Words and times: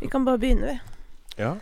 Vi 0.00 0.08
kan 0.12 0.24
bare 0.26 0.38
begynne, 0.42 0.72
vi. 0.74 1.42
Ja. 1.42 1.54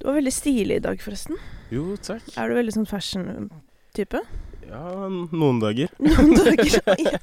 Du 0.00 0.06
var 0.08 0.16
veldig 0.16 0.32
stilig 0.32 0.76
i 0.80 0.84
dag, 0.84 1.00
forresten. 1.04 1.36
Jo, 1.70 1.96
takk. 2.00 2.24
Er 2.40 2.48
du 2.48 2.56
veldig 2.56 2.72
sånn 2.78 2.88
fashion-type? 2.88 4.22
Ja, 4.70 4.84
noen 5.10 5.58
dager. 5.60 5.90
Noen 6.04 6.30
dager 6.36 6.70
ja. 7.02 7.18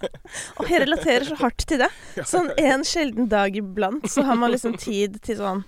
Og 0.59 0.67
jeg 0.67 0.81
relaterer 0.83 1.23
så 1.29 1.37
hardt 1.39 1.63
til 1.69 1.79
det. 1.79 1.87
Sånn 2.27 2.49
en 2.59 2.83
sjelden 2.85 3.29
dag 3.31 3.55
iblant 3.55 4.05
så 4.11 4.25
har 4.27 4.35
man 4.39 4.51
liksom 4.51 4.75
tid 4.81 5.15
til 5.23 5.39
sånn 5.39 5.63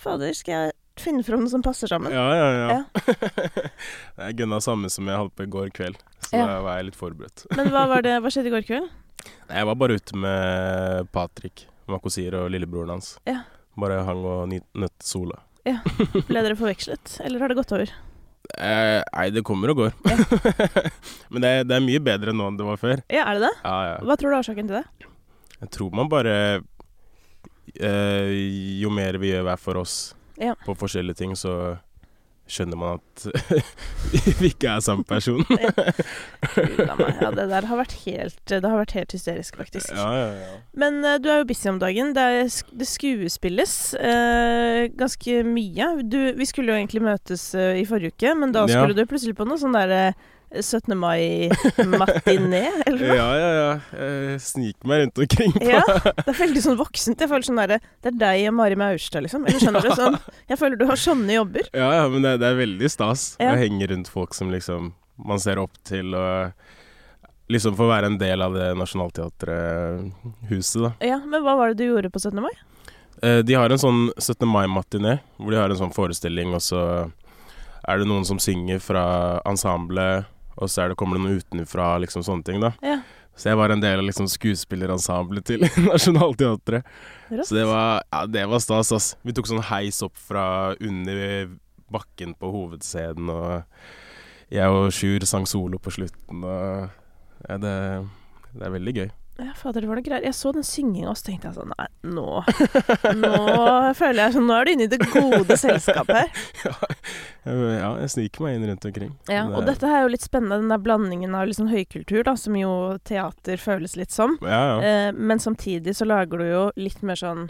Fader, 0.00 0.32
skal 0.36 0.54
jeg 0.54 0.72
finne 1.00 1.24
fram 1.24 1.42
noe 1.44 1.52
som 1.52 1.62
passer 1.64 1.88
sammen? 1.90 2.12
Ja, 2.12 2.24
ja, 2.36 2.48
ja. 2.70 3.14
det 4.16 4.26
er 4.30 4.34
gunna 4.38 4.58
samme 4.64 4.88
som 4.92 5.08
jeg 5.08 5.20
holdt 5.20 5.34
på 5.36 5.44
i 5.46 5.50
går 5.52 5.70
kveld, 5.76 6.00
så 6.24 6.36
Ja. 6.40 6.46
da 6.48 6.58
var 6.64 6.78
jeg 6.80 6.88
litt 6.90 6.98
forberedt. 7.00 7.44
Men 7.56 7.70
hva, 7.74 7.84
var 7.92 8.04
det, 8.06 8.14
hva 8.24 8.32
skjedde 8.32 8.50
i 8.50 8.54
går 8.56 8.66
kveld? 8.68 8.88
Nei, 9.48 9.56
Jeg 9.60 9.68
var 9.68 9.78
bare 9.82 9.96
ute 10.00 10.16
med 10.20 11.08
Patrick 11.16 11.66
Makosir 11.92 12.36
og 12.40 12.48
lillebroren 12.54 12.94
hans. 12.96 13.14
Ja. 13.28 13.42
Bare 13.76 14.00
hang 14.06 14.22
og 14.24 14.52
nøt 14.52 14.94
sola. 15.04 15.42
Ble 15.66 16.42
dere 16.42 16.56
forvekslet, 16.56 17.16
eller 17.26 17.42
har 17.42 17.50
det 17.52 17.56
gått 17.58 17.72
over? 17.76 17.90
Eh, 18.56 19.00
nei, 19.02 19.24
det 19.34 19.42
kommer 19.44 19.72
og 19.72 19.80
går. 19.82 19.96
Men 21.34 21.42
det, 21.42 21.50
det 21.66 21.74
er 21.76 21.82
mye 21.84 22.00
bedre 22.06 22.32
nå 22.36 22.46
enn 22.48 22.56
det 22.60 22.68
var 22.68 22.78
før. 22.80 23.02
Ja, 23.12 23.24
er 23.26 23.40
det 23.40 23.48
det? 23.48 23.54
Ja, 23.66 23.74
ja. 23.90 23.96
Hva 24.06 24.16
tror 24.20 24.30
du 24.30 24.36
er 24.36 24.38
årsaken 24.44 24.70
til 24.70 24.78
det? 24.78 25.10
Jeg 25.58 25.72
tror 25.74 25.90
man 25.98 26.08
bare 26.12 26.36
eh, 27.80 28.30
Jo 28.80 28.90
mer 28.94 29.18
vi 29.20 29.30
gjør 29.32 29.46
hver 29.48 29.60
for 29.60 29.80
oss 29.82 29.96
Ja. 30.40 30.54
på 30.66 30.74
forskjellige 30.78 31.16
ting, 31.22 31.32
så 31.36 31.78
skjønner 32.50 32.78
man 32.78 33.00
at 33.00 33.24
vi 34.40 34.50
ikke 34.52 34.76
er 34.76 34.84
samme 34.84 35.06
person. 35.06 35.42
Ja, 36.76 37.30
det 37.34 37.46
der 37.50 37.66
har 37.68 37.78
vært 37.78 37.94
helt 38.04 38.38
Det 38.48 38.62
har 38.64 38.78
vært 38.78 38.94
helt 38.96 39.12
hysterisk, 39.12 39.56
faktisk. 39.58 39.90
ja, 39.92 40.06
ja, 40.14 40.28
ja. 40.38 40.54
Men 40.78 40.98
uh, 41.04 41.16
du 41.20 41.28
er 41.32 41.40
jo 41.40 41.48
busy 41.48 41.68
om 41.70 41.80
dagen. 41.82 42.12
Det, 42.16 42.22
er, 42.22 42.54
det 42.80 42.88
skuespilles 42.88 43.74
uh, 43.98 44.86
ganske 44.96 45.42
mye. 45.48 45.90
Du, 46.06 46.18
vi 46.38 46.48
skulle 46.48 46.72
jo 46.72 46.78
egentlig 46.78 47.02
møtes 47.04 47.48
uh, 47.58 47.74
i 47.76 47.84
forrige 47.88 48.14
uke, 48.14 48.34
men 48.38 48.54
da 48.56 48.66
skulle 48.70 48.96
du 48.96 49.04
plutselig 49.08 49.36
på 49.38 49.48
noe 49.48 49.60
sånn 49.60 49.76
derre 49.76 50.14
17. 50.64 50.94
mai-matiné, 50.98 52.62
eller 52.86 53.02
noe? 53.02 53.16
Ja, 53.18 53.26
ja, 53.40 53.50
ja. 53.56 53.70
Jeg 54.32 54.40
sniker 54.44 54.90
meg 54.90 55.02
rundt 55.04 55.20
omkring. 55.24 55.52
På. 55.56 55.64
Ja, 55.68 55.82
det 56.20 56.32
er 56.34 56.38
veldig 56.40 56.62
sånn 56.64 56.78
voksent. 56.80 57.22
Jeg 57.24 57.30
føler 57.32 57.46
sånn 57.48 57.60
derre 57.60 57.78
Det 58.02 58.12
er 58.12 58.18
deg 58.22 58.38
og 58.50 58.56
Mari 58.60 58.78
Maurstad, 58.80 59.22
liksom. 59.26 59.46
Eller 59.48 59.60
skjønner 59.62 59.86
du? 59.86 59.90
Sånn, 60.00 60.16
jeg 60.50 60.60
føler 60.60 60.76
du 60.80 60.86
har 60.90 61.00
sånne 61.00 61.32
jobber. 61.38 61.64
Ja, 61.76 61.90
ja, 62.00 62.04
men 62.12 62.20
det, 62.24 62.32
det 62.42 62.48
er 62.52 62.60
veldig 62.62 62.88
stas 62.92 63.22
Ja. 63.42 63.52
å 63.54 63.60
henge 63.60 63.84
rundt 63.92 64.08
folk 64.12 64.32
som 64.36 64.52
liksom 64.54 64.82
man 65.16 65.40
ser 65.40 65.56
opp 65.62 65.72
til, 65.88 66.06
og 66.12 66.52
liksom 67.52 67.72
få 67.78 67.86
være 67.88 68.10
en 68.10 68.18
del 68.20 68.42
av 68.44 68.52
det 68.52 68.66
Nationaltheatret-huset, 68.76 70.82
da. 70.82 70.90
Ja, 71.06 71.18
Men 71.24 71.42
hva 71.44 71.54
var 71.56 71.72
det 71.72 71.78
du 71.80 71.86
gjorde 71.88 72.10
på 72.12 72.20
17. 72.20 72.40
mai? 72.44 72.52
Eh, 73.22 73.40
De 73.42 73.54
har 73.56 73.70
en 73.72 73.78
sånn 73.80 74.02
17. 74.18 74.44
mai-matiné, 74.48 75.18
hvor 75.38 75.50
de 75.54 75.60
har 75.60 75.70
en 75.72 75.78
sånn 75.80 75.94
forestilling, 75.94 76.52
og 76.54 76.60
så 76.64 76.82
er 77.88 77.98
det 78.02 78.08
noen 78.10 78.26
som 78.26 78.38
synger 78.42 78.80
fra 78.82 79.04
ensemblet, 79.46 80.26
og 80.56 80.70
så 80.72 80.88
det, 80.88 80.96
kommer 80.98 81.18
det 81.18 81.24
noe 81.26 81.40
utenfra, 81.40 81.92
liksom 82.02 82.24
sånne 82.26 82.46
ting, 82.46 82.60
da. 82.62 82.72
Ja. 82.84 83.00
Så 83.36 83.50
jeg 83.50 83.58
var 83.60 83.72
en 83.72 83.82
del 83.82 84.00
av 84.00 84.06
liksom 84.06 84.28
skuespillerensemblet 84.32 85.44
til 85.44 85.66
Nationaltheatret. 85.90 86.88
Så 87.44 87.58
det 87.58 87.66
var, 87.68 88.00
ja, 88.08 88.24
det 88.32 88.46
var 88.48 88.62
stas, 88.64 88.94
ass. 88.96 89.10
Vi 89.26 89.34
tok 89.36 89.50
sånn 89.50 89.64
heis 89.68 90.00
opp 90.06 90.16
fra 90.16 90.72
under 90.80 91.50
bakken 91.92 92.32
på 92.40 92.50
hovedscenen, 92.54 93.28
og 93.30 94.54
jeg 94.54 94.72
og 94.72 94.88
Sjur 94.94 95.26
sang 95.28 95.44
solo 95.48 95.78
på 95.82 95.92
slutten, 95.94 96.42
og 96.46 96.88
ja, 97.46 97.60
det, 97.60 97.76
det 98.56 98.66
er 98.66 98.74
veldig 98.78 98.96
gøy. 99.02 99.08
Ja, 99.38 99.50
fader, 99.52 99.82
det 99.84 99.88
var 99.90 99.98
noe 99.98 100.04
greier. 100.06 100.24
Jeg 100.24 100.32
så 100.32 100.48
den 100.56 100.64
synginga, 100.64 101.10
og 101.12 101.16
så 101.20 101.26
tenkte 101.26 101.50
jeg 101.50 101.56
sånn 101.58 101.72
Nei, 101.76 101.86
nå 102.08 102.40
Nå 103.20 103.32
føler 104.00 104.20
jeg 104.22 104.32
sånn 104.38 104.46
Nå 104.48 104.54
er 104.56 104.64
du 104.64 104.70
inne 104.72 104.86
i 104.86 104.92
det 104.94 105.00
gode 105.12 105.58
selskapet 105.60 106.22
her. 106.22 106.30
Ja, 107.46 107.92
jeg 108.00 108.10
sniker 108.10 108.42
meg 108.42 108.56
inn 108.56 108.64
rundt 108.66 108.84
omkring. 108.88 109.12
Ja, 109.30 109.44
Det- 109.46 109.54
og 109.54 109.66
dette 109.68 109.86
er 109.86 110.00
jo 110.02 110.08
litt 110.10 110.24
spennende, 110.24 110.56
den 110.58 110.72
der 110.72 110.80
blandingen 110.82 111.34
av 111.38 111.46
liksom 111.46 111.68
høykultur, 111.70 112.24
da, 112.26 112.32
som 112.34 112.56
jo 112.58 112.72
teater 113.06 113.60
føles 113.62 113.94
litt 114.00 114.10
som. 114.10 114.34
Ja, 114.42 114.62
ja. 114.72 114.80
Eh, 114.82 115.12
men 115.12 115.38
samtidig 115.38 115.94
så 115.94 116.08
lager 116.10 116.42
du 116.42 116.44
jo 116.48 116.64
litt 116.74 117.04
mer 117.06 117.14
sånn 117.20 117.44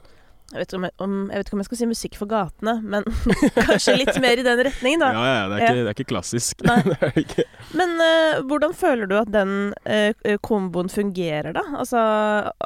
jeg 0.52 0.60
vet, 0.62 0.74
jeg, 0.76 0.90
om, 1.02 1.14
jeg 1.26 1.40
vet 1.40 1.48
ikke 1.48 1.56
om 1.56 1.60
jeg 1.62 1.66
skal 1.66 1.78
si 1.80 1.86
musikk 1.90 2.16
for 2.20 2.30
gatene, 2.30 2.76
men 2.86 3.02
kanskje 3.66 3.96
litt 3.98 4.18
mer 4.22 4.38
i 4.38 4.44
den 4.46 4.60
retningen, 4.62 5.02
da. 5.02 5.08
Ja, 5.10 5.24
ja, 5.26 5.40
det 5.50 5.56
er, 5.56 5.64
ikke, 5.64 5.74
det 5.74 5.90
er 5.90 5.96
ikke 5.96 6.10
klassisk. 6.12 6.62
Det 6.86 6.94
er 7.02 7.18
ikke. 7.24 7.44
Men 7.80 7.96
uh, 7.98 8.44
hvordan 8.46 8.76
føler 8.78 9.10
du 9.10 9.16
at 9.18 9.32
den 9.34 9.56
uh, 9.82 10.36
komboen 10.46 10.86
fungerer, 10.92 11.50
da? 11.56 11.64
Altså, 11.80 11.98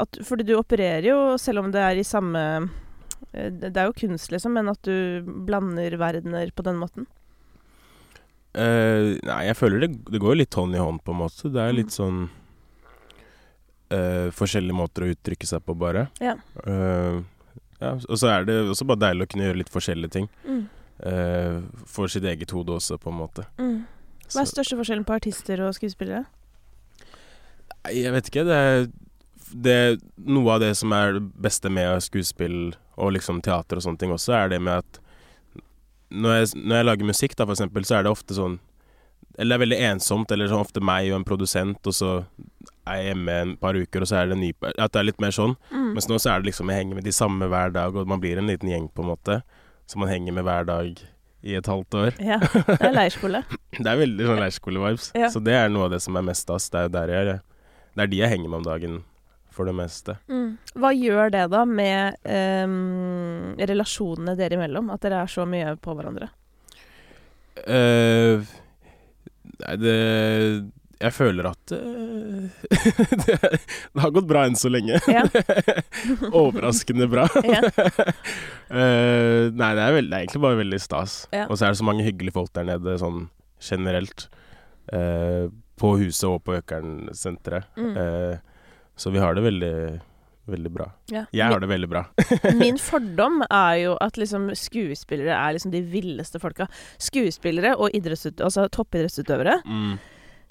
at, 0.04 0.20
fordi 0.28 0.44
du 0.50 0.52
opererer 0.58 1.08
jo, 1.08 1.16
selv 1.40 1.64
om 1.64 1.72
det 1.72 1.80
er 1.80 2.02
i 2.02 2.04
samme 2.04 2.42
uh, 2.68 3.48
Det 3.48 3.72
er 3.72 3.88
jo 3.88 3.96
kunst, 3.96 4.28
liksom, 4.34 4.52
men 4.60 4.68
at 4.74 4.84
du 4.84 5.24
blander 5.48 5.96
verdener 6.00 6.52
på 6.52 6.66
den 6.68 6.76
måten. 6.82 7.08
Nei, 8.50 9.40
jeg 9.46 9.54
føler 9.56 9.84
det, 9.86 9.92
det 10.10 10.18
går 10.20 10.36
litt 10.40 10.56
hånd 10.58 10.74
i 10.74 10.80
hånd, 10.82 11.00
på 11.06 11.14
en 11.14 11.20
måte. 11.22 11.48
Det 11.54 11.62
er 11.64 11.76
litt 11.80 11.92
Mm. 11.94 11.96
sånn 11.96 12.20
forskjellige 14.34 14.74
måter 14.74 15.02
å 15.02 15.10
uttrykke 15.10 15.46
seg 15.46 15.62
på, 15.66 15.74
bare. 15.78 16.04
Ja. 16.22 16.36
Ja, 17.80 17.94
og 17.96 18.20
så 18.20 18.28
er 18.28 18.44
det 18.48 18.58
også 18.68 18.86
bare 18.88 19.06
deilig 19.06 19.26
å 19.26 19.30
kunne 19.32 19.48
gjøre 19.48 19.60
litt 19.62 19.72
forskjellige 19.72 20.14
ting. 20.16 20.28
Mm. 20.44 20.64
Uh, 21.00 21.62
for 21.88 22.12
sitt 22.12 22.26
eget 22.28 22.52
hode 22.52 22.76
også, 22.76 22.98
på 23.00 23.12
en 23.12 23.20
måte. 23.22 23.46
Mm. 23.60 23.86
Hva 24.30 24.44
er 24.44 24.50
største 24.50 24.76
forskjellen 24.78 25.06
på 25.08 25.16
artister 25.16 25.62
og 25.64 25.72
skuespillere? 25.74 26.26
Jeg 27.90 28.12
vet 28.12 28.28
ikke. 28.28 28.44
Det 28.46 28.58
er, 28.60 28.88
det 29.66 29.76
er 29.76 29.98
noe 30.28 30.56
av 30.56 30.62
det 30.62 30.74
som 30.78 30.92
er 30.94 31.16
det 31.16 31.24
beste 31.40 31.72
med 31.72 32.04
skuespill 32.04 32.74
og 33.00 33.14
liksom 33.16 33.40
teater 33.44 33.80
og 33.80 33.86
sånne 33.86 34.02
ting 34.02 34.12
også, 34.12 34.34
er 34.36 34.52
det 34.52 34.60
med 34.62 34.82
at 34.82 35.00
når 36.10 36.36
jeg, 36.36 36.50
når 36.58 36.76
jeg 36.76 36.86
lager 36.88 37.08
musikk, 37.08 37.36
da, 37.38 37.46
for 37.46 37.54
eksempel, 37.54 37.86
så 37.86 37.96
er 37.96 38.04
det 38.04 38.10
ofte 38.10 38.34
sånn 38.34 38.58
Eller 39.38 39.54
det 39.54 39.56
er 39.56 39.62
veldig 39.62 39.78
ensomt, 39.92 40.32
eller 40.34 40.50
sånn 40.50 40.64
ofte 40.64 40.82
meg 40.84 41.12
og 41.12 41.20
en 41.20 41.26
produsent, 41.26 41.86
og 41.86 41.94
så 41.96 42.10
er 42.88 43.02
hjemme 43.10 43.36
en 43.42 43.54
par 43.60 43.76
uker, 43.76 44.02
og 44.02 44.08
så 44.08 44.20
er 44.20 44.30
det 44.30 44.36
en 44.36 44.42
ny 44.42 44.50
At 44.72 44.92
det 44.94 45.00
er 45.00 45.08
litt 45.08 45.22
mer 45.22 45.34
sånn. 45.34 45.56
Mm. 45.70 45.92
Mens 45.96 46.08
nå 46.10 46.18
så 46.22 46.32
er 46.32 46.42
det 46.42 46.50
liksom 46.50 46.70
jeg 46.72 46.82
henger 46.82 46.98
med 46.98 47.06
de 47.06 47.14
samme 47.14 47.48
hver 47.50 47.74
dag, 47.74 47.96
og 47.96 48.08
man 48.08 48.22
blir 48.22 48.40
en 48.40 48.50
liten 48.50 48.70
gjeng, 48.70 48.88
på 48.94 49.04
en 49.04 49.12
måte. 49.12 49.40
Som 49.90 50.04
man 50.04 50.12
henger 50.12 50.36
med 50.36 50.46
hver 50.46 50.66
dag 50.68 51.00
i 51.40 51.54
et 51.56 51.66
halvt 51.66 51.96
år. 51.96 52.16
Ja, 52.20 52.38
det 52.40 52.80
er 52.84 52.94
leirskole. 52.94 53.44
Det 53.80 53.86
er 53.88 54.00
veldig 54.00 54.26
sånn 54.28 54.42
leirskole-vibes. 54.42 55.06
Ja. 55.16 55.30
Så 55.32 55.40
det 55.40 55.54
er 55.56 55.70
noe 55.72 55.86
av 55.88 55.94
det 55.94 56.02
som 56.04 56.18
er 56.18 56.24
mest 56.26 56.44
stas. 56.44 56.68
Det 56.72 56.82
er 56.84 56.90
der 56.92 57.12
jeg 57.14 57.38
Det 57.96 58.04
er 58.04 58.10
de 58.12 58.18
jeg 58.20 58.32
henger 58.32 58.50
med 58.52 58.60
om 58.60 58.66
dagen, 58.66 58.98
for 59.50 59.66
det 59.66 59.74
meste. 59.74 60.18
Mm. 60.28 60.58
Hva 60.78 60.90
gjør 60.94 61.32
det 61.32 61.46
da 61.52 61.62
med 61.66 62.18
um, 62.24 63.54
relasjonene 63.58 64.36
dere 64.38 64.58
imellom? 64.58 64.92
At 64.92 65.06
dere 65.06 65.24
er 65.24 65.32
så 65.32 65.46
mye 65.48 65.74
på 65.80 65.96
hverandre? 65.96 66.28
Uh, 67.64 68.44
nei, 69.64 69.74
det 69.80 69.96
Jeg 71.00 71.14
føler 71.16 71.46
at 71.48 71.72
uh, 71.72 72.48
det, 73.24 73.36
det 73.40 74.02
har 74.04 74.12
gått 74.12 74.28
bra 74.28 74.44
enn 74.48 74.58
så 74.58 74.68
lenge. 74.72 74.98
Ja. 75.08 75.24
Overraskende 76.42 77.08
bra. 77.10 77.28
Ja. 77.50 77.62
Eh, 78.70 79.48
nei, 79.56 79.70
det 79.74 79.82
er, 79.82 79.94
veld, 79.96 80.10
det 80.12 80.14
er 80.14 80.20
egentlig 80.22 80.42
bare 80.44 80.58
veldig 80.60 80.78
stas. 80.82 81.14
Ja. 81.34 81.46
Og 81.48 81.56
så 81.58 81.66
er 81.66 81.72
det 81.72 81.80
så 81.80 81.86
mange 81.88 82.04
hyggelige 82.06 82.36
folk 82.36 82.52
der 82.54 82.68
nede 82.68 82.98
sånn 83.00 83.24
generelt. 83.64 84.28
Uh, 84.92 85.48
på 85.80 85.94
huset 85.96 86.28
og 86.28 86.42
på 86.44 86.58
Økern-senteret. 86.58 87.70
Mm. 87.80 87.94
Så 89.00 89.08
vi 89.14 89.20
har 89.22 89.32
det 89.32 89.46
veldig, 89.46 89.72
veldig 90.52 90.72
bra. 90.74 90.90
Ja. 91.08 91.22
Jeg 91.32 91.48
har 91.48 91.62
det 91.62 91.70
veldig 91.70 91.88
bra. 91.88 92.02
Min 92.58 92.76
fordom 92.76 93.40
er 93.46 93.78
jo 93.80 93.94
at 94.04 94.20
liksom 94.20 94.50
skuespillere 94.52 95.32
er 95.38 95.56
liksom 95.56 95.72
de 95.72 95.80
villeste 95.88 96.36
folka. 96.42 96.66
Skuespillere 97.00 97.72
og 97.80 97.96
altså 97.96 98.68
toppidrettsutøvere, 98.68 99.62
Mm. 99.64 99.96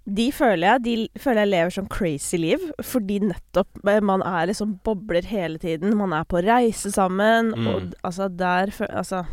De 0.05 0.31
føler 0.33 0.65
jeg 0.67 0.83
De 0.83 1.21
føler 1.21 1.41
jeg 1.43 1.49
lever 1.51 1.73
sånn 1.75 1.89
crazy 1.91 2.37
liv 2.37 2.63
fordi 2.85 3.19
nettopp 3.21 3.81
eh, 3.87 3.99
man 4.01 4.21
er 4.25 4.47
liksom 4.49 4.77
bobler 4.85 5.25
hele 5.29 5.59
tiden. 5.61 5.95
Man 5.97 6.13
er 6.13 6.23
på 6.29 6.41
reise 6.45 6.91
sammen, 6.91 7.53
Mm. 7.55 7.67
og 7.67 7.93
altså 8.03 8.29
der 8.29 8.71
Altså 8.89 9.25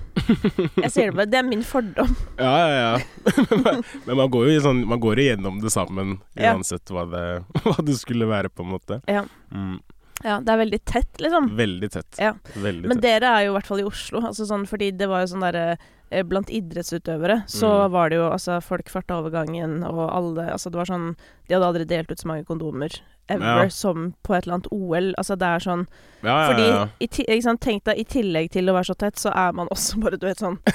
Jeg 0.83 0.91
sier 0.91 1.11
det 1.11 1.17
bare, 1.17 1.27
det 1.31 1.39
er 1.39 1.49
min 1.49 1.63
fordom. 1.63 2.17
Ja, 2.39 2.55
ja, 2.67 2.99
ja. 2.99 3.81
Men 4.07 4.17
man 4.17 4.31
går 4.33 4.51
jo 4.55 4.61
sånn, 4.65 4.85
man 4.89 5.01
går 5.01 5.21
igjennom 5.23 5.61
det 5.63 5.71
sammen, 5.73 6.19
Ja. 6.37 6.55
uansett 6.55 6.85
hva 6.91 7.05
det, 7.11 7.25
hva 7.65 7.77
det 7.85 7.97
skulle 8.01 8.27
være, 8.29 8.49
på 8.51 8.65
en 8.67 8.73
måte. 8.75 9.01
Ja. 9.09 9.25
Mm. 9.55 9.79
Ja, 10.25 10.39
det 10.41 10.49
er 10.49 10.59
veldig 10.65 10.81
tett, 10.89 11.21
liksom. 11.21 11.51
Veldig 11.57 11.91
tett. 11.93 12.17
Ja. 12.19 12.33
Veldig 12.55 12.89
Men 12.89 12.97
tett. 12.97 13.03
dere 13.03 13.35
er 13.37 13.45
jo 13.47 13.53
i 13.53 13.57
hvert 13.59 13.67
fall 13.69 13.81
i 13.81 13.85
Oslo, 13.85 14.21
altså 14.25 14.47
sånn, 14.49 14.65
fordi 14.67 14.91
det 14.97 15.09
var 15.11 15.21
jo 15.27 15.35
sånn 15.35 15.45
derre 15.45 15.77
eh, 16.11 16.23
Blant 16.23 16.49
idrettsutøvere 16.55 17.43
så 17.51 17.67
Mm. 17.69 17.91
var 17.91 18.09
det 18.11 18.17
jo 18.21 18.31
altså 18.31 18.61
folk 18.63 18.89
farta 18.89 19.19
over 19.19 19.31
gangen, 19.31 19.83
og 19.85 20.09
alle 20.11 20.51
Altså 20.53 20.71
det 20.71 20.77
var 20.79 20.87
sånn 20.87 21.17
De 21.49 21.55
hadde 21.55 21.67
aldri 21.67 21.85
delt 21.85 22.11
ut 22.11 22.19
så 22.19 22.27
mange 22.31 22.45
kondomer 22.47 22.91
ever 23.29 23.65
Ja. 23.65 23.69
som 23.69 24.15
på 24.23 24.37
et 24.37 24.45
eller 24.47 24.55
annet 24.55 24.69
OL. 24.71 25.13
Altså 25.19 25.35
det 25.37 25.47
er 25.51 25.59
sånn 25.59 25.87
ja, 26.23 26.29
ja, 26.29 26.47
Fordi 26.47 26.91
i, 27.01 27.09
ikke 27.09 27.43
sant, 27.43 27.61
Tenk 27.61 27.83
deg, 27.85 27.99
i 27.99 28.05
tillegg 28.05 28.51
til 28.53 28.71
å 28.71 28.73
være 28.79 28.87
så 28.87 28.95
tett, 28.97 29.17
så 29.19 29.33
er 29.35 29.53
man 29.53 29.67
også 29.69 29.99
bare, 30.01 30.17
du 30.17 30.27
vet 30.27 30.39
sånn 30.39 30.59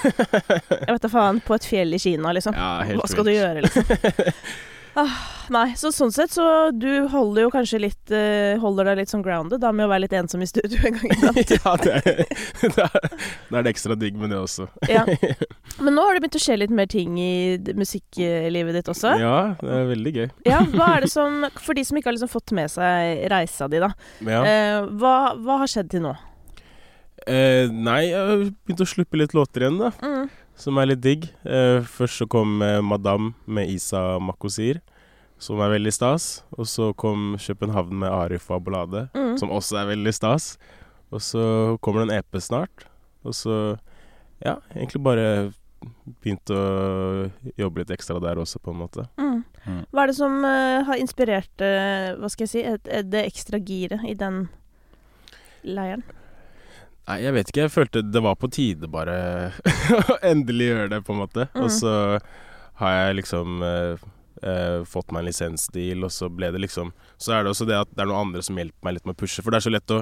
Jeg 0.83 0.91
vet 0.91 1.01
da 1.01 1.07
faen, 1.07 1.39
på 1.41 1.55
et 1.55 1.63
fjell 1.63 1.93
i 1.95 1.97
Kina, 1.97 2.31
liksom. 2.35 2.53
Ja, 2.53 2.83
helt 2.83 2.99
Hva 3.01 3.07
skal 3.07 3.23
du 3.23 3.31
gjøre, 3.31 3.63
liksom? 3.63 3.85
Nei, 5.51 5.71
så 5.79 5.89
sånn 5.95 6.11
sett 6.11 6.33
så 6.35 6.45
du 6.75 7.07
holder 7.11 7.45
jo 7.45 7.51
kanskje 7.53 7.79
litt 7.79 8.11
uh, 8.11 8.59
Holder 8.61 8.89
deg 8.91 9.01
litt 9.01 9.11
sånn 9.11 9.23
grounded 9.23 9.61
da 9.63 9.71
med 9.75 9.87
å 9.87 9.91
være 9.91 10.05
litt 10.05 10.15
ensom 10.15 10.43
i 10.43 10.47
studio 10.49 10.79
en 10.87 10.97
gang 10.97 11.13
iblant. 11.15 11.53
ja, 11.57 11.73
det 11.81 11.93
er, 11.99 12.23
det 12.61 12.85
er 12.85 12.97
det 13.51 13.59
er 13.59 13.65
det 13.65 13.73
ekstra 13.73 13.97
digg 13.99 14.19
med 14.19 14.33
det 14.33 14.39
også. 14.41 14.67
ja. 14.91 15.05
Men 15.83 15.95
nå 15.95 16.05
har 16.05 16.15
det 16.15 16.23
begynt 16.23 16.39
å 16.39 16.43
skje 16.43 16.59
litt 16.59 16.73
mer 16.75 16.89
ting 16.91 17.15
i 17.19 17.57
musikklivet 17.77 18.77
ditt 18.79 18.91
også. 18.91 19.15
Ja, 19.21 19.37
det 19.61 19.77
er 19.77 19.87
veldig 19.91 20.15
gøy. 20.17 20.27
Ja, 20.47 20.59
hva 20.75 20.91
er 20.97 21.05
det 21.05 21.11
som 21.13 21.45
For 21.61 21.77
de 21.77 21.85
som 21.87 21.97
ikke 21.97 22.11
har 22.11 22.17
liksom 22.17 22.31
fått 22.31 22.53
med 22.55 22.71
seg 22.71 23.25
reisa 23.31 23.67
di, 23.71 23.79
da. 23.83 23.93
Ja. 24.27 24.43
Uh, 24.43 24.91
hva, 24.99 25.15
hva 25.39 25.61
har 25.63 25.71
skjedd 25.71 25.91
til 25.95 26.05
nå? 26.05 26.13
Uh, 27.21 27.69
nei, 27.69 28.03
jeg 28.09 28.17
har 28.17 28.45
begynt 28.49 28.83
å 28.83 28.89
sluppe 28.89 29.19
litt 29.19 29.35
låter 29.37 29.67
igjen, 29.67 29.81
da. 29.81 29.91
Mm. 30.01 30.29
Som 30.55 30.77
er 30.77 30.91
litt 30.91 31.01
digg. 31.01 31.27
Eh, 31.45 31.81
først 31.87 32.21
så 32.21 32.27
kom 32.29 32.61
eh, 32.61 32.81
Madame 32.81 33.33
med 33.45 33.69
Isa 33.69 34.19
Makosir, 34.21 34.81
som 35.41 35.61
er 35.61 35.73
veldig 35.73 35.93
stas. 35.95 36.43
Og 36.57 36.67
så 36.69 36.91
kom 36.93 37.35
København 37.41 37.93
med 38.03 38.11
Arif 38.11 38.49
og 38.51 38.61
Abolade, 38.61 39.09
Mm. 39.15 39.37
som 39.37 39.49
også 39.49 39.77
er 39.81 39.95
veldig 39.95 40.13
stas. 40.13 40.57
Og 41.11 41.19
så 41.21 41.77
kommer 41.81 42.05
det 42.05 42.11
en 42.11 42.19
EP 42.19 42.41
snart. 42.41 42.85
Og 43.23 43.33
så, 43.33 43.77
ja, 44.43 44.57
egentlig 44.75 45.03
bare 45.03 45.53
begynt 46.21 46.49
å 46.53 47.31
jobbe 47.57 47.81
litt 47.81 47.91
ekstra 47.91 48.19
der 48.21 48.37
også, 48.41 48.59
på 48.61 48.71
en 48.71 48.81
måte. 48.83 49.07
Mm. 49.17 49.43
Mm. 49.65 49.83
Hva 49.91 50.03
er 50.03 50.07
det 50.11 50.15
som 50.17 50.39
uh, 50.45 50.81
har 50.87 50.97
inspirert 50.97 51.61
uh, 51.61 52.17
Hva 52.17 52.29
skal 52.33 52.47
jeg 52.47 52.49
si 52.49 52.61
et, 52.65 52.87
et, 52.89 53.05
det 53.13 53.27
ekstra 53.27 53.59
giret 53.61 54.01
i 54.09 54.15
den 54.17 54.47
leiren? 55.61 56.01
Nei, 57.09 57.17
jeg 57.25 57.33
vet 57.35 57.49
ikke. 57.51 57.63
Jeg 57.65 57.73
følte 57.73 58.01
det 58.05 58.21
var 58.23 58.35
på 58.39 58.49
tide 58.53 58.87
bare 58.91 59.15
å 59.97 60.17
endelig 60.31 60.67
gjøre 60.71 60.89
det, 60.93 60.99
på 61.07 61.15
en 61.15 61.21
måte. 61.23 61.47
Mm. 61.55 61.63
Og 61.65 61.71
så 61.73 61.93
har 62.81 62.95
jeg 62.97 63.17
liksom 63.19 63.61
eh, 63.65 64.03
eh, 64.47 64.77
fått 64.89 65.11
meg 65.11 65.23
en 65.23 65.29
lisensdeal, 65.31 66.05
og 66.07 66.13
så 66.13 66.29
ble 66.33 66.51
det 66.53 66.61
liksom 66.63 66.93
Så 67.21 67.33
er 67.35 67.43
det 67.45 67.51
også 67.53 67.67
det 67.69 67.79
at 67.81 67.91
det 67.93 68.05
er 68.05 68.09
noen 68.11 68.27
andre 68.29 68.45
som 68.45 68.57
hjelper 68.61 68.87
meg 68.87 68.97
litt 68.99 69.09
med 69.09 69.17
å 69.17 69.21
pushe. 69.23 69.43
For 69.43 69.51
det 69.53 69.61
er 69.61 69.67
så 69.67 69.73
lett 69.73 69.95
å 69.97 70.01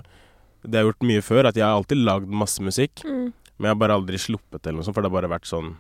Det 0.64 0.76
har 0.76 0.84
jeg 0.84 0.92
gjort 0.92 1.08
mye 1.08 1.24
før, 1.24 1.48
at 1.50 1.56
jeg 1.60 1.66
har 1.66 1.76
alltid 1.80 2.04
lagd 2.04 2.28
masse 2.44 2.64
musikk, 2.64 3.04
Mm. 3.08 3.32
men 3.58 3.68
jeg 3.68 3.74
har 3.76 3.80
bare 3.80 3.96
aldri 3.96 4.20
sluppet 4.20 4.66
eller 4.68 4.80
noe 4.80 4.88
sånt, 4.88 4.96
for 4.96 5.02
det 5.04 5.10
har 5.12 5.18
bare 5.22 5.32
vært 5.40 5.48
sånn 5.48 5.78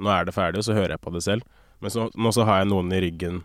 Nå 0.00 0.10
er 0.10 0.24
det 0.26 0.32
ferdig, 0.34 0.58
og 0.58 0.64
så 0.66 0.74
hører 0.74 0.96
jeg 0.96 1.00
på 1.04 1.12
det 1.14 1.20
selv. 1.22 1.44
Men 1.80 1.92
så, 1.92 2.08
nå 2.18 2.30
så 2.34 2.42
har 2.48 2.62
jeg 2.64 2.70
noen 2.72 2.88
i 2.96 2.98
ryggen 3.04 3.44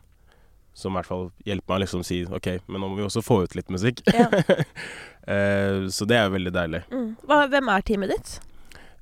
som 0.80 0.94
i 0.96 0.98
hvert 1.00 1.10
fall 1.10 1.26
hjelper 1.46 1.74
meg 1.74 1.78
å 1.78 1.84
liksom 1.84 2.04
si 2.08 2.22
OK, 2.26 2.48
men 2.68 2.82
nå 2.82 2.90
må 2.90 2.98
vi 3.00 3.06
også 3.06 3.22
få 3.26 3.42
ut 3.46 3.56
litt 3.60 3.70
musikk. 3.76 4.02
Ja. 4.16 4.30
Eh, 5.30 5.84
så 5.94 6.08
det 6.10 6.16
er 6.18 6.30
veldig 6.34 6.50
deilig. 6.56 6.80
Mm. 6.90 7.10
Hva, 7.30 7.44
hvem 7.52 7.68
er 7.70 7.84
teamet 7.86 8.10
ditt? 8.16 8.30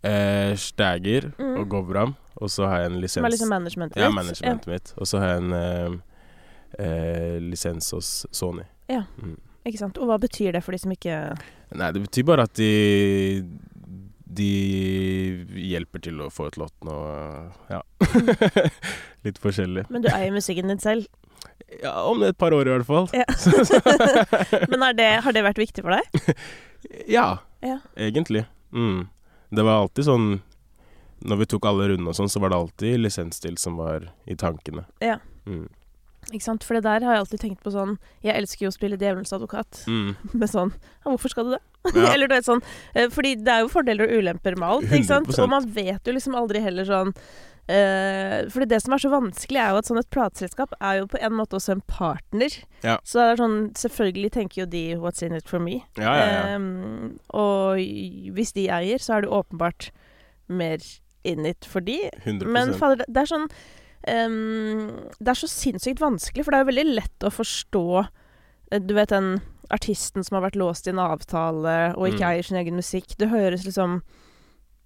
Eh, 0.04 0.52
Stæger 0.60 1.30
Mm. 1.40 1.54
og 1.62 1.70
Govram. 1.72 2.16
Og 2.42 2.50
så 2.52 2.68
har 2.68 2.82
jeg 2.82 2.90
en 2.92 2.98
lisens 3.00 3.22
Som 3.22 3.26
er 3.30 3.32
liksom 3.32 3.50
managementet 3.54 4.02
Ja, 4.02 4.10
managementet 4.12 4.44
managementet 4.44 4.68
mitt. 4.74 4.92
Og 4.98 5.08
så 5.08 5.22
har 5.22 5.30
jeg 5.30 5.44
en 5.46 5.54
eh, 5.54 6.84
eh, 6.84 7.38
lisens 7.46 7.88
hos 7.96 8.10
Sony. 8.36 8.66
Ja. 8.92 9.06
Mm. 9.22 9.38
Ja, 9.64 9.72
ikke 9.72 9.80
sant? 9.86 9.98
Og 10.04 10.10
hva 10.12 10.18
betyr 10.20 10.52
det 10.58 10.64
for 10.66 10.76
de 10.76 10.82
som 10.84 10.92
ikke 10.92 11.16
Nei, 11.78 11.92
det 11.96 12.04
betyr 12.10 12.28
bare 12.28 12.44
at 12.50 12.54
de 12.60 13.48
De 14.28 15.46
hjelper 15.72 16.02
til 16.04 16.20
å 16.20 16.28
få 16.34 16.50
ut 16.50 16.58
låtene 16.60 16.92
og 16.92 17.72
ja. 17.72 17.80
Litt 19.26 19.40
forskjellig. 19.42 19.86
Men 19.94 20.04
du 20.04 20.10
eier 20.12 20.34
musikken 20.36 20.68
din 20.72 20.82
selv. 20.84 21.08
Ja, 21.82 21.94
om 22.08 22.22
et 22.28 22.38
par 22.40 22.52
år 22.56 22.68
i 22.68 22.74
hvert 22.76 22.88
fall. 22.88 23.08
Ja. 23.16 23.26
Men 24.72 24.84
er 24.90 24.98
det, 24.98 25.08
har 25.26 25.36
det 25.36 25.44
vært 25.48 25.62
viktig 25.64 25.86
for 25.86 25.96
deg? 25.96 26.36
Ja, 27.10 27.40
Ja. 27.66 27.80
egentlig. 27.98 28.44
Mm. 28.72 29.08
Det 29.50 29.64
var 29.66 29.82
alltid 29.82 30.06
sånn 30.06 30.28
Når 31.26 31.40
vi 31.42 31.48
tok 31.50 31.66
alle 31.66 31.88
rundene 31.90 32.12
og 32.12 32.16
sånn, 32.20 32.30
så 32.30 32.40
var 32.44 32.52
det 32.54 32.60
alltid 32.60 33.00
lisensstill 33.02 33.58
som 33.58 33.80
var 33.80 34.12
i 34.30 34.36
tankene. 34.38 34.84
Ja. 35.02 35.18
Mm. 35.50 35.66
Ikke 36.34 36.44
sant? 36.44 36.66
For 36.68 36.78
det 36.78 36.84
der 36.84 37.06
har 37.08 37.16
jeg 37.16 37.24
alltid 37.24 37.40
tenkt 37.44 37.64
på 37.64 37.72
sånn 37.72 37.98
Jeg 38.26 38.36
elsker 38.36 38.66
jo 38.66 38.72
å 38.72 38.76
spille 38.76 39.00
djevelens 39.00 39.34
advokat. 39.36 39.84
Mm. 39.88 40.16
Med 40.42 40.52
sånn 40.52 40.74
Ja, 40.76 41.12
hvorfor 41.12 41.34
skal 41.34 41.50
du 41.50 41.58
det? 41.58 41.64
Ja. 41.96 42.10
Eller 42.12 42.28
du 42.28 42.34
vet 42.36 42.44
sånn 42.48 42.60
eh, 42.94 43.08
Fordi 43.14 43.38
det 43.40 43.54
er 43.54 43.62
jo 43.64 43.70
fordeler 43.72 44.10
og 44.10 44.20
ulemper 44.20 44.58
med 44.60 44.68
alt, 44.68 44.90
ikke 44.92 45.08
sant? 45.08 45.30
100%. 45.32 45.44
Og 45.46 45.54
man 45.54 45.70
vet 45.72 46.10
jo 46.10 46.16
liksom 46.18 46.36
aldri 46.36 46.64
heller 46.64 46.88
sånn 46.88 47.14
Uh, 47.68 48.48
fordi 48.48 48.64
det 48.72 48.78
som 48.80 48.94
er 48.96 49.02
så 49.04 49.10
vanskelig, 49.12 49.60
er 49.60 49.74
jo 49.74 49.80
at 49.82 49.88
sånn 49.90 50.00
et 50.00 50.08
plateselskap 50.16 50.72
er 50.80 51.02
jo 51.02 51.10
på 51.12 51.20
en 51.20 51.34
måte 51.36 51.58
også 51.58 51.74
en 51.74 51.82
partner. 51.92 52.54
Ja. 52.80 52.94
Så 53.04 53.20
det 53.20 53.26
er 53.34 53.42
sånn 53.42 53.58
Selvfølgelig 53.76 54.30
tenker 54.38 54.62
jo 54.62 54.68
de 54.72 54.84
'what's 54.96 55.20
in 55.20 55.36
it 55.36 55.52
for 55.52 55.60
me'. 55.60 55.82
Ja, 56.00 56.14
ja. 56.16 56.56
Ehm, 56.56 57.20
og 57.28 57.76
hvis 57.76 58.54
de 58.56 58.70
eier, 58.72 59.04
så 59.04 59.18
er 59.18 59.22
det 59.22 59.36
åpenbart 59.36 59.90
mer 60.48 60.80
in 61.26 61.46
it 61.46 61.66
for 61.66 61.82
de. 61.82 62.10
100 62.24 62.48
Men 62.48 62.74
fader, 62.74 63.04
det 63.04 63.18
er 63.18 63.32
sånn 63.36 63.50
ehm, 64.06 65.10
Det 65.20 65.28
er 65.34 65.40
så 65.40 65.48
sinnssykt 65.50 66.00
vanskelig, 66.04 66.44
for 66.46 66.52
det 66.52 66.60
er 66.60 66.66
jo 66.66 66.72
veldig 66.72 66.96
lett 66.96 67.26
å 67.28 67.32
forstå 67.34 67.84
eh, 68.72 68.80
Du 68.80 68.94
vet 68.98 69.10
den 69.10 69.40
artisten 69.70 70.24
som 70.24 70.38
har 70.40 70.46
vært 70.50 70.56
låst 70.56 70.88
i 70.88 70.92
en 70.94 71.00
avtale 71.04 71.94
og 71.98 72.08
ikke 72.08 72.24
Mm. 72.24 72.30
eier 72.32 72.44
sin 72.48 72.58
egen 72.58 72.76
musikk. 72.80 73.18
Det 73.18 73.28
høres 73.30 73.66
liksom 73.66 74.02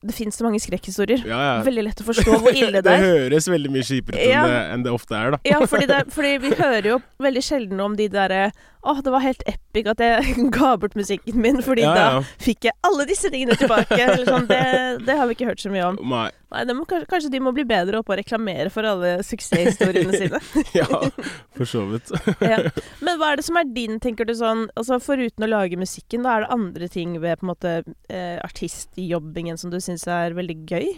Det 0.03 0.15
fins 0.15 0.33
så 0.35 0.43
mange 0.43 0.57
skrekkhistorier. 0.59 1.21
ja, 1.27 1.37
ja. 1.37 1.63
Veldig 1.63 1.83
lett 1.83 1.99
å 2.01 2.03
forstå 2.07 2.39
hvor 2.41 2.49
ille 2.57 2.81
det 2.81 2.89
er. 2.89 2.97
det 3.03 3.29
høres 3.29 3.45
veldig 3.47 3.69
mye 3.69 3.83
kjipere 3.85 4.17
ut 4.17 4.25
Ja. 4.31 4.45
enn 4.73 4.81
det 4.81 4.89
ofte 4.91 5.13
er, 5.13 5.29
da. 5.31 5.37
Ja, 5.45 5.59
fordi, 5.69 5.85
det, 5.85 5.99
fordi 6.15 6.37
vi 6.41 6.49
hører 6.57 6.87
jo 6.95 7.01
veldig 7.21 7.43
sjelden 7.45 7.79
om 7.79 7.95
de 7.95 8.07
derre 8.09 8.51
Å, 8.81 8.95
det 9.05 9.11
var 9.13 9.21
helt 9.21 9.43
epic 9.45 9.89
at 9.91 9.99
jeg 10.01 10.35
ga 10.55 10.71
bort 10.81 10.95
musikken 10.97 11.37
min, 11.41 11.59
fordi 11.61 11.83
ja, 11.85 11.91
da 11.93 12.21
fikk 12.41 12.65
jeg 12.65 12.73
alle 12.87 13.05
disse 13.09 13.29
tingene 13.29 13.57
tilbake. 13.59 13.99
Sånn, 14.29 14.47
det, 14.49 14.61
det 15.05 15.17
har 15.19 15.29
vi 15.29 15.35
ikke 15.37 15.51
hørt 15.51 15.61
så 15.61 15.69
mye 15.73 15.91
om. 15.91 15.99
Nei, 16.09 16.29
Nei, 16.51 16.63
må, 16.75 16.83
kanskje, 16.89 17.29
de 17.31 17.39
må 17.43 17.53
bli 17.55 17.63
bedre 17.67 18.01
på 18.03 18.15
å 18.15 18.17
reklamere 18.19 18.71
for 18.73 18.87
alle 18.87 19.13
suksesshistoriene 19.23 20.17
sine. 20.17 20.41
ja, 20.79 20.87
for 21.55 21.69
så 21.69 21.85
vidt. 21.91 22.09
ja. 22.41 22.57
Men 23.05 23.21
hva 23.21 23.31
er 23.31 23.39
det 23.39 23.45
som 23.47 23.59
er 23.61 23.69
din, 23.69 24.01
tenker 24.03 24.27
du 24.27 24.33
sånn 24.35 24.65
Altså 24.75 24.97
Foruten 25.03 25.45
å 25.45 25.49
lage 25.49 25.79
musikken, 25.79 26.25
da 26.25 26.33
er 26.35 26.43
det 26.45 26.51
andre 26.57 26.89
ting 26.91 27.13
ved 27.21 27.39
på 27.39 27.45
en 27.45 27.51
måte 27.53 27.71
eh, 28.11 28.35
artistjobbingen 28.43 29.61
som 29.61 29.71
du 29.71 29.79
syns 29.83 30.07
er 30.09 30.35
veldig 30.37 30.57
gøy? 30.67 30.89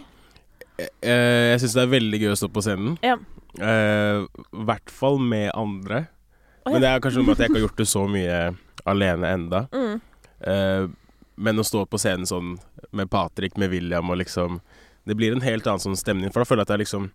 Jeg, 0.80 0.90
jeg 1.04 1.62
syns 1.62 1.76
det 1.76 1.84
er 1.84 1.92
veldig 1.92 2.22
gøy 2.24 2.32
å 2.32 2.40
stå 2.40 2.50
på 2.50 2.64
scenen. 2.64 2.96
Ja. 3.04 3.18
Eh, 3.60 4.24
I 4.24 4.66
hvert 4.66 4.90
fall 4.90 5.20
med 5.22 5.52
andre. 5.54 6.06
Men 6.66 6.80
det 6.80 6.88
er 6.90 7.00
kanskje 7.04 7.20
noe 7.20 7.26
med 7.28 7.34
at 7.36 7.42
jeg 7.44 7.50
ikke 7.50 7.58
har 7.60 7.66
gjort 7.68 7.80
det 7.82 7.86
så 7.90 8.04
mye 8.08 8.38
alene 8.86 9.32
enda. 9.36 9.60
Mm. 9.72 10.00
Uh, 10.46 10.88
men 11.36 11.58
å 11.58 11.64
stå 11.66 11.84
på 11.90 11.98
scenen 11.98 12.26
sånn 12.28 12.54
med 12.92 13.10
Patrick, 13.10 13.56
med 13.58 13.70
William 13.72 14.10
og 14.10 14.18
liksom 14.20 14.60
Det 15.04 15.16
blir 15.16 15.32
en 15.34 15.40
helt 15.44 15.66
annen 15.66 15.80
sånn 15.82 15.96
stemning, 15.98 16.30
for 16.32 16.40
da 16.40 16.48
føler 16.48 16.62
jeg 16.62 16.68
at 16.68 16.68
det 16.68 16.74
er 16.76 16.84
liksom 16.84 17.10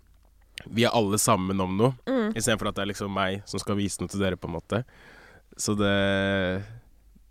Vi 0.75 0.83
er 0.85 0.93
alle 0.93 1.17
sammen 1.17 1.61
om 1.61 1.77
noe, 1.77 1.93
Mm. 2.05 2.33
istedenfor 2.35 2.67
at 2.69 2.75
det 2.75 2.81
er 2.83 2.91
liksom 2.93 3.13
meg 3.13 3.41
som 3.45 3.59
skal 3.59 3.75
vise 3.79 4.01
noe 4.01 4.09
til 4.11 4.19
dere, 4.19 4.35
på 4.37 4.47
en 4.49 4.53
måte. 4.57 4.83
Så 5.57 5.73
det 5.77 6.63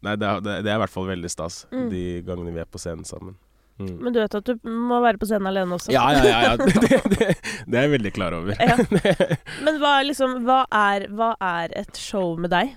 Nei, 0.02 0.14
det 0.16 0.28
det, 0.46 0.62
det 0.64 0.70
er 0.70 0.76
i 0.78 0.82
hvert 0.82 0.94
fall 0.94 1.06
veldig 1.10 1.30
stas, 1.30 1.66
Mm. 1.72 1.90
de 1.90 2.22
gangene 2.22 2.52
vi 2.54 2.60
er 2.60 2.64
på 2.70 2.78
scenen 2.78 3.04
sammen. 3.04 3.36
Mm. 3.78 3.92
Men 4.02 4.12
du 4.14 4.18
vet 4.18 4.34
at 4.34 4.48
du 4.48 4.68
må 4.90 4.96
være 5.04 5.20
på 5.22 5.26
scenen 5.30 5.46
alene 5.52 5.76
også? 5.76 5.92
Ja, 5.94 6.08
ja, 6.16 6.24
ja. 6.26 6.38
ja. 6.42 6.56
Det, 6.82 6.98
det, 7.14 7.28
det 7.66 7.78
er 7.78 7.86
jeg 7.86 7.92
veldig 7.94 8.12
klar 8.16 8.34
over. 8.34 8.58
Ja. 8.58 8.76
Men 9.66 9.78
hva, 9.82 9.92
liksom, 10.06 10.40
hva, 10.48 10.64
er, 10.74 11.06
hva 11.14 11.32
er 11.38 11.74
et 11.78 11.98
show 12.00 12.34
med 12.40 12.50
deg? 12.54 12.74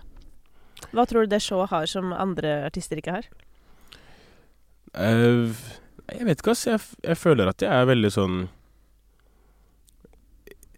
Hva 0.91 1.05
tror 1.10 1.25
du 1.25 1.31
det 1.34 1.41
showet 1.41 1.72
har 1.72 1.86
som 1.89 2.13
andre 2.13 2.60
artister 2.67 3.00
ikke 3.01 3.17
har? 3.20 3.29
Uh, 4.93 5.53
jeg 6.12 6.25
vet 6.27 6.41
ikke, 6.41 6.51
ass. 6.53 6.65
Jeg, 6.67 6.81
jeg 7.05 7.17
føler 7.17 7.50
at 7.53 7.63
jeg 7.63 7.72
er 7.72 7.86
veldig 7.88 8.10
sånn 8.12 8.41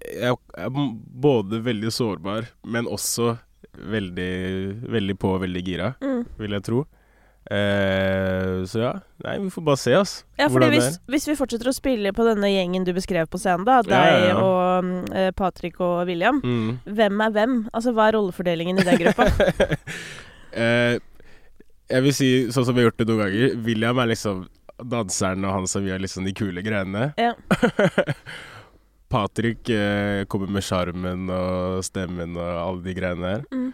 Jeg 0.03 0.35
er 0.59 0.69
både 1.23 1.61
veldig 1.65 1.91
sårbar, 1.95 2.49
men 2.67 2.85
også 2.91 3.37
veldig, 3.73 4.33
veldig 4.93 5.15
på 5.17 5.31
veldig 5.41 5.63
gira, 5.65 5.93
Mm. 6.03 6.25
vil 6.37 6.51
jeg 6.57 6.63
tro. 6.67 6.83
Eh, 7.53 8.63
så 8.65 8.79
ja. 8.81 8.91
Nei, 9.23 9.35
vi 9.43 9.51
får 9.53 9.65
bare 9.67 9.79
se, 9.79 9.93
ass. 9.97 10.13
Ja, 10.39 10.47
fordi 10.49 10.71
hvis, 10.73 10.97
hvis 11.11 11.27
vi 11.29 11.35
fortsetter 11.37 11.69
å 11.69 11.75
spille 11.75 12.13
på 12.15 12.25
denne 12.25 12.49
gjengen 12.49 12.85
du 12.87 12.93
beskrev 12.95 13.29
på 13.29 13.39
scenen, 13.41 13.65
da, 13.67 13.81
deg 13.85 13.93
ja, 13.93 14.31
ja. 14.31 14.37
og 14.41 15.13
eh, 15.13 15.29
Patrick 15.37 15.79
og 15.83 16.07
William, 16.09 16.41
Mm. 16.43 16.79
hvem 16.97 17.21
er 17.27 17.35
hvem? 17.35 17.53
Altså, 17.73 17.93
hva 17.95 18.09
er 18.09 18.17
rollefordelingen 18.17 18.81
i 18.81 18.87
den 18.87 18.99
gruppa? 19.03 19.27
eh, 20.63 20.97
jeg 21.93 22.05
vil 22.07 22.15
si, 22.15 22.29
sånn 22.53 22.65
som 22.65 22.75
vi 22.75 22.81
har 22.81 22.89
gjort 22.89 23.03
det 23.03 23.07
noen 23.11 23.23
ganger, 23.25 23.55
William 23.67 24.01
er 24.01 24.11
liksom 24.13 24.47
danseren, 24.89 25.45
og 25.45 25.53
han 25.59 25.69
som 25.69 25.85
gjør 25.85 26.01
liksom 26.03 26.25
de 26.25 26.33
kule 26.35 26.63
greiene. 26.65 27.11
Ja. 27.21 27.35
Patrick 29.13 29.69
eh, 29.69 30.23
kommer 30.25 30.49
med 30.49 30.65
sjarmen 30.65 31.29
og 31.29 31.83
stemmen 31.85 32.33
og 32.39 32.49
alle 32.57 32.81
de 32.87 32.95
greiene 32.97 33.35
der. 33.35 33.43
Mm. 33.53 33.69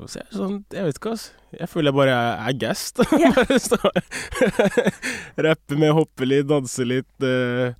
Og 0.00 0.08
så 0.10 0.22
er 0.22 0.26
det 0.28 0.38
sånn, 0.38 0.58
jeg 0.72 0.86
vet 0.88 0.98
ikke, 0.98 1.12
altså. 1.14 1.32
Jeg 1.58 1.68
føler 1.68 1.90
jeg 1.92 1.98
bare 1.98 2.14
er, 2.48 2.52
gassed. 2.58 3.02
Yeah. 3.20 3.34
Bare 3.36 4.02
Rappe 5.48 5.78
med, 5.78 5.92
hoppe 5.96 6.28
litt, 6.28 6.46
danse 6.50 6.86
litt. 6.88 7.12
Uh, 7.22 7.74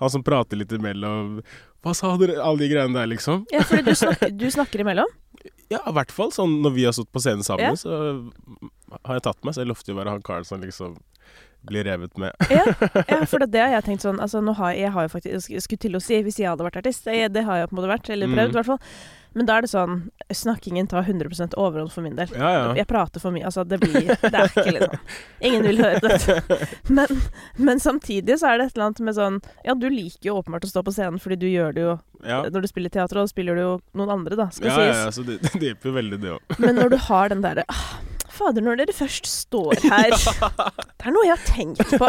han 0.00 0.12
som 0.12 0.24
prater 0.24 0.60
litt 0.60 0.72
imellom. 0.76 1.40
Hva 1.84 1.94
sa 1.96 2.12
dere? 2.20 2.38
Alle 2.42 2.64
de 2.64 2.70
greiene 2.72 2.96
der, 2.96 3.10
liksom. 3.10 3.44
Ja, 3.54 3.64
for 3.66 3.82
du 3.82 3.92
snakker, 3.94 4.32
du 4.34 4.46
snakker 4.52 4.82
imellom? 4.84 5.10
Ja, 5.70 5.80
i 5.82 5.92
hvert 5.96 6.12
fall 6.14 6.30
sånn 6.34 6.60
når 6.62 6.72
vi 6.76 6.86
har 6.86 6.94
stått 6.94 7.10
på 7.14 7.20
scenen 7.22 7.44
sammen, 7.46 7.74
yeah. 7.74 7.76
så 7.78 9.02
har 9.06 9.18
jeg 9.18 9.24
tatt 9.26 9.42
meg, 9.46 9.54
så 9.56 9.64
jeg 9.64 9.70
lovte 9.70 9.90
jo 9.90 9.96
å 9.96 10.00
være 10.00 10.14
han 10.16 10.24
karen 10.26 10.46
som 10.46 10.62
liksom 10.62 10.96
blir 11.66 11.86
revet 11.88 12.14
med. 12.22 12.30
Ja, 12.52 12.62
ja 13.10 13.20
for 13.26 13.42
det, 13.42 13.48
det 13.54 13.62
har 13.64 13.72
jeg 13.74 13.86
tenkt 13.88 14.04
sånn 14.06 14.20
altså, 14.22 14.38
har, 14.60 14.74
Jeg 14.78 14.92
har 14.94 15.06
jo 15.08 15.10
faktisk 15.10 15.50
Jeg 15.50 15.64
skulle 15.64 15.82
til 15.82 15.98
å 15.98 16.02
si 16.04 16.20
hvis 16.22 16.38
jeg 16.38 16.46
hadde 16.52 16.66
vært 16.66 16.78
artist. 16.78 17.08
Jeg, 17.10 17.32
det 17.34 17.42
har 17.48 17.58
jeg 17.62 17.70
på 17.70 17.74
en 17.74 17.80
måte 17.80 17.90
vært. 17.90 18.10
Eller 18.14 18.30
prøvd, 18.30 18.44
i 18.44 18.52
Mm. 18.52 18.58
hvert 18.60 18.68
fall. 18.70 18.82
Men 19.36 19.48
da 19.48 19.58
er 19.58 19.66
det 19.66 19.70
sånn 19.72 19.98
Snakkingen 20.32 20.88
tar 20.90 21.04
100 21.04 21.54
overhånd 21.60 21.92
for 21.92 22.02
min 22.02 22.16
del. 22.16 22.30
Ja, 22.34 22.48
ja. 22.54 22.62
Jeg 22.80 22.88
prater 22.90 23.22
for 23.22 23.34
mye. 23.34 23.44
Altså, 23.46 23.62
det 23.68 23.78
blir 23.82 24.08
Det 24.08 24.32
er 24.32 24.48
ikke 24.48 24.72
liksom 24.74 24.96
Ingen 25.46 25.66
vil 25.68 25.82
høre 25.84 26.00
dette. 26.02 26.64
Men, 26.96 27.20
men 27.60 27.80
samtidig 27.82 28.38
så 28.40 28.48
er 28.50 28.58
det 28.58 28.68
et 28.68 28.76
eller 28.76 28.88
annet 28.88 29.02
med 29.04 29.16
sånn 29.18 29.38
Ja, 29.66 29.74
du 29.76 29.86
liker 29.90 30.30
jo 30.30 30.36
åpenbart 30.40 30.64
å 30.66 30.70
stå 30.70 30.82
på 30.86 30.94
scenen 30.94 31.20
fordi 31.22 31.38
du 31.42 31.46
gjør 31.50 31.74
det 31.76 31.84
jo 31.84 31.94
Ja, 32.24 32.40
Når 32.48 32.64
du 32.64 32.70
spiller 32.70 32.92
teater, 32.92 33.18
og 33.18 33.26
da 33.26 33.32
spiller 33.32 33.58
du 33.58 33.62
jo 33.62 33.72
noen 33.98 34.12
andre, 34.16 34.38
da, 34.38 34.48
skal 34.54 34.70
ja, 34.70 34.76
ja, 34.78 34.92
sies. 34.92 35.04
ja 35.04 35.14
så 35.18 35.26
det, 35.26 35.38
det 35.60 35.72
hjelper 35.72 35.96
veldig, 35.98 36.20
det 36.22 36.34
òg. 36.36 36.58
Men 36.62 36.78
når 36.80 36.94
du 36.94 36.98
har 37.08 37.32
den 37.32 37.44
derre 37.44 37.66
ah, 37.72 37.84
Fader, 38.36 38.64
når 38.64 38.80
dere 38.82 38.94
først 38.96 39.28
står 39.30 39.80
her 39.86 40.12
Det 40.96 41.08
er 41.08 41.14
noe 41.14 41.26
jeg 41.26 41.36
har 41.36 41.44
tenkt 41.46 41.94
på. 41.96 42.08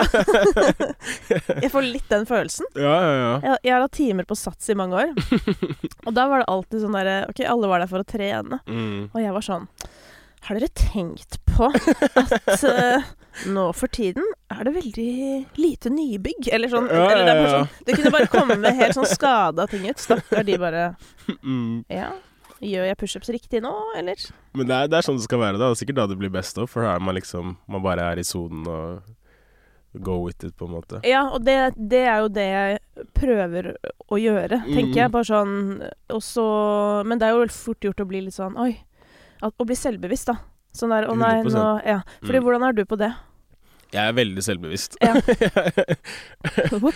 jeg 1.63 1.71
får 1.73 1.85
litt 1.85 2.07
den 2.11 2.25
følelsen. 2.29 2.69
Ja, 2.77 2.95
ja, 3.03 3.13
ja. 3.17 3.33
Jeg, 3.43 3.61
jeg 3.67 3.75
har 3.75 3.85
hatt 3.85 3.95
timer 3.97 4.27
på 4.29 4.37
Sats 4.39 4.71
i 4.73 4.77
mange 4.77 4.97
år. 4.97 5.13
Og 6.07 6.11
da 6.17 6.27
var 6.31 6.43
det 6.43 6.49
alltid 6.53 6.83
sånn 6.83 6.97
derre 6.97 7.17
OK, 7.29 7.43
alle 7.45 7.71
var 7.71 7.83
der 7.83 7.91
for 7.91 8.03
å 8.03 8.07
trene. 8.07 8.59
Mm. 8.67 9.07
Og 9.11 9.21
jeg 9.21 9.35
var 9.37 9.45
sånn 9.45 9.67
Har 10.47 10.57
dere 10.59 10.69
tenkt 10.77 11.39
på 11.49 11.69
at 11.69 12.63
uh, 12.63 13.07
nå 13.51 13.65
for 13.75 13.91
tiden 13.93 14.25
er 14.53 14.63
det 14.65 14.73
veldig 14.77 15.11
lite 15.59 15.91
nybygg? 15.93 16.49
Eller 16.55 16.71
sånn. 16.71 16.87
Ja, 16.89 17.09
eller 17.11 17.27
det, 17.27 17.35
ja, 17.37 17.51
sånn 17.57 17.85
det 17.87 17.97
kunne 17.99 18.13
bare 18.15 18.31
komme 18.31 18.73
helt 18.81 18.97
sånn 18.97 19.09
skada 19.09 19.67
ting 19.69 19.85
ut. 19.89 20.01
Stakkar, 20.01 20.45
de 20.47 20.59
bare 20.61 20.89
Mm. 21.43 21.83
Ja, 21.91 22.13
gjør 22.61 22.87
jeg 22.89 22.97
pushups 22.97 23.29
riktig 23.29 23.61
nå, 23.61 23.71
eller? 23.97 24.15
Men 24.57 24.67
det 24.67 24.75
er, 24.75 24.87
det 24.87 24.97
er 24.97 25.05
sånn 25.05 25.17
det 25.19 25.23
skal 25.27 25.39
være. 25.39 25.57
da. 25.59 25.67
Det 25.69 25.75
er 25.77 25.81
sikkert 25.85 25.95
da 26.01 26.07
det 26.07 26.17
blir 26.17 26.29
best 26.33 26.57
òg, 26.57 26.67
for 26.69 26.83
da 26.83 26.95
er 26.95 26.99
man 26.99 27.15
liksom 27.15 27.57
Man 27.67 27.83
bare 27.83 28.01
er 28.11 28.17
i 28.19 28.23
sonen 28.23 28.65
og 28.67 29.01
go 30.03 30.17
with 30.25 30.43
it, 30.45 30.55
på 30.57 30.65
en 30.67 30.73
måte. 30.75 30.99
Ja, 31.07 31.23
og 31.33 31.43
det, 31.45 31.73
det 31.77 32.03
er 32.05 32.19
jo 32.21 32.27
det 32.29 32.43
jeg 32.47 33.05
prøver 33.17 33.71
å 34.11 34.17
gjøre, 34.19 34.59
tenker 34.67 34.93
Mm. 34.93 34.99
jeg. 34.99 35.11
Bare 35.11 35.23
sånn 35.25 35.55
og 36.09 36.21
så 36.21 37.03
Men 37.05 37.17
det 37.19 37.27
er 37.29 37.33
jo 37.37 37.47
fort 37.47 37.79
gjort 37.81 38.03
å 38.03 38.07
bli 38.07 38.21
litt 38.21 38.33
sånn 38.35 38.57
Oi. 38.57 38.75
At, 39.41 39.53
å 39.57 39.65
bli 39.65 39.75
selvbevisst, 39.75 40.27
da. 40.27 40.37
Sånn 40.73 40.89
der 40.93 41.07
Å 41.09 41.15
nei, 41.17 41.41
nå 41.43 41.81
Ja. 41.85 42.01
Fordi 42.21 42.39
Mm. 42.39 42.43
hvordan 42.43 42.67
er 42.67 42.73
du 42.73 42.85
på 42.85 42.97
det? 42.97 43.13
Jeg 43.93 44.03
er 44.11 44.15
veldig 44.17 44.43
selvbevisst. 44.43 44.97
Ja. 45.01 45.13
På, 46.77 46.91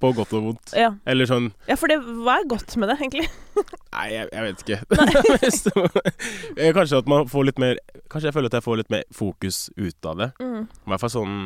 på 0.00 0.10
godt 0.16 0.32
og 0.36 0.42
vondt. 0.48 0.72
Ja. 0.76 0.90
Eller 1.08 1.28
sånn 1.28 1.46
ja, 1.68 1.76
for 1.80 1.90
det 1.90 1.96
hva 2.04 2.34
er 2.42 2.48
godt 2.50 2.74
med 2.80 2.90
det, 2.92 2.96
egentlig? 3.00 3.26
Nei, 3.94 4.06
jeg, 4.12 4.28
jeg 4.32 4.46
vet 4.48 4.64
ikke. 4.64 4.78
Eh, 6.58 6.70
kanskje 6.76 6.98
at 7.00 7.08
man 7.10 7.26
får 7.30 7.46
litt 7.48 7.58
mer 7.62 7.78
Kanskje 8.12 8.28
jeg 8.28 8.34
føler 8.36 8.50
at 8.50 8.56
jeg 8.58 8.64
får 8.66 8.78
litt 8.82 8.90
mer 8.92 9.04
fokus 9.14 9.62
ut 9.80 10.08
av 10.10 10.20
det. 10.20 10.28
Mm. 10.42 10.66
I 10.68 10.92
hvert 10.92 11.02
fall 11.02 11.12
sånn 11.14 11.36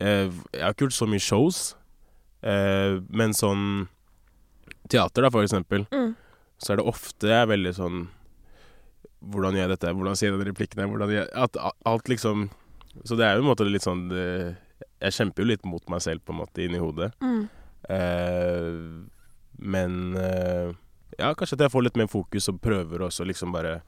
eh, 0.00 0.26
Jeg 0.52 0.62
har 0.64 0.74
ikke 0.74 0.86
gjort 0.88 0.96
så 0.98 1.08
mye 1.10 1.22
shows, 1.22 1.60
eh, 2.44 2.98
men 3.08 3.34
sånn 3.36 3.86
teater, 4.92 5.24
da, 5.24 5.30
for 5.32 5.46
eksempel, 5.46 5.86
Mm. 5.92 6.10
så 6.60 6.74
er 6.74 6.80
det 6.82 6.88
ofte 6.90 7.30
jeg 7.30 7.38
er 7.46 7.48
veldig 7.52 7.72
sånn 7.78 8.02
Hvordan 9.22 9.54
gjør 9.54 9.64
jeg 9.68 9.72
dette? 9.76 9.92
Hvordan 9.94 10.18
sier 10.18 10.32
jeg 10.32 10.40
den 10.40 10.48
replikken? 10.50 10.88
Hvordan 10.90 11.12
gjør 11.14 11.28
At 11.46 11.58
alt 11.86 12.10
liksom 12.10 12.48
Så 13.04 13.16
det 13.18 13.26
er 13.26 13.36
jo 13.36 13.44
en 13.44 13.50
måte 13.50 13.66
litt 13.66 13.84
sånn 13.84 14.04
det, 14.10 14.24
Jeg 15.00 15.16
kjemper 15.16 15.42
jo 15.42 15.48
litt 15.48 15.64
mot 15.68 15.88
meg 15.90 16.02
selv, 16.04 16.22
på 16.24 16.34
en 16.34 16.40
måte, 16.42 16.64
inni 16.64 16.80
hodet. 16.82 17.12
Mm. 17.24 17.42
Eh, 17.88 18.70
men 19.62 19.96
eh, 20.18 20.70
ja, 21.18 21.32
kanskje 21.34 21.58
at 21.58 21.66
jeg 21.66 21.74
får 21.74 21.86
litt 21.86 21.98
mer 22.00 22.10
fokus 22.10 22.48
og 22.52 22.60
prøver 22.62 23.04
også 23.06 23.26
liksom 23.28 23.54
bare 23.54 23.80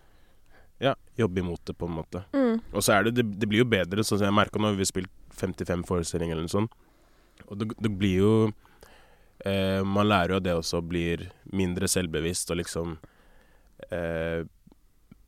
ja, 0.83 0.95
jobbe 1.17 1.41
imot 1.41 1.63
det, 1.65 1.77
på 1.79 1.87
en 1.87 1.97
måte. 2.01 2.25
Mm. 2.35 2.59
Og 2.73 2.83
så 2.85 2.97
er 2.97 3.07
det, 3.07 3.15
det 3.19 3.25
Det 3.41 3.49
blir 3.49 3.63
jo 3.63 3.71
bedre, 3.71 4.05
sånn 4.05 4.21
som 4.21 4.29
jeg 4.29 4.37
merka 4.37 4.61
nå, 4.61 4.75
vi 4.75 4.85
har 4.85 4.91
spilt 4.91 5.13
55 5.35 5.87
forestillinger 5.89 6.37
eller 6.37 6.49
noe 6.49 6.55
sånt. 6.55 6.75
Og 7.49 7.59
det, 7.59 7.71
det 7.83 7.91
blir 7.91 8.21
jo 8.23 8.35
eh, 9.45 9.83
Man 9.83 10.07
lærer 10.09 10.37
jo 10.37 10.43
det 10.45 10.55
også, 10.55 10.83
blir 10.87 11.29
mindre 11.53 11.89
selvbevisst 11.91 12.51
og 12.55 12.61
liksom 12.61 12.97
eh, 13.91 14.45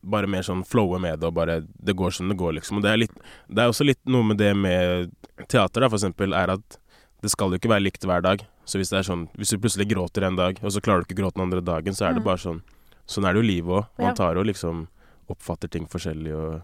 Bare 0.06 0.28
mer 0.30 0.44
sånn 0.46 0.60
flowe 0.64 1.00
med 1.02 1.18
det, 1.20 1.26
og 1.26 1.34
bare 1.34 1.60
Det 1.82 1.96
går 1.98 2.12
som 2.14 2.28
det 2.30 2.36
går, 2.38 2.52
liksom. 2.60 2.78
Og 2.78 2.82
det 2.84 2.90
er, 2.92 3.00
litt, 3.02 3.14
det 3.50 3.62
er 3.64 3.72
også 3.72 3.86
litt 3.88 3.98
noe 4.06 4.22
med 4.28 4.38
det 4.38 4.52
med 4.56 5.10
teater, 5.50 5.82
da, 5.82 5.88
for 5.90 5.98
eksempel, 5.98 6.34
er 6.38 6.52
at 6.54 6.78
det 7.24 7.30
skal 7.32 7.50
jo 7.50 7.58
ikke 7.58 7.72
være 7.72 7.82
likt 7.88 8.04
hver 8.06 8.22
dag. 8.22 8.44
Så 8.66 8.78
hvis 8.78 8.90
det 8.92 8.98
er 9.00 9.06
sånn 9.08 9.28
Hvis 9.38 9.50
du 9.50 9.58
plutselig 9.58 9.88
gråter 9.90 10.22
en 10.26 10.36
dag, 10.38 10.58
og 10.62 10.70
så 10.70 10.80
klarer 10.84 11.02
du 11.02 11.08
ikke 11.08 11.18
å 11.18 11.22
gråte 11.24 11.38
den 11.40 11.46
andre 11.48 11.60
dagen, 11.64 11.94
så 11.94 12.06
er 12.08 12.14
det 12.14 12.22
Mm. 12.22 12.28
bare 12.30 12.38
sånn 12.38 12.62
Sånn 13.06 13.24
er 13.24 13.32
det 13.34 13.42
jo 13.42 13.46
livet 13.52 13.70
òg. 13.70 13.86
Man 14.02 14.14
tar 14.14 14.34
jo 14.34 14.42
liksom 14.42 14.88
Oppfatter 15.30 15.68
ting 15.70 15.86
forskjellig 15.86 16.34
og 16.34 16.62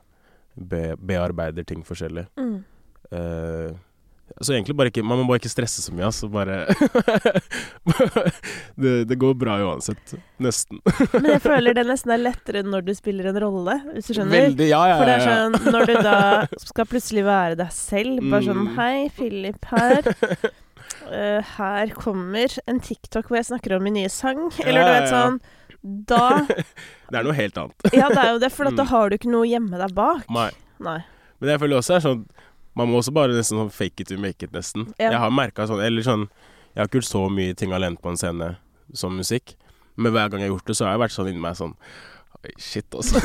be, 0.57 0.95
bearbeider 0.97 1.65
ting 1.67 1.83
forskjellig. 1.83 2.27
Mm. 2.37 2.65
Eh, 3.13 3.73
så 4.41 4.55
egentlig 4.55 4.77
bare 4.79 4.89
ikke 4.93 5.03
Man 5.05 5.19
må 5.21 5.27
bare 5.29 5.43
ikke 5.43 5.51
stresse 5.53 5.83
så 5.85 5.93
mye, 5.93 6.07
altså. 6.09 6.29
Bare 6.33 6.63
det, 8.77 9.05
det 9.09 9.17
går 9.21 9.35
bra 9.39 9.57
uansett. 9.67 10.15
Nesten. 10.43 10.81
Men 11.13 11.29
jeg 11.35 11.43
føler 11.45 11.75
det 11.77 11.85
nesten 11.89 12.13
er 12.15 12.23
lettere 12.23 12.63
når 12.67 12.85
du 12.87 12.93
spiller 12.97 13.29
en 13.33 13.41
rolle, 13.43 13.77
hvis 13.93 14.09
du 14.11 14.15
skjønner. 14.17 14.47
Veldig, 14.49 14.69
ja, 14.71 14.81
ja, 14.93 14.97
For 14.99 15.11
det 15.11 15.15
er 15.15 15.23
ja, 15.23 15.29
ja. 15.29 15.33
sånn 15.61 15.77
når 15.77 15.91
du 15.91 15.95
da 16.07 16.19
skal 16.65 16.89
plutselig 16.91 17.25
være 17.29 17.59
deg 17.63 17.71
selv, 17.77 18.19
bare 18.31 18.45
sånn 18.49 18.61
Mm. 18.63 18.69
Hei, 18.77 19.09
Philip 19.17 19.65
her. 19.73 20.07
Uh, 21.09 21.41
her 21.57 21.91
kommer 21.97 22.53
en 22.71 22.79
TikTok 22.85 23.27
hvor 23.31 23.39
jeg 23.41 23.49
snakker 23.49 23.75
om 23.77 23.83
min 23.87 23.97
nye 23.97 24.11
sang. 24.13 24.45
Eller 24.63 24.85
du 24.87 24.91
vet 24.93 25.09
sånn 25.11 25.39
Da 26.07 26.21
Det 27.11 27.19
er 27.19 27.25
noe 27.27 27.35
helt 27.37 27.57
annet. 27.59 27.89
Ja, 27.97 28.07
det 28.13 28.21
er 28.23 28.31
jo 28.37 28.43
det, 28.45 28.53
for 28.55 28.69
da 28.71 28.85
Mm. 28.85 28.91
har 28.93 29.11
du 29.11 29.15
ikke 29.19 29.33
noe 29.33 29.47
å 29.47 29.51
gjemme 29.51 29.81
deg 29.81 29.95
bak. 29.97 30.29
Nei. 30.33 30.51
Nei. 30.85 30.99
Men 31.43 31.51
jeg 31.55 31.63
føler 31.65 31.81
også 31.81 31.97
er 31.97 32.05
sånn 32.05 32.23
Man 32.79 32.89
må 32.89 33.01
også 33.01 33.13
bare 33.15 33.37
nesten 33.37 33.61
sånn 33.61 33.73
fake 33.73 34.05
it 34.05 34.09
to 34.09 34.19
make 34.21 34.45
it, 34.45 34.53
nesten. 34.55 34.89
Ja. 34.97 35.11
Jeg 35.11 35.21
har 35.21 35.35
merka 35.35 35.67
sånn 35.69 35.83
Eller 35.85 36.05
sånn 36.07 36.29
Jeg 36.73 36.81
har 36.81 36.89
ikke 36.89 37.03
gjort 37.03 37.11
så 37.11 37.27
mye 37.29 37.57
ting 37.59 37.75
alene 37.77 38.01
på 38.01 38.13
en 38.13 38.21
scene 38.21 38.55
som 38.97 39.15
musikk, 39.17 39.55
men 39.97 40.13
hver 40.13 40.29
gang 40.33 40.43
jeg 40.43 40.51
har 40.51 40.57
gjort 40.57 40.69
det, 40.69 40.75
så 40.77 40.85
har 40.85 40.95
jeg 40.95 41.01
vært 41.01 41.15
sånn 41.15 41.29
inni 41.31 41.41
meg 41.41 41.57
sånn 41.57 41.75
shit, 42.59 42.89
altså. 42.95 43.21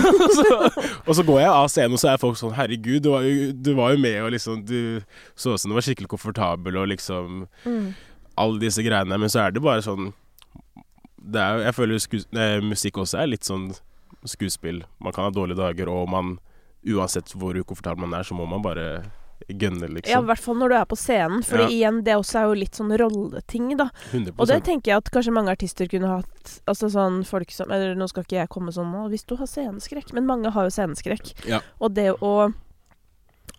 og, 1.08 1.16
så, 1.16 1.24
går 1.26 1.40
jeg 1.42 1.50
av 1.50 1.68
scenen, 1.72 1.96
og 1.98 2.02
så 2.02 2.12
er 2.12 2.22
folk 2.22 2.38
sånn 2.40 2.54
Herregud, 2.58 3.02
du 3.04 3.10
var 3.12 3.26
jo, 3.26 3.50
du 3.52 3.72
var 3.78 3.96
jo 3.96 4.02
med, 4.04 4.20
og 4.24 4.32
liksom 4.36 4.62
Du 4.68 5.02
så 5.36 5.56
ut 5.56 5.64
som 5.64 5.72
du 5.72 5.78
var 5.78 5.88
skikkelig 5.88 6.12
komfortabel, 6.12 6.78
og 6.78 6.92
liksom 6.94 7.48
Mm. 7.66 7.96
Alle 8.38 8.60
disse 8.62 8.84
greiene. 8.86 9.18
Men 9.18 9.32
så 9.34 9.40
er 9.42 9.54
det 9.56 9.64
bare 9.66 9.82
sånn 9.82 10.12
det 11.18 11.42
er, 11.42 11.64
Jeg 11.66 11.74
føler 11.74 12.02
skus, 12.04 12.28
eh, 12.38 12.60
musikk 12.62 13.00
også 13.02 13.24
er 13.24 13.32
litt 13.32 13.48
sånn 13.48 13.72
skuespill. 14.28 14.84
Man 15.02 15.16
kan 15.16 15.26
ha 15.26 15.32
dårlige 15.34 15.58
dager, 15.58 15.90
og 15.90 16.06
man 16.12 16.36
Uansett 16.88 17.34
hvor 17.36 17.58
ukomfortabel 17.58 18.06
man 18.06 18.14
er, 18.20 18.24
så 18.24 18.38
må 18.38 18.46
man 18.48 18.62
bare 18.62 19.02
gønne, 19.50 19.82
Ja, 19.82 19.88
i 19.88 19.94
liksom. 20.02 20.26
hvert 20.28 20.40
fall 20.44 20.56
når 20.56 20.70
du 20.70 20.76
er 20.76 20.86
på 20.86 20.98
scenen. 20.98 21.44
For 21.46 21.58
Ja. 21.58 21.68
igjen, 21.68 22.04
det 22.04 22.16
også 22.16 22.36
er 22.40 22.44
jo 22.48 22.54
litt 22.54 22.72
sånn 22.76 22.92
rolleting, 22.98 23.78
da. 23.78 23.90
100 24.12 24.34
Og 24.40 24.48
det 24.48 24.64
tenker 24.64 24.92
jeg 24.92 24.98
at 24.98 25.12
kanskje 25.12 25.34
mange 25.34 25.50
artister 25.56 25.88
kunne 25.88 26.08
hatt. 26.08 26.62
Altså 26.68 26.90
sånn 26.92 27.26
folk 27.26 27.50
som 27.52 27.72
Eller 27.72 27.96
nå 27.96 28.08
skal 28.10 28.24
ikke 28.24 28.38
jeg 28.42 28.50
komme 28.50 28.72
sånn 28.72 28.92
nå, 28.92 29.10
hvis 29.10 29.26
du 29.26 29.36
har 29.38 29.48
sceneskrekk, 29.48 30.14
men 30.14 30.26
mange 30.26 30.52
har 30.52 30.64
jo 30.66 30.70
sceneskrekk. 30.70 31.46
Ja. 31.48 31.60
Og 31.80 31.94
det 31.94 32.14
å 32.22 32.54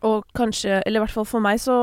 og 0.07 0.27
kanskje, 0.39 0.77
eller 0.87 1.01
i 1.01 1.03
hvert 1.03 1.15
fall 1.15 1.27
for 1.27 1.43
meg, 1.43 1.59
så 1.59 1.75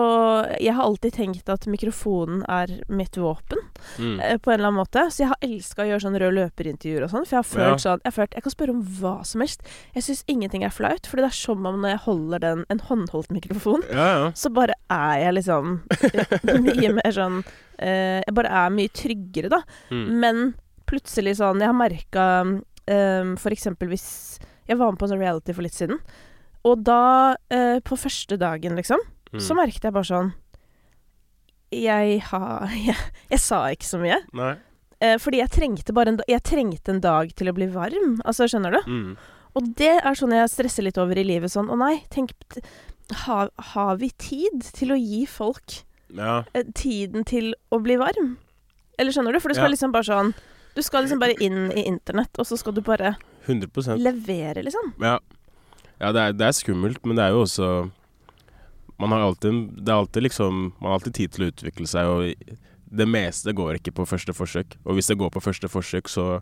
Jeg 0.61 0.73
har 0.77 0.85
alltid 0.85 1.13
tenkt 1.17 1.49
at 1.51 1.65
mikrofonen 1.67 2.45
er 2.47 2.71
mitt 2.87 3.17
våpen, 3.19 3.59
mm. 3.99 4.19
eh, 4.19 4.37
på 4.37 4.51
en 4.51 4.59
eller 4.59 4.69
annen 4.69 4.79
måte. 4.79 5.03
Så 5.11 5.23
jeg 5.23 5.31
har 5.33 5.43
elska 5.43 5.83
å 5.83 5.87
gjøre 5.89 6.03
sånn 6.05 6.17
rød 6.21 6.35
løper-intervjuer 6.37 7.05
og 7.05 7.11
sånn. 7.11 7.25
For 7.27 7.35
jeg 7.35 7.41
har 7.41 7.49
følt 7.49 7.83
sånn 7.83 8.03
Jeg 8.03 8.11
har 8.11 8.15
følt 8.15 8.37
Jeg 8.37 8.45
kan 8.45 8.55
spørre 8.55 8.75
om 8.75 8.83
hva 8.99 9.15
som 9.27 9.43
helst. 9.43 9.65
Jeg 9.97 10.05
syns 10.07 10.23
ingenting 10.31 10.63
er 10.63 10.73
flaut, 10.75 11.09
for 11.09 11.19
det 11.19 11.27
er 11.27 11.35
som 11.35 11.65
om 11.67 11.81
når 11.81 11.95
jeg 11.95 12.03
holder 12.05 12.43
den, 12.45 12.63
en 12.71 12.83
håndholdt 12.87 13.33
mikrofon, 13.35 13.83
Ja, 13.91 14.07
ja. 14.07 14.29
så 14.35 14.51
bare 14.53 14.77
er 14.91 15.17
jeg 15.25 15.37
liksom 15.39 15.73
mye 16.69 16.93
mer 16.99 17.15
sånn 17.15 17.41
eh, 17.79 18.21
Jeg 18.21 18.37
bare 18.37 18.53
er 18.63 18.77
mye 18.77 18.93
tryggere, 18.95 19.51
da. 19.51 19.61
Mm. 19.91 20.05
Men 20.23 20.45
plutselig 20.87 21.35
sånn 21.41 21.59
Jeg 21.63 21.71
har 21.71 21.77
merka 21.77 22.29
um, 22.45 23.35
for 23.41 23.51
eksempel 23.51 23.91
hvis 23.91 24.07
Jeg 24.69 24.79
var 24.79 24.93
med 24.93 25.01
på 25.01 25.07
en 25.09 25.15
sånn 25.15 25.21
reality 25.25 25.53
for 25.53 25.65
litt 25.65 25.75
siden. 25.75 25.99
Og 26.65 26.81
da, 26.83 27.35
eh, 27.53 27.79
på 27.85 27.97
første 27.97 28.37
dagen, 28.41 28.75
liksom, 28.79 28.99
Mm. 29.35 29.39
så 29.41 29.55
merket 29.57 29.83
jeg 29.83 29.91
bare 29.93 30.07
sånn 30.07 30.33
jeg, 31.73 32.19
har, 32.29 32.69
jeg, 32.87 32.95
jeg 33.31 33.41
sa 33.41 33.63
ikke 33.73 33.87
så 33.89 33.99
mye. 34.01 34.19
Nei. 34.37 34.53
Eh, 35.03 35.17
fordi 35.19 35.41
jeg 35.41 35.51
trengte 35.51 35.93
bare 35.95 36.13
en, 36.13 36.19
jeg 36.29 36.43
trengte 36.47 36.93
en 36.93 37.01
dag 37.03 37.33
til 37.35 37.51
å 37.51 37.55
bli 37.57 37.67
varm. 37.73 38.19
Altså, 38.25 38.47
skjønner 38.47 38.77
du? 38.77 38.79
Mm. 38.87 39.09
Og 39.55 39.67
det 39.79 39.91
er 40.01 40.15
sånn 40.19 40.33
jeg 40.35 40.51
stresser 40.51 40.85
litt 40.87 40.97
over 41.01 41.17
i 41.19 41.25
livet. 41.27 41.51
Sånn 41.51 41.69
å 41.71 41.77
nei, 41.79 42.03
tenk 42.13 42.31
Har, 43.25 43.51
har 43.75 43.97
vi 44.01 44.07
tid 44.17 44.63
til 44.73 44.89
å 44.89 44.97
gi 44.97 45.25
folk 45.29 45.83
Ja. 46.15 46.43
eh, 46.55 46.63
tiden 46.73 47.23
til 47.27 47.51
å 47.71 47.77
bli 47.83 47.97
varm? 48.01 48.37
Eller 48.97 49.11
skjønner 49.13 49.33
du? 49.35 49.39
For 49.39 49.49
det 49.49 49.57
skal 49.59 49.69
Ja. 49.69 49.75
liksom 49.75 49.91
bare 49.93 50.07
sånn 50.07 50.33
Du 50.75 50.81
skal 50.81 51.03
liksom 51.05 51.19
bare 51.19 51.35
inn 51.39 51.71
i 51.71 51.83
internett, 51.87 52.33
og 52.39 52.45
så 52.45 52.57
skal 52.57 52.73
du 52.73 52.81
bare 52.81 53.15
100% 53.47 53.99
levere, 54.01 54.63
liksom. 54.63 54.93
Ja, 54.99 55.19
ja 56.01 56.11
det, 56.11 56.21
er, 56.21 56.33
det 56.33 56.45
er 56.47 56.51
skummelt, 56.57 56.99
men 57.05 57.15
det 57.17 57.23
er 57.25 57.31
jo 57.35 57.43
også 57.45 57.91
Man 58.99 59.11
har 59.11 59.19
alltid 59.25 59.71
Det 59.83 59.89
er 59.91 59.97
alltid 59.99 60.23
liksom 60.23 60.59
Man 60.79 60.89
har 60.89 60.93
alltid 60.99 61.13
tid 61.13 61.31
til 61.35 61.45
å 61.45 61.49
utvikle 61.51 61.87
seg, 61.87 62.05
og 62.07 62.59
det 62.95 63.07
meste 63.09 63.51
går 63.51 63.75
ikke 63.79 63.91
på 63.97 64.05
første 64.07 64.31
forsøk. 64.31 64.77
Og 64.85 64.95
hvis 64.95 65.07
det 65.09 65.17
går 65.19 65.29
på 65.33 65.41
første 65.43 65.67
forsøk, 65.67 66.07
så 66.07 66.39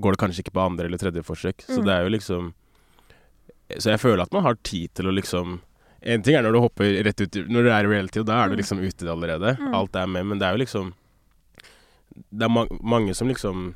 går 0.00 0.14
det 0.14 0.20
kanskje 0.22 0.40
ikke 0.44 0.54
på 0.56 0.62
andre 0.64 0.86
eller 0.86 0.96
tredje 1.02 1.20
forsøk. 1.26 1.64
Så 1.66 1.80
Mm. 1.82 1.84
det 1.84 1.92
er 1.92 2.02
jo 2.04 2.14
liksom 2.16 2.52
Så 3.78 3.90
jeg 3.90 4.00
føler 4.00 4.22
at 4.22 4.32
man 4.32 4.42
har 4.44 4.54
tid 4.62 4.94
til 4.94 5.06
å 5.06 5.12
liksom 5.14 5.60
En 6.02 6.22
ting 6.22 6.36
er 6.36 6.42
når 6.42 6.52
du 6.52 6.60
hopper 6.60 7.02
rett 7.04 7.20
ut 7.20 7.34
Når 7.50 7.62
du 7.66 7.68
er 7.70 7.84
i 7.84 7.88
reality, 7.88 8.20
og 8.20 8.26
da 8.26 8.44
er 8.44 8.48
du 8.48 8.54
Mm. 8.54 8.58
liksom 8.62 8.78
ute 8.80 9.10
allerede. 9.10 9.56
Mm. 9.58 9.74
Alt 9.74 9.96
er 9.96 10.06
med, 10.06 10.24
men 10.26 10.38
det 10.38 10.46
er 10.46 10.52
jo 10.56 10.64
liksom 10.64 10.92
Det 12.32 12.42
er 12.44 12.48
ma 12.48 12.64
mange 12.80 13.14
som 13.14 13.28
liksom 13.28 13.74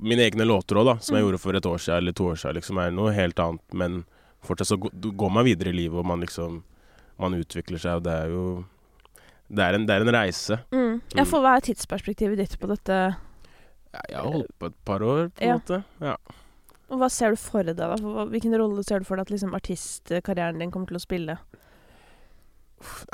Mine 0.00 0.22
egne 0.30 0.44
låter 0.46 0.76
òg, 0.80 0.84
da, 0.86 0.94
som 1.00 1.16
jeg 1.16 1.24
Mm. 1.24 1.28
gjorde 1.30 1.40
for 1.40 1.54
et 1.56 1.66
år 1.66 1.78
siden 1.78 1.96
eller 1.98 2.12
to 2.12 2.24
år 2.24 2.36
siden, 2.38 2.54
liksom 2.56 2.78
er 2.80 2.90
noe 2.90 3.12
helt 3.12 3.36
annet, 3.38 3.60
men 3.74 4.04
fortsatt 4.44 4.66
så 4.72 4.76
går 4.78 5.30
man 5.32 5.44
videre 5.44 5.68
i 5.68 5.72
livet, 5.76 5.98
og 5.98 6.06
man 6.06 6.20
liksom 6.20 6.62
Man 7.20 7.34
utvikler 7.34 7.78
seg, 7.78 7.96
og 7.96 8.02
det 8.04 8.12
er 8.12 8.28
jo 8.32 8.64
Det 9.52 9.58
er 9.62 9.74
en, 9.74 9.84
det 9.86 9.94
er 9.94 10.00
en 10.00 10.14
reise. 10.14 10.58
Mm. 10.72 11.00
Ja, 11.14 11.24
for 11.24 11.40
hva 11.44 11.56
er 11.56 11.60
tidsperspektivet 11.60 12.36
ditt 12.36 12.58
på 12.58 12.66
dette? 12.66 13.16
Ja, 13.92 14.00
Jeg 14.08 14.16
har 14.16 14.32
holdt 14.32 14.58
på 14.58 14.66
et 14.66 14.84
par 14.84 15.00
år, 15.00 15.28
på 15.30 15.42
en 15.42 15.48
Ja. 15.48 15.58
måte. 15.58 15.84
Ja. 16.00 16.16
Og 16.90 16.98
hva 16.98 17.10
ser 17.10 17.30
du 17.30 17.36
for 17.36 17.62
deg, 17.62 17.76
da? 17.76 17.94
Hvilken 17.96 18.56
rolle 18.58 18.82
ser 18.84 18.98
du 19.00 19.04
for 19.04 19.16
deg 19.16 19.26
at 19.26 19.30
liksom, 19.30 19.52
artistkarrieren 19.54 20.58
din 20.58 20.70
kommer 20.70 20.86
til 20.88 20.96
å 20.96 21.00
spille? 21.06 21.38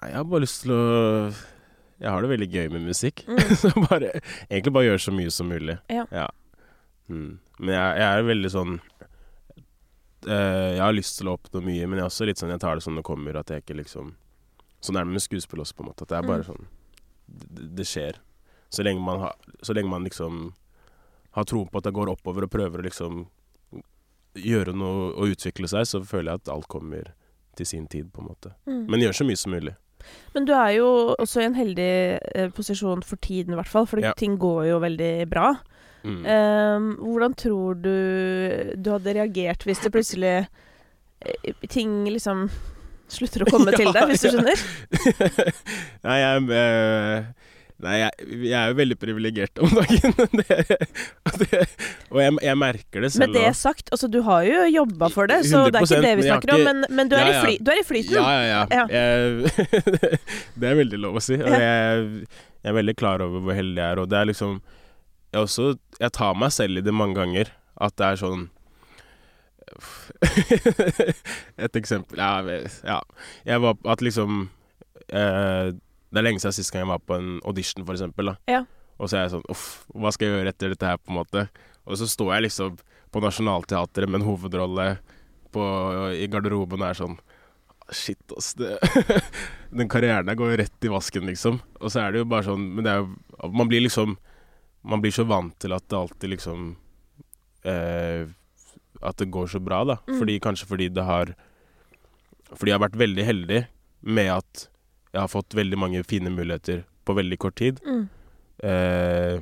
Nei, 0.01 0.09
jeg 0.11 0.17
har 0.17 0.25
bare 0.25 0.41
lyst 0.41 0.63
til 0.63 0.73
å 0.73 1.35
Jeg 2.01 2.11
har 2.15 2.23
det 2.23 2.31
veldig 2.31 2.51
gøy 2.53 2.69
med 2.71 2.83
musikk. 2.87 3.25
Mm. 3.27 3.39
så 3.61 3.73
bare 3.91 4.13
Egentlig 4.49 4.73
bare 4.73 4.85
gjøre 4.87 5.03
så 5.03 5.13
mye 5.13 5.31
som 5.35 5.49
mulig. 5.51 5.79
Ja. 5.91 6.07
Ja. 6.13 6.29
Mm. 7.09 7.39
Men 7.59 7.69
jeg, 7.75 7.99
jeg 8.03 8.09
er 8.19 8.23
veldig 8.29 8.51
sånn 8.53 8.81
eh, 10.29 10.75
Jeg 10.77 10.83
har 10.83 10.93
lyst 10.97 11.19
til 11.19 11.31
å 11.31 11.37
oppnå 11.39 11.63
mye, 11.65 11.87
men 11.89 11.99
jeg 11.99 12.05
er 12.05 12.11
også 12.11 12.27
litt 12.29 12.41
sånn 12.43 12.53
Jeg 12.53 12.61
tar 12.65 12.79
det 12.79 12.85
som 12.85 12.99
det 12.99 13.05
kommer, 13.07 13.39
at 13.41 13.49
jeg 13.53 13.63
ikke 13.65 13.79
liksom 13.81 14.15
Sånn 14.85 14.95
er 15.01 15.07
det 15.09 15.15
med 15.17 15.25
skuespill 15.25 15.59
også, 15.65 15.75
på 15.75 15.83
en 15.83 15.89
måte. 15.91 16.05
At 16.07 16.13
det 16.13 16.19
er 16.21 16.29
bare 16.29 16.45
Mm. 16.45 16.51
sånn 16.53 16.67
det, 17.29 17.65
det 17.81 17.85
skjer. 17.89 18.21
Så 18.71 18.85
lenge 18.87 19.03
man 19.05 19.21
har 19.25 19.35
Så 19.63 19.75
lenge 19.75 19.91
man 19.91 20.05
liksom 20.07 20.53
har 21.33 21.45
tro 21.45 21.65
på 21.67 21.79
at 21.79 21.85
det 21.85 21.93
går 21.95 22.09
oppover, 22.13 22.45
og 22.47 22.51
prøver 22.51 22.79
å 22.81 22.87
liksom 22.87 23.27
gjøre 24.39 24.73
noe 24.75 25.11
og 25.15 25.29
utvikle 25.35 25.69
seg, 25.69 25.85
så 25.87 26.01
føler 26.07 26.33
jeg 26.33 26.41
at 26.41 26.49
alt 26.55 26.69
kommer 26.69 27.13
til 27.59 27.67
sin 27.67 27.87
tid, 27.91 28.13
på 28.13 28.23
en 28.23 28.29
måte. 28.31 28.53
Mm. 28.67 28.87
Men 28.89 29.01
gjør 29.03 29.13
så 29.19 29.27
mye 29.27 29.37
som 29.39 29.53
mulig. 29.53 29.75
Men 30.35 30.45
du 30.47 30.53
er 30.55 30.73
jo 30.79 30.89
også 31.19 31.43
i 31.43 31.45
en 31.49 31.55
heldig 31.59 31.91
eh, 32.35 32.49
posisjon 32.55 33.03
for 33.05 33.17
tiden, 33.17 33.53
i 33.53 33.57
hvert 33.59 33.69
fall. 33.71 33.87
For 33.87 33.99
Ja. 34.01 34.13
ting 34.15 34.39
går 34.39 34.69
jo 34.71 34.79
veldig 34.81 35.29
bra. 35.29 35.57
Mm. 36.07 36.23
Um, 36.25 36.89
hvordan 37.03 37.35
tror 37.35 37.79
du 37.83 37.95
du 38.79 38.91
hadde 38.95 39.15
reagert 39.17 39.65
hvis 39.67 39.81
det 39.83 39.91
plutselig 39.91 40.35
eh, 40.47 41.55
Ting 41.67 42.05
liksom 42.07 42.47
slutter 43.11 43.43
å 43.43 43.51
komme 43.55 43.75
til 43.75 43.91
deg, 43.91 44.07
hvis 44.13 44.23
du 44.23 44.29
ja. 44.29 44.37
skjønner? 44.37 44.63
Nei, 46.07 46.19
jeg, 46.23 46.45
uh, 46.53 47.49
nei 47.83 47.97
jeg, 48.03 48.29
jeg 48.45 48.55
er 48.61 48.73
jo 48.73 48.77
veldig 48.79 48.99
privilegert 49.01 49.61
om 49.65 49.75
dagen. 49.75 50.15
det, 50.39 50.59
det, 51.41 51.61
og 52.13 52.21
jeg, 52.23 52.37
jeg 52.47 52.61
merker 52.61 53.07
det 53.07 53.13
selv. 53.15 53.25
Med 53.25 53.39
det 53.39 53.53
sagt, 53.59 53.93
altså 53.95 54.11
du 54.13 54.21
har 54.27 54.47
jo 54.47 54.65
jobba 54.77 55.11
for 55.15 55.31
det, 55.31 55.41
så 55.49 55.67
det 55.69 55.81
er 55.83 55.89
ikke 55.89 56.03
det 56.05 56.15
vi 56.21 56.27
snakker 56.29 56.53
ikke, 56.53 56.59
om. 56.59 56.67
Men, 56.69 56.99
men 57.01 57.11
du, 57.11 57.17
er 57.19 57.27
Ja, 57.27 57.37
ja. 57.39 57.45
fly, 57.47 57.59
du 57.63 57.73
er 57.75 57.81
i 57.81 57.87
flyten. 57.87 58.19
Ja, 58.19 58.27
ja, 58.35 58.43
ja. 58.51 58.65
Ja. 58.77 58.87
Jeg, 58.93 60.19
det 60.61 60.73
er 60.73 60.83
veldig 60.85 61.01
lov 61.07 61.21
å 61.21 61.25
si. 61.25 61.39
Og 61.41 61.49
Ja. 61.49 61.63
jeg 61.63 62.73
er 62.73 62.77
veldig 62.83 62.99
klar 62.99 63.25
over 63.25 63.43
hvor 63.47 63.57
heldig 63.57 63.81
jeg 63.81 63.97
er. 63.97 64.03
Og 64.03 64.11
det 64.11 64.21
er 64.21 64.31
liksom 64.35 64.59
Jeg, 65.33 65.41
også, 65.45 65.77
jeg 66.01 66.13
tar 66.17 66.39
meg 66.39 66.53
selv 66.55 66.81
i 66.81 66.85
det 66.85 66.95
mange 66.95 67.19
ganger. 67.19 67.51
At 67.79 67.95
det 68.01 68.07
er 68.07 68.19
sånn 68.19 68.49
Et 71.65 71.77
eksempel 71.77 72.19
Ja, 72.19 72.41
ja. 72.89 72.97
Jeg 73.47 73.61
var 73.63 73.77
At 73.87 74.01
liksom 74.03 74.49
eh, 75.13 75.69
Det 75.77 76.19
er 76.19 76.25
lenge 76.25 76.41
siden 76.41 76.57
sist 76.57 76.73
gang 76.73 76.87
jeg 76.87 76.91
var 76.91 77.03
på 77.05 77.19
en 77.19 77.37
audition, 77.45 77.85
for 77.85 77.95
eksempel. 77.95 78.33
Da. 78.33 78.37
Ja. 78.49 78.63
Og 78.99 79.11
så 79.11 79.19
er 79.19 79.27
jeg 79.27 79.35
sånn 79.37 79.49
Uff, 79.53 79.67
hva 79.95 80.13
skal 80.15 80.31
jeg 80.31 80.39
gjøre 80.41 80.55
etter 80.55 80.75
dette 80.75 80.89
her, 80.89 81.01
på 81.01 81.13
en 81.13 81.21
måte? 81.21 81.47
Og 81.89 82.01
så 82.01 82.09
står 82.09 82.35
jeg 82.37 82.49
liksom 82.49 82.81
på 83.13 83.23
Nationaltheatret 83.25 84.11
med 84.11 84.21
en 84.21 84.29
hovedrolle 84.29 84.89
på, 85.55 85.63
i 86.13 86.27
garderoben 86.29 86.83
og 86.83 86.91
er 86.91 86.99
sånn 86.99 87.19
Shit, 87.89 88.21
ass. 88.37 88.51
Den 89.79 89.89
karrieren 89.89 90.29
der 90.29 90.37
går 90.37 90.51
jo 90.53 90.59
rett 90.61 90.85
i 90.85 90.91
vasken, 90.93 91.25
liksom. 91.31 91.61
Og 91.81 91.93
så 91.93 92.03
er 92.03 92.13
det 92.13 92.21
jo 92.21 92.27
bare 92.29 92.45
sånn 92.45 92.67
Men 92.75 92.85
det 92.85 92.93
er 92.93 93.05
jo 93.05 93.53
Man 93.55 93.71
blir 93.71 93.85
liksom 93.85 94.19
Man 94.89 95.03
blir 95.05 95.15
så 95.15 95.27
vant 95.29 95.55
til 95.61 95.75
at 95.77 95.85
det 95.89 95.99
alltid 95.99 96.33
liksom 96.33 96.69
eh, 97.69 98.29
At 99.05 99.21
det 99.21 99.31
går 99.35 99.51
så 99.53 99.61
bra, 99.61 99.83
da. 99.85 99.99
Mm. 100.09 100.19
Fordi 100.19 100.39
Kanskje 100.41 100.69
fordi 100.71 100.89
det 100.89 101.05
har 101.05 101.35
Fordi 102.55 102.73
jeg 102.73 102.79
har 102.79 102.87
vært 102.87 103.01
veldig 103.01 103.27
heldig 103.29 103.63
med 104.09 104.31
at 104.33 104.69
jeg 105.13 105.21
har 105.21 105.31
fått 105.33 105.57
veldig 105.57 105.79
mange 105.81 106.05
fine 106.07 106.31
muligheter 106.31 106.85
på 107.09 107.15
veldig 107.17 107.39
kort 107.41 107.57
tid. 107.59 107.81
Mm. 107.85 108.05
Eh, 108.63 109.41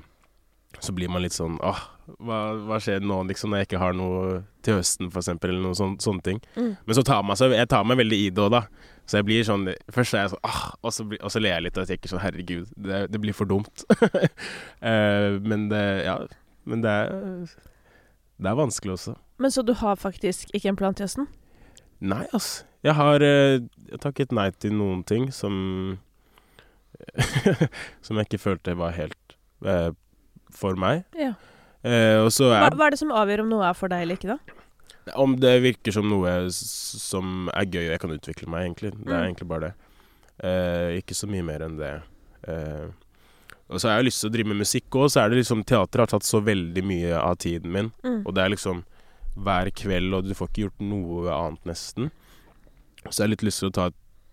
så 0.81 0.95
blir 0.95 1.11
man 1.13 1.25
litt 1.25 1.35
sånn 1.35 1.59
Åh, 1.65 1.81
hva, 2.23 2.39
hva 2.69 2.79
skjer 2.83 3.05
nå, 3.05 3.19
liksom, 3.31 3.51
når 3.53 3.63
jeg 3.63 3.69
ikke 3.71 3.81
har 3.83 3.97
noe 3.97 4.41
til 4.67 4.79
høsten, 4.79 5.11
for 5.11 5.23
eksempel, 5.23 5.53
eller 5.53 5.65
noe 5.69 5.79
sånt, 5.79 6.05
sånne 6.05 6.25
ting. 6.27 6.41
Mm. 6.55 6.73
Men 6.87 6.99
så 6.99 7.05
tar 7.07 7.25
man 7.27 7.39
seg 7.39 7.55
Jeg 7.57 7.71
tar 7.73 7.87
meg 7.89 8.01
veldig 8.03 8.21
i 8.23 8.29
det 8.35 8.45
òg, 8.45 8.53
da. 8.55 8.63
Så 9.07 9.21
jeg 9.21 9.27
blir 9.29 9.45
sånn 9.47 9.69
Først 9.95 10.17
er 10.17 10.25
jeg 10.25 10.33
sånn 10.35 10.47
ah, 10.47 10.63
og, 10.83 10.91
så 10.95 11.07
blir, 11.07 11.21
og 11.23 11.31
så 11.33 11.43
ler 11.43 11.57
jeg 11.57 11.67
litt 11.69 11.79
og 11.79 11.87
tenker 11.89 12.11
sånn 12.11 12.23
Herregud, 12.25 12.73
det, 12.75 13.05
det 13.13 13.21
blir 13.23 13.37
for 13.37 13.49
dumt. 13.51 13.85
uh, 14.03 15.39
men 15.51 15.69
det 15.73 15.85
Ja. 16.07 16.19
Men 16.67 16.83
det 16.83 16.91
er 16.91 17.11
Det 18.37 18.51
er 18.51 18.57
vanskelig 18.59 18.97
også. 18.97 19.15
Men 19.39 19.53
så 19.55 19.63
du 19.63 19.73
har 19.79 19.95
faktisk 19.97 20.51
ikke 20.55 20.69
en 20.73 20.79
plan 20.79 20.95
til 20.95 21.07
høsten? 21.07 21.29
Nei, 22.01 22.27
ass. 22.37 22.67
Jeg 22.85 22.97
har 22.99 23.23
uh, 23.23 23.63
takket 24.03 24.35
nei 24.35 24.51
til 24.51 24.75
noen 24.77 25.05
ting 25.07 25.31
som 25.33 25.99
Som 28.05 28.19
jeg 28.19 28.27
ikke 28.27 28.43
følte 28.43 28.77
var 28.77 28.97
helt 28.97 29.37
uh, 29.65 29.93
for 30.51 30.77
meg. 30.81 31.05
Ja. 31.17 31.35
Og 31.87 32.33
så 32.35 32.49
Hva, 32.51 32.67
er 32.67 32.75
hva 32.75 32.87
er 32.89 32.95
det 32.97 32.99
som 32.99 33.13
avgjør 33.15 33.45
om 33.45 33.51
noe 33.53 33.67
er 33.69 33.77
for 33.79 33.93
deg 33.93 34.03
eller 34.03 34.19
ikke, 34.19 34.35
da? 34.35 34.56
Om 35.15 35.37
det 35.39 35.53
virker 35.63 35.93
som 35.95 36.09
noe 36.11 36.31
som 36.51 37.49
er 37.55 37.67
gøy 37.71 37.85
og 37.85 37.93
jeg 37.95 38.01
kan 38.03 38.11
utvikle 38.17 38.49
meg, 38.51 38.65
egentlig. 38.67 38.91
Det 38.99 39.07
er 39.13 39.21
Mm. 39.23 39.27
egentlig 39.29 39.49
bare 39.49 39.61
det. 39.61 39.75
Eh, 40.43 41.01
ikke 41.01 41.15
så 41.15 41.29
mye 41.31 41.45
mer 41.47 41.61
enn 41.63 41.77
det. 41.79 41.93
Eh, 42.49 42.89
og 43.71 43.81
så 43.81 43.89
har 43.89 43.97
jeg 44.03 44.07
lyst 44.11 44.21
til 44.21 44.31
å 44.31 44.33
drive 44.33 44.47
med 44.49 44.59
musikk 44.59 44.91
òg, 44.91 45.07
så 45.11 45.25
er 45.25 45.29
det 45.31 45.39
liksom 45.45 45.65
Teater 45.65 45.99
har 46.01 46.07
tatt 46.07 46.23
så 46.27 46.41
veldig 46.43 46.83
mye 46.85 47.15
av 47.19 47.37
tiden 47.39 47.71
min. 47.73 47.93
Mm. 48.05 48.27
Og 48.27 48.35
det 48.35 48.43
er 48.45 48.51
liksom 48.51 48.85
hver 49.37 49.71
kveld, 49.71 50.15
og 50.15 50.25
du 50.25 50.35
får 50.35 50.49
ikke 50.49 50.65
gjort 50.67 50.81
noe 50.81 51.31
annet, 51.31 51.65
nesten. 51.65 52.11
Så 53.11 53.19
jeg 53.23 53.25
har 53.29 53.33
litt 53.35 53.43
lyst 53.47 53.61
til 53.61 53.71
å 53.71 53.73
ta, 53.73 53.91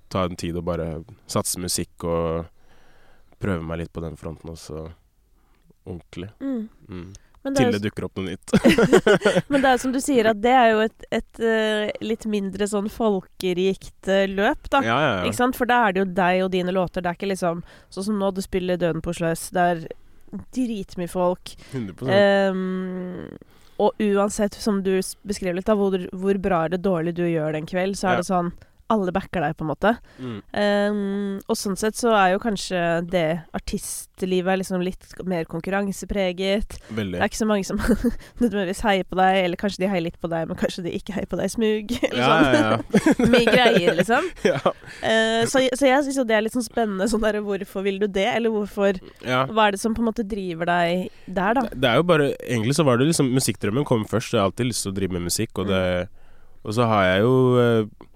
ta 0.10 0.24
en 0.26 0.36
tid 0.36 0.56
og 0.58 0.66
bare 0.66 1.04
satse 1.28 1.58
musikk 1.60 2.04
og 2.04 2.48
prøve 3.39 3.62
meg 3.63 3.80
litt 3.80 3.94
på 3.94 4.02
den 4.02 4.16
fronten 4.16 4.50
også. 4.50 4.92
Ordentlig. 5.86 6.30
Mm. 6.42 7.13
Men, 7.43 7.56
det 7.56 7.63
Til 7.65 7.75
det 7.75 7.82
dukker 7.84 8.06
opp 8.08 8.19
noe 8.19 8.32
nytt. 8.32 8.53
men 9.51 9.63
det 9.63 9.71
er 9.73 9.79
som 9.84 9.91
du 9.91 9.99
sier, 10.03 10.29
at 10.32 10.39
det 10.43 10.53
er 10.56 10.69
jo 10.71 10.84
et, 10.86 11.08
et 11.12 11.41
eh, 11.43 11.89
litt 12.03 12.23
mindre 12.32 12.67
sånn 12.71 12.88
folkerikt 12.91 14.12
eh, 14.12 14.29
løp, 14.32 14.69
da. 14.71 14.84
ja, 14.86 14.99
ja, 15.03 15.15
ja. 15.27 15.34
sant? 15.36 15.60
For 15.60 15.69
da 15.69 15.82
er 15.88 15.95
det 15.95 16.06
jo 16.06 16.08
deg 16.21 16.45
og 16.45 16.53
dine 16.56 16.75
låter. 16.75 17.03
Det 17.03 17.12
er 17.12 17.19
ikke 17.19 17.34
liksom 17.34 17.65
sånn 17.91 18.08
som 18.08 18.21
nå, 18.21 18.32
du 18.32 18.39
spiller 18.45 18.79
Døden 18.79 19.03
på 19.03 19.15
Sløs. 19.17 19.49
Det 19.56 19.67
er 19.73 19.84
dritmye 20.56 21.12
folk. 21.12 21.56
100 21.71 22.13
Ehm, 22.13 23.27
og 23.82 23.99
uansett, 23.99 24.56
som 24.56 24.79
du 24.86 24.95
beskrev 25.27 25.58
litt, 25.58 25.67
da, 25.67 25.75
hvor, 25.77 25.97
hvor 26.15 26.39
bra 26.41 26.65
eller 26.67 26.79
dårlig 26.82 27.15
du 27.17 27.25
gjør 27.27 27.58
den 27.58 27.67
kveld, 27.69 27.97
så 27.99 28.13
er 28.13 28.21
det 28.21 28.29
sånn 28.29 28.53
Alle 28.93 29.13
backer 29.15 29.43
deg, 29.43 29.56
på 29.58 29.65
en 29.65 29.71
måte. 29.73 29.95
mm. 30.19 30.39
Um, 30.53 31.39
og 31.49 31.58
sånn 31.58 31.75
sett 31.79 31.97
så 31.97 32.12
er 32.15 32.34
jo 32.34 32.41
kanskje 32.43 32.79
det 33.10 33.25
artistlivet 33.58 34.60
liksom 34.62 34.84
litt 34.86 35.06
mer 35.27 35.47
konkurransepreget. 35.49 36.77
Veldig. 36.93 37.17
Det 37.17 37.21
er 37.23 37.32
ikke 37.32 37.41
så 37.41 37.47
mange 37.49 37.67
som 37.67 37.79
nødvendigvis 38.41 38.84
heier 38.86 39.08
på 39.10 39.17
deg, 39.19 39.39
eller 39.43 39.60
kanskje 39.60 39.84
de 39.84 39.89
heier 39.91 40.06
litt 40.06 40.19
på 40.21 40.29
deg, 40.32 40.47
men 40.49 40.60
kanskje 40.60 40.86
de 40.86 40.93
ikke 40.97 41.15
heier 41.17 41.29
på 41.32 41.39
deg 41.41 41.51
smug. 41.53 41.95
Ja, 42.13 42.27
sånn. 42.29 42.53
ja, 42.53 42.69
ja. 42.69 43.29
Mye 43.34 43.45
greier, 43.49 43.95
liksom. 43.97 44.27
ja. 44.45 44.60
uh, 44.62 45.41
så, 45.49 45.63
så 45.73 45.88
jeg 45.89 46.06
syns 46.06 46.19
jo 46.19 46.25
det 46.29 46.38
er 46.38 46.45
litt 46.45 46.56
sånn 46.56 46.65
spennende. 46.65 47.08
Sånn 47.10 47.23
der, 47.25 47.39
hvorfor 47.43 47.86
vil 47.86 47.97
du 48.01 48.06
det, 48.08 48.27
eller 48.36 48.53
hvorfor 48.53 48.99
ja. 49.25 49.43
Hva 49.49 49.67
er 49.67 49.75
det 49.75 49.82
som 49.82 49.95
på 49.95 50.03
en 50.03 50.10
måte 50.12 50.25
driver 50.27 50.69
deg 50.69 51.10
der, 51.25 51.58
da? 51.58 51.65
Det, 51.65 51.79
det 51.82 51.89
er 51.89 51.99
jo 51.99 52.06
bare 52.08 52.29
Egentlig 52.43 52.75
så 52.77 52.86
var 52.88 52.99
det 52.99 53.08
liksom 53.10 53.32
Musikkdrømmen 53.34 53.86
kom 53.88 54.06
først. 54.10 54.34
Jeg 54.36 54.41
har 54.41 54.49
alltid 54.51 54.69
lyst 54.69 54.86
til 54.86 54.93
å 54.93 54.97
drive 54.97 55.15
med 55.17 55.25
musikk, 55.27 55.58
og 55.62 55.69
det 55.71 55.84
Og 56.63 56.75
så 56.77 56.88
har 56.88 57.08
jeg 57.10 57.23
jo 57.25 57.34
eh, 57.60 58.10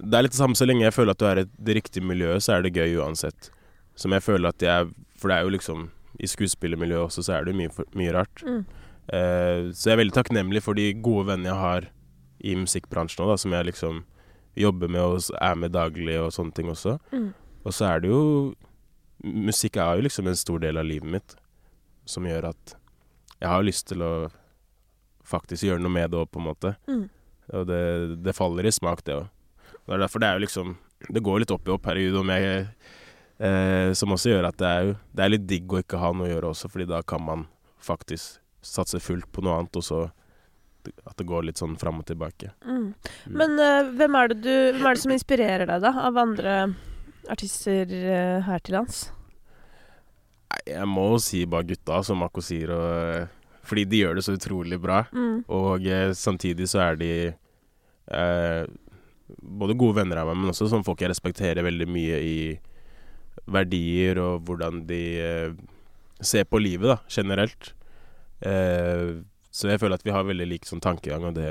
Det 0.00 0.18
er 0.18 0.26
litt 0.26 0.34
det 0.34 0.40
samme 0.40 0.58
så 0.58 0.66
lenge 0.66 0.86
jeg 0.86 0.96
føler 0.96 1.14
at 1.14 1.20
du 1.20 1.26
er 1.28 1.42
i 1.42 1.48
det 1.68 1.76
riktige 1.78 2.06
miljøet, 2.06 2.42
så 2.42 2.56
er 2.56 2.64
det 2.64 2.74
gøy 2.74 2.96
uansett. 3.02 3.50
Som 3.98 4.14
jeg 4.16 4.24
føler 4.26 4.50
at 4.50 4.62
jeg 4.62 4.88
For 5.20 5.30
det 5.30 5.36
er 5.36 5.46
jo 5.46 5.52
liksom 5.54 5.84
I 6.18 6.26
skuespillermiljøet 6.30 7.06
også 7.06 7.22
så 7.26 7.36
er 7.36 7.44
det 7.44 7.54
jo 7.54 7.60
mye, 7.60 7.84
mye 7.98 8.14
rart. 8.14 8.42
Mm. 8.46 8.64
Eh, 9.14 9.70
så 9.74 9.90
jeg 9.90 9.94
er 9.94 10.00
veldig 10.02 10.16
takknemlig 10.16 10.62
for 10.62 10.78
de 10.78 10.92
gode 10.94 11.28
vennene 11.30 11.50
jeg 11.50 11.60
har 11.60 11.88
i 12.44 12.54
musikkbransjen 12.58 13.24
òg, 13.24 13.38
som 13.40 13.54
jeg 13.56 13.68
liksom 13.70 14.04
jobber 14.58 14.90
med 14.92 15.02
og 15.02 15.32
er 15.40 15.56
med 15.58 15.74
daglig 15.74 16.18
og 16.20 16.30
sånne 16.34 16.54
ting 16.54 16.70
også. 16.70 16.96
Mm. 17.10 17.32
Og 17.64 17.74
så 17.74 17.88
er 17.90 18.04
det 18.04 18.12
jo 18.12 18.22
Musikk 19.24 19.78
er 19.80 19.96
jo 19.96 20.04
liksom 20.04 20.26
en 20.28 20.36
stor 20.36 20.58
del 20.60 20.76
av 20.76 20.84
livet 20.84 21.08
mitt, 21.08 21.34
som 22.04 22.26
gjør 22.28 22.50
at 22.50 22.74
jeg 23.38 23.48
har 23.48 23.62
lyst 23.64 23.86
til 23.88 24.02
å 24.04 24.10
faktisk 25.24 25.64
gjøre 25.64 25.80
noe 25.80 25.94
med 25.94 26.12
det 26.12 26.18
òg, 26.20 26.28
på 26.28 26.42
en 26.42 26.44
måte. 26.50 26.74
Mm. 26.90 27.06
Og 27.56 27.64
det, 27.70 27.84
det 28.20 28.34
faller 28.36 28.68
i 28.68 28.72
smak, 28.74 29.00
det 29.06 29.16
òg. 29.16 29.30
Det 29.84 29.96
er 29.96 30.04
derfor 30.04 30.22
det 30.22 30.28
er 30.28 30.38
jo 30.38 30.44
liksom 30.46 30.76
Det 31.12 31.20
går 31.24 31.42
litt 31.42 31.52
opp 31.52 31.68
i 31.68 31.72
opp 31.74 31.86
herregud 31.90 32.16
om 32.22 32.32
jeg 32.32 32.66
eh, 33.38 33.92
Som 33.98 34.14
også 34.16 34.32
gjør 34.32 34.48
at 34.48 34.58
det 34.60 34.70
er 34.70 34.88
jo 34.88 34.96
Det 35.12 35.24
er 35.24 35.32
litt 35.34 35.46
digg 35.50 35.72
å 35.72 35.82
ikke 35.82 36.00
ha 36.00 36.12
noe 36.16 36.28
å 36.28 36.32
gjøre 36.32 36.52
også, 36.54 36.70
fordi 36.72 36.88
da 36.88 37.02
kan 37.04 37.24
man 37.24 37.46
faktisk 37.84 38.40
satse 38.64 38.96
fullt 39.02 39.28
på 39.28 39.42
noe 39.44 39.58
annet, 39.60 39.76
og 39.76 39.84
så 39.84 39.98
at 41.04 41.16
det 41.18 41.26
går 41.28 41.44
litt 41.48 41.60
sånn 41.60 41.74
fram 41.80 42.00
og 42.00 42.06
tilbake. 42.08 42.50
Mm. 42.64 42.86
Mm. 42.94 43.34
Men 43.40 43.58
uh, 43.60 43.90
hvem, 43.96 44.16
er 44.16 44.30
det 44.32 44.38
du, 44.44 44.54
hvem 44.72 44.88
er 44.88 44.96
det 44.96 45.02
som 45.02 45.12
inspirerer 45.12 45.68
deg, 45.68 45.84
da? 45.84 45.92
Av 46.08 46.20
andre 46.20 46.54
artister 47.32 47.92
uh, 47.92 48.40
her 48.46 48.64
til 48.64 48.78
lands? 48.78 49.02
Jeg 50.64 50.88
må 50.88 51.06
si 51.20 51.42
bare 51.50 51.68
gutta, 51.68 52.00
som 52.06 52.20
Mako 52.24 52.44
sier, 52.44 52.72
og, 52.72 53.60
fordi 53.68 53.86
de 53.90 54.02
gjør 54.04 54.16
det 54.16 54.24
så 54.24 54.36
utrolig 54.36 54.80
bra. 54.80 55.02
Mm. 55.12 55.44
Og 55.52 55.88
uh, 55.88 56.12
samtidig 56.16 56.68
så 56.72 56.84
er 56.86 57.00
de 57.00 57.12
eh, 58.12 58.64
både 59.28 59.76
gode 59.78 59.98
venner 60.00 60.20
av 60.20 60.30
meg, 60.30 60.40
men 60.40 60.52
også 60.52 60.68
sånn 60.70 60.84
folk 60.86 61.00
jeg 61.00 61.12
respekterer 61.12 61.64
veldig 61.64 61.86
mye 61.90 62.18
i 62.24 62.38
verdier 63.50 64.20
og 64.22 64.44
hvordan 64.46 64.84
de 64.88 65.00
eh, 65.20 65.54
ser 66.24 66.46
på 66.48 66.60
livet, 66.62 66.88
da, 66.92 66.98
generelt. 67.10 67.72
Eh, 68.44 69.22
så 69.54 69.70
jeg 69.70 69.80
føler 69.82 69.98
at 69.98 70.06
vi 70.06 70.14
har 70.14 70.26
veldig 70.26 70.48
lik 70.50 70.68
sånn 70.68 70.84
tankegang, 70.84 71.30
og 71.30 71.38
det 71.38 71.50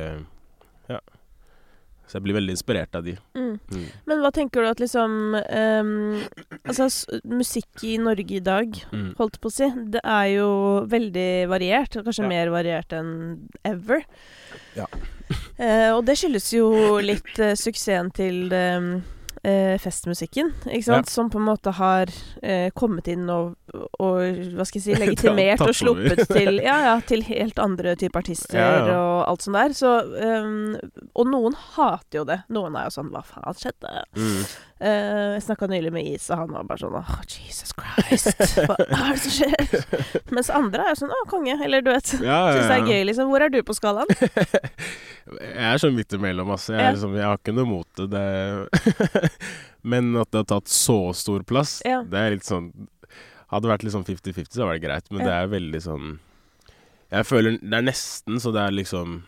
Ja. 0.92 1.00
Så 2.08 2.18
jeg 2.20 2.24
blir 2.26 2.36
veldig 2.36 2.54
inspirert 2.58 2.96
av 3.00 3.06
de. 3.06 3.14
Mm. 3.34 3.54
Mm. 3.72 3.86
Men 4.10 4.20
hva 4.22 4.30
tenker 4.36 4.62
du 4.62 4.68
at 4.70 4.82
liksom 4.84 5.14
um, 5.40 6.20
Altså, 6.68 6.90
musikk 7.24 7.84
i 7.88 7.96
Norge 7.98 8.38
i 8.38 8.42
dag, 8.44 8.76
Mm. 8.92 9.14
holdt 9.18 9.40
på 9.42 9.50
å 9.50 9.54
si, 9.54 9.70
det 9.94 10.02
er 10.04 10.28
jo 10.36 10.50
veldig 10.92 11.48
variert. 11.50 11.96
Kanskje 12.04 12.24
Ja. 12.26 12.30
mer 12.30 12.52
variert 12.54 12.92
enn 12.94 13.48
ever. 13.64 14.04
Ja. 14.76 14.86
uh, 15.60 15.96
og 15.98 16.06
det 16.06 16.18
skyldes 16.20 16.52
jo 16.54 16.68
litt 17.00 17.40
uh, 17.40 17.54
suksessen 17.56 18.12
til 18.14 18.50
ehm, 18.52 19.02
eh, 19.44 19.76
festmusikken, 19.82 20.52
ikke 20.66 20.88
sant? 20.88 21.10
Som 21.12 21.30
på 21.34 21.40
en 21.42 21.48
måte 21.48 21.74
har 21.78 22.12
eh, 22.42 22.70
kommet 22.76 23.10
inn 23.12 23.28
og, 23.32 23.54
og 24.00 24.54
hva 24.56 24.66
skal 24.68 24.80
jeg 24.80 24.86
si, 24.86 24.98
legitimert 25.04 25.64
og 25.66 25.74
sluppet 25.78 26.26
til, 26.38 26.62
ja, 26.64 26.78
ja, 26.88 26.98
til 27.06 27.26
helt 27.28 27.60
andre 27.62 27.96
typer 28.00 28.24
artister 28.24 28.60
Ja, 28.60 28.70
ja. 28.88 29.00
og 29.00 29.24
alt 29.30 29.46
sånt 29.46 29.60
der. 29.60 29.76
Så, 29.78 29.94
um, 30.44 30.76
og 31.14 31.32
noen 31.32 31.58
hater 31.76 32.22
jo 32.22 32.28
det. 32.30 32.44
Noen 32.54 32.78
er 32.80 32.88
jo 32.88 32.96
sånn 32.98 33.12
Hva 33.14 33.24
faen 33.28 33.60
skjedde? 33.60 34.06
Mm. 34.18 34.46
Eh, 34.82 35.34
jeg 35.38 35.44
snakka 35.46 35.68
nylig 35.70 35.92
med 35.94 36.08
Is, 36.10 36.26
og 36.34 36.40
han 36.42 36.54
var 36.56 36.64
bare 36.68 36.82
sånn 36.82 36.96
Åh, 36.98 37.12
Jesus 37.30 37.72
Christ, 37.78 38.58
hva 38.66 38.76
er 38.82 39.14
det 39.14 39.20
som 39.22 39.34
skjer? 39.38 39.86
Mens 40.36 40.50
andre 40.52 40.88
er 40.92 40.98
sånn 41.00 41.14
Å, 41.14 41.20
konge. 41.30 41.56
Eller 41.64 41.84
du 41.86 41.92
vet. 41.94 42.10
Ja, 42.20 42.40
ja, 42.50 42.56
Syns 42.58 42.72
det 42.72 42.80
er 42.80 42.90
gøy, 42.90 43.04
liksom. 43.12 43.30
Hvor 43.32 43.46
er 43.46 43.54
du 43.54 43.60
på 43.64 43.76
skalaen? 43.78 44.10
Jeg 45.40 45.68
er 45.70 45.80
sånn 45.80 45.96
midt 45.96 46.16
imellom, 46.18 46.50
altså. 46.52 46.74
Jeg, 46.76 46.98
liksom, 46.98 47.14
jeg 47.16 47.24
har 47.30 47.38
ikke 47.40 47.54
noe 47.56 47.70
mot 47.70 48.02
det. 48.02 48.10
det 48.12 49.30
Men 49.94 50.10
at 50.20 50.32
det 50.34 50.42
har 50.42 50.50
tatt 50.56 50.72
så 50.74 50.98
stor 51.16 51.46
plass, 51.48 51.78
Ja. 51.88 52.02
det 52.08 52.20
er 52.20 52.36
litt 52.36 52.48
sånn 52.48 52.72
Hadde 53.54 53.68
det 53.68 53.72
vært 53.76 53.84
litt 53.86 53.94
sånn 53.94 54.08
50-50, 54.08 54.56
så 54.58 54.66
var 54.66 54.76
det 54.76 54.84
greit, 54.88 55.08
men 55.14 55.22
Ja. 55.22 55.28
det 55.30 55.34
er 55.38 55.52
veldig 55.54 55.82
sånn 55.86 56.08
Jeg 57.14 57.28
føler 57.30 57.60
Det 57.62 57.78
er 57.78 57.86
nesten 57.86 58.42
så 58.42 58.52
det 58.56 58.64
er 58.66 58.76
liksom 58.82 59.22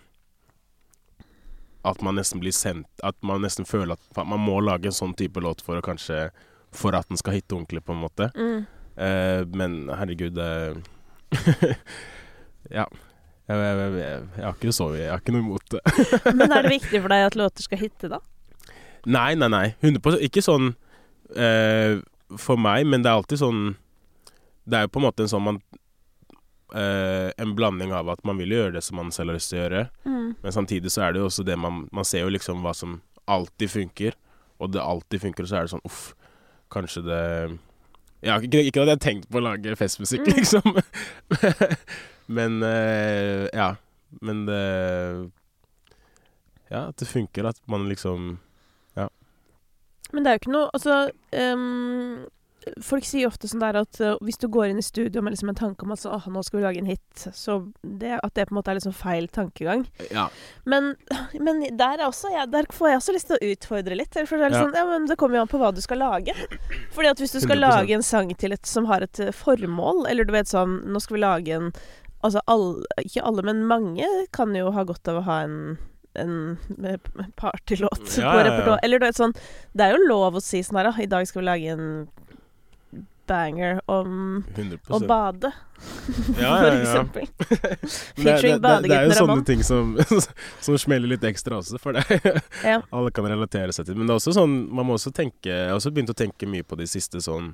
At 1.86 2.02
man 2.06 2.18
nesten 2.18 2.42
blir 2.42 2.56
sendt 2.56 3.04
At 3.06 3.18
man 3.26 3.44
nesten 3.46 3.68
føler 3.68 3.96
at 3.96 4.22
man 4.26 4.42
må 4.42 4.58
lage 4.64 4.90
en 4.90 4.96
sånn 4.96 5.14
type 5.18 5.42
låt 5.44 5.62
for 5.66 5.78
å 5.78 5.86
kanskje 5.86 6.30
For 6.76 6.98
at 6.98 7.08
den 7.12 7.20
skal 7.22 7.38
hitte 7.38 7.56
ordentlig, 7.56 7.84
på 7.86 7.94
en 7.96 8.02
måte. 8.02 8.30
Mm. 8.36 8.66
Uh, 8.96 9.42
men 9.56 9.78
herregud 9.94 10.40
uh, 10.40 10.76
Ja. 12.76 12.88
Jeg, 13.46 13.60
jeg, 13.62 13.78
jeg, 13.78 14.22
jeg, 14.38 14.42
har 14.42 14.56
ikke 14.56 14.74
sovet, 14.74 15.04
Jeg 15.04 15.12
har 15.14 15.22
ikke 15.22 15.36
noe 15.36 15.44
imot 15.44 15.68
det. 15.70 15.82
Men 16.40 16.50
er 16.50 16.66
det 16.66 16.72
viktig 16.80 17.02
for 17.04 17.14
deg 17.14 17.28
at 17.28 17.36
låter 17.38 17.68
skal 17.68 17.78
hitte, 17.78 18.10
da? 18.10 18.18
Nei, 19.06 19.36
nei, 19.38 19.50
nei. 19.54 19.66
100 19.86 20.18
Ikke 20.26 20.42
sånn 20.42 20.72
uh, 21.38 22.02
for 22.42 22.58
meg, 22.58 22.88
men 22.90 23.04
det 23.06 23.12
er 23.12 23.20
alltid 23.20 23.38
sånn 23.38 23.60
Det 24.66 24.80
er 24.80 24.88
jo 24.88 24.92
på 24.96 25.02
en 25.02 25.06
måte 25.06 25.26
en 25.26 25.30
sånn 25.30 25.46
man 25.46 25.60
eh, 26.74 27.32
En 27.38 27.56
blanding 27.56 27.92
av 27.94 28.10
at 28.10 28.24
man 28.26 28.38
vil 28.38 28.50
gjøre 28.50 28.74
det 28.74 28.84
som 28.84 28.98
man 28.98 29.12
selv 29.12 29.30
har 29.30 29.36
lyst 29.38 29.50
til 29.52 29.60
å 29.60 29.64
gjøre, 29.70 29.90
Mm. 30.06 30.36
men 30.42 30.52
samtidig 30.52 30.90
så 30.92 31.04
er 31.06 31.14
det 31.14 31.20
jo 31.20 31.28
også 31.30 31.46
det 31.46 31.58
man 31.60 31.88
Man 31.92 32.04
ser 32.06 32.22
jo 32.26 32.30
liksom 32.34 32.62
hva 32.64 32.74
som 32.76 33.02
alltid 33.28 33.70
funker, 33.70 34.14
og 34.60 34.72
det 34.72 34.82
alltid 34.82 35.22
funker, 35.22 35.44
og 35.44 35.50
så 35.50 35.58
er 35.58 35.62
det 35.66 35.72
sånn 35.76 35.86
uff, 35.86 36.14
kanskje 36.72 37.04
det 37.06 37.60
ja, 38.24 38.40
ikke, 38.40 38.64
ikke 38.66 38.82
at 38.82 38.88
jeg 38.88 38.96
har 38.96 39.04
tenkt 39.04 39.30
på 39.30 39.38
å 39.38 39.44
lage 39.44 39.76
festmusikk, 39.78 40.26
Mm. 40.26 40.36
liksom. 40.38 40.82
men 42.28 42.64
eh, 42.64 43.50
Ja. 43.54 43.76
Men 44.22 44.46
det 44.46 45.32
Ja, 46.72 46.88
at 46.90 46.96
det 46.98 47.08
funker, 47.08 47.46
at 47.46 47.60
man 47.68 47.88
liksom 47.90 48.38
Men 50.14 50.24
det 50.24 50.30
er 50.30 50.36
jo 50.38 50.42
ikke 50.44 50.54
noe 50.54 50.70
Altså 50.74 50.96
ehm, 51.34 52.26
Folk 52.84 53.06
sier 53.08 53.28
ofte 53.30 53.50
sånn 53.50 53.62
der 53.62 53.78
at 53.82 54.00
uh, 54.02 54.16
hvis 54.26 54.40
du 54.42 54.48
går 54.52 54.72
inn 54.72 54.80
i 54.82 54.86
studio 54.86 55.22
med 55.26 55.36
liksom 55.36 55.52
en 55.52 55.58
tanke 55.60 55.86
om 55.86 55.94
at 55.94 56.02
så, 56.02 56.14
åh, 56.16 56.28
nå 56.32 56.42
skal 56.46 56.60
vi 56.60 56.66
lage 56.66 56.82
en 56.82 56.90
hit, 56.90 57.26
så 57.36 57.58
det, 57.82 58.16
at 58.18 58.34
det 58.38 58.48
på 58.50 58.56
en 58.56 58.60
måte 58.60 58.74
er 58.74 58.80
liksom 58.80 58.96
feil 58.98 59.28
tankegang. 59.34 59.86
Ja. 60.10 60.28
Men, 60.66 60.94
men 61.40 61.64
der, 61.78 62.00
er 62.00 62.08
også, 62.08 62.32
ja, 62.34 62.46
der 62.50 62.70
får 62.74 62.90
jeg 62.92 63.02
også 63.02 63.16
lyst 63.18 63.32
til 63.32 63.38
å 63.40 63.52
utfordre 63.54 64.00
litt. 64.00 64.18
For 64.18 64.36
det, 64.38 64.48
er 64.50 64.56
liksom, 64.56 64.72
Ja. 64.72 64.72
sånn, 64.72 64.80
ja, 64.82 64.86
men 64.92 65.10
det 65.12 65.20
kommer 65.22 65.40
jo 65.40 65.46
an 65.46 65.52
på 65.52 65.62
hva 65.62 65.74
du 65.76 65.82
skal 65.86 66.02
lage. 66.02 66.34
Fordi 66.96 67.12
at 67.12 67.22
hvis 67.22 67.36
du 67.38 67.42
skal 67.44 67.60
100%. 67.60 67.66
lage 67.68 68.00
en 68.00 68.06
sang 68.06 68.34
til 68.36 68.56
et, 68.58 68.66
som 68.66 68.90
har 68.90 69.06
et 69.06 69.20
eh, 69.24 69.34
formål, 69.36 70.06
eller 70.10 70.26
du 70.26 70.34
vet 70.36 70.50
sånn 70.50 70.80
Nå 70.90 71.02
skal 71.04 71.20
vi 71.20 71.26
lage 71.26 71.60
en 71.60 71.72
Altså 72.26 72.42
alle, 72.50 72.82
ikke 73.04 73.22
alle, 73.22 73.44
men 73.46 73.68
mange 73.70 74.06
kan 74.34 74.56
jo 74.58 74.72
ha 74.74 74.84
godt 74.88 75.12
av 75.12 75.20
å 75.22 75.28
ha 75.28 75.42
en 75.46 75.60
en 76.16 76.58
eh, 76.84 76.96
partylåt 77.36 78.18
Ja, 78.18 78.32
på 78.32 78.40
ja, 78.40 78.54
ja. 78.66 78.78
Eller 78.84 79.00
du 79.00 79.06
vet 79.06 79.18
sånn 79.18 79.34
Det 79.76 79.84
er 79.84 79.96
jo 79.98 80.06
lov 80.08 80.38
å 80.40 80.42
si 80.44 80.62
sånn 80.64 80.80
her, 80.80 80.88
da. 80.88 80.94
I 81.04 81.10
dag 81.12 81.28
skal 81.28 81.42
vi 81.42 81.48
lage 81.50 81.74
en 81.76 81.90
banger 83.28 83.82
om 83.92 84.44
100 84.56 84.80
å 84.90 85.00
bade, 85.08 85.52
Ja, 86.40 86.42
ja, 86.42 86.56
for 86.64 86.78
eksempel. 86.80 87.28
Featuring 88.16 88.62
det, 88.62 88.70
Ramón. 88.70 88.88
Det, 88.88 88.96
er 88.96 89.10
jo 89.10 89.18
sånne 89.20 89.46
ting 89.48 89.64
som, 89.64 89.94
som 90.66 90.78
smeller 90.82 91.12
litt 91.16 91.26
ekstra 91.28 91.60
også, 91.62 91.80
for 91.82 91.98
det 91.98 92.20
Ja. 92.64 92.82
alle 92.90 93.12
kan 93.16 93.28
relatere 93.30 93.76
seg 93.76 93.90
til. 93.90 93.98
Men 94.00 94.08
det 94.08 94.16
er 94.16 94.22
også 94.22 94.36
sånn, 94.38 94.56
man 94.72 94.88
må 94.88 94.98
også 95.00 95.14
tenke 95.16 95.52
Jeg 95.52 95.70
har 95.70 95.78
også 95.78 95.94
begynt 95.96 96.14
å 96.14 96.18
tenke 96.18 96.50
mye 96.50 96.66
på 96.66 96.78
de 96.80 96.88
siste 96.90 97.22
sånn 97.24 97.54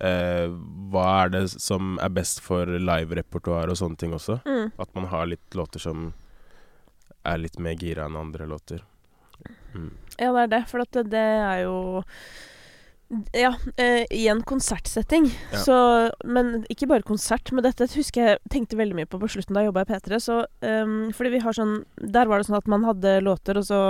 eh, 0.00 0.48
Hva 0.92 1.06
er 1.24 1.34
det 1.36 1.44
som 1.54 1.94
er 2.02 2.12
best 2.14 2.42
for 2.44 2.66
live-repertoar 2.66 3.70
og 3.72 3.78
sånne 3.80 4.00
ting 4.00 4.16
også? 4.16 4.40
Mm. 4.44 4.74
At 4.78 4.90
man 4.98 5.08
har 5.12 5.30
litt 5.30 5.58
låter 5.58 5.82
som 5.82 6.10
er 7.24 7.40
litt 7.40 7.56
mer 7.62 7.78
gira 7.80 8.04
enn 8.04 8.18
andre 8.20 8.44
låter. 8.46 8.82
Mm. 9.74 9.92
Ja, 10.18 10.30
det 10.32 10.42
er 10.42 10.50
det. 10.52 10.62
For 10.70 10.82
det, 10.84 11.06
det 11.10 11.22
er 11.22 11.62
jo 11.64 11.78
Ja, 13.32 13.54
eh, 13.76 14.04
i 14.10 14.26
en 14.28 14.42
konsertsetting. 14.42 15.30
Ja. 15.52 15.58
Så 15.58 15.76
Men 16.24 16.64
ikke 16.72 16.88
bare 16.90 17.02
konsert. 17.06 17.52
Men 17.52 17.64
dette 17.64 17.88
husker 17.94 18.28
jeg 18.28 18.38
tenkte 18.50 18.76
veldig 18.80 18.96
mye 18.98 19.06
på 19.10 19.20
på 19.22 19.28
slutten 19.30 19.54
da 19.54 19.62
jeg 19.64 19.70
jobba 19.72 19.84
i 19.86 19.90
P3. 19.92 20.20
Så 20.20 20.38
um, 20.60 21.12
Fordi 21.12 21.30
vi 21.36 21.42
har 21.44 21.52
sånn 21.56 21.84
Der 22.00 22.26
var 22.30 22.38
det 22.38 22.46
sånn 22.48 22.60
at 22.60 22.70
man 22.70 22.84
hadde 22.84 23.20
låter, 23.24 23.58
og 23.60 23.64
så 23.68 23.80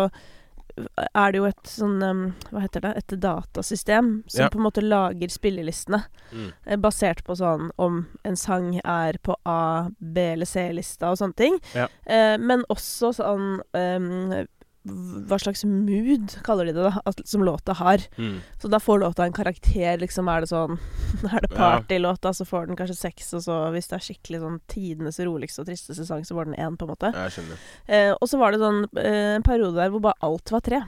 er 1.15 1.31
det 1.31 1.39
jo 1.39 1.45
et 1.47 1.69
sånn 1.71 2.01
um, 2.03 2.23
Hva 2.51 2.65
heter 2.65 2.83
det? 2.83 2.93
Et 2.99 3.13
datasystem 3.23 4.09
som 4.27 4.41
Ja. 4.43 4.49
på 4.51 4.59
en 4.59 4.65
måte 4.67 4.83
lager 4.83 5.31
spillelistene. 5.31 6.01
Mm. 6.33 6.49
eh, 6.67 6.77
Basert 6.83 7.23
på 7.25 7.37
sånn 7.39 7.71
om 7.79 8.01
en 8.25 8.37
sang 8.37 8.81
er 8.83 9.19
på 9.23 9.37
A, 9.47 9.89
B 10.01 10.33
eller 10.33 10.47
C-lista 10.51 11.13
og 11.13 11.19
sånne 11.21 11.37
ting. 11.39 11.61
Ja. 11.79 11.87
Uh, 12.11 12.37
men 12.43 12.65
også 12.69 13.13
sånn 13.15 13.61
ehm, 13.73 14.49
Hva 14.85 15.39
slags 15.41 15.63
mood, 15.65 16.35
kaller 16.45 16.69
de 16.69 16.75
det, 16.77 16.83
da, 16.85 17.01
at, 17.09 17.21
som 17.29 17.45
låta 17.47 17.73
har. 17.79 18.03
Mm. 18.21 18.43
Så 18.61 18.69
da 18.69 18.81
får 18.81 18.99
låta 19.01 19.25
en 19.25 19.33
karakter, 19.33 19.97
liksom. 20.03 20.29
Er 20.29 20.45
det 20.45 20.51
sånn 20.51 20.77
Er 21.33 21.47
det 21.47 21.53
partylåta, 21.55 22.35
så 22.37 22.45
får 22.45 22.69
den 22.69 22.77
kanskje 22.77 22.99
seks, 22.99 23.33
og 23.39 23.47
så 23.47 23.61
hvis 23.73 23.89
det 23.89 23.97
er 23.97 24.05
skikkelig 24.09 24.43
sånn 24.43 24.59
tidenes 24.69 25.21
roligste 25.25 25.65
og 25.65 25.71
tristeste 25.71 26.05
sang, 26.05 26.27
så 26.29 26.37
får 26.37 26.51
den 26.51 26.59
én, 26.61 26.77
på 26.77 26.85
en 26.85 26.93
måte. 26.93 27.15
Jeg 27.17 27.37
skjønner. 27.39 27.65
Eh, 27.87 28.11
og 28.13 28.29
så 28.29 28.43
var 28.43 28.53
det 28.53 28.61
sånn 28.61 28.85
eh, 29.01 29.39
en 29.39 29.47
periode 29.47 29.79
der 29.79 29.95
hvor 29.95 30.05
bare 30.05 30.21
alt 30.29 30.53
var 30.53 30.67
tre. 30.69 30.83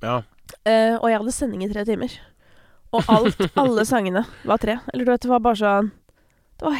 Ja. 0.00 0.22
Eh, 0.64 0.96
og 0.96 1.10
jeg 1.10 1.20
hadde 1.20 1.36
sending 1.36 1.66
i 1.66 1.70
tre 1.74 1.84
timer. 1.88 2.16
Og 2.96 3.12
alt, 3.12 3.40
alle 3.62 3.84
sangene 3.88 4.24
var 4.48 4.62
tre. 4.62 4.78
Eller 4.94 5.04
du 5.04 5.12
vet, 5.12 5.24
det 5.26 5.32
var 5.34 5.44
bare 5.44 5.60
sånn 5.60 5.92
Det 6.56 6.64
var 6.64 6.78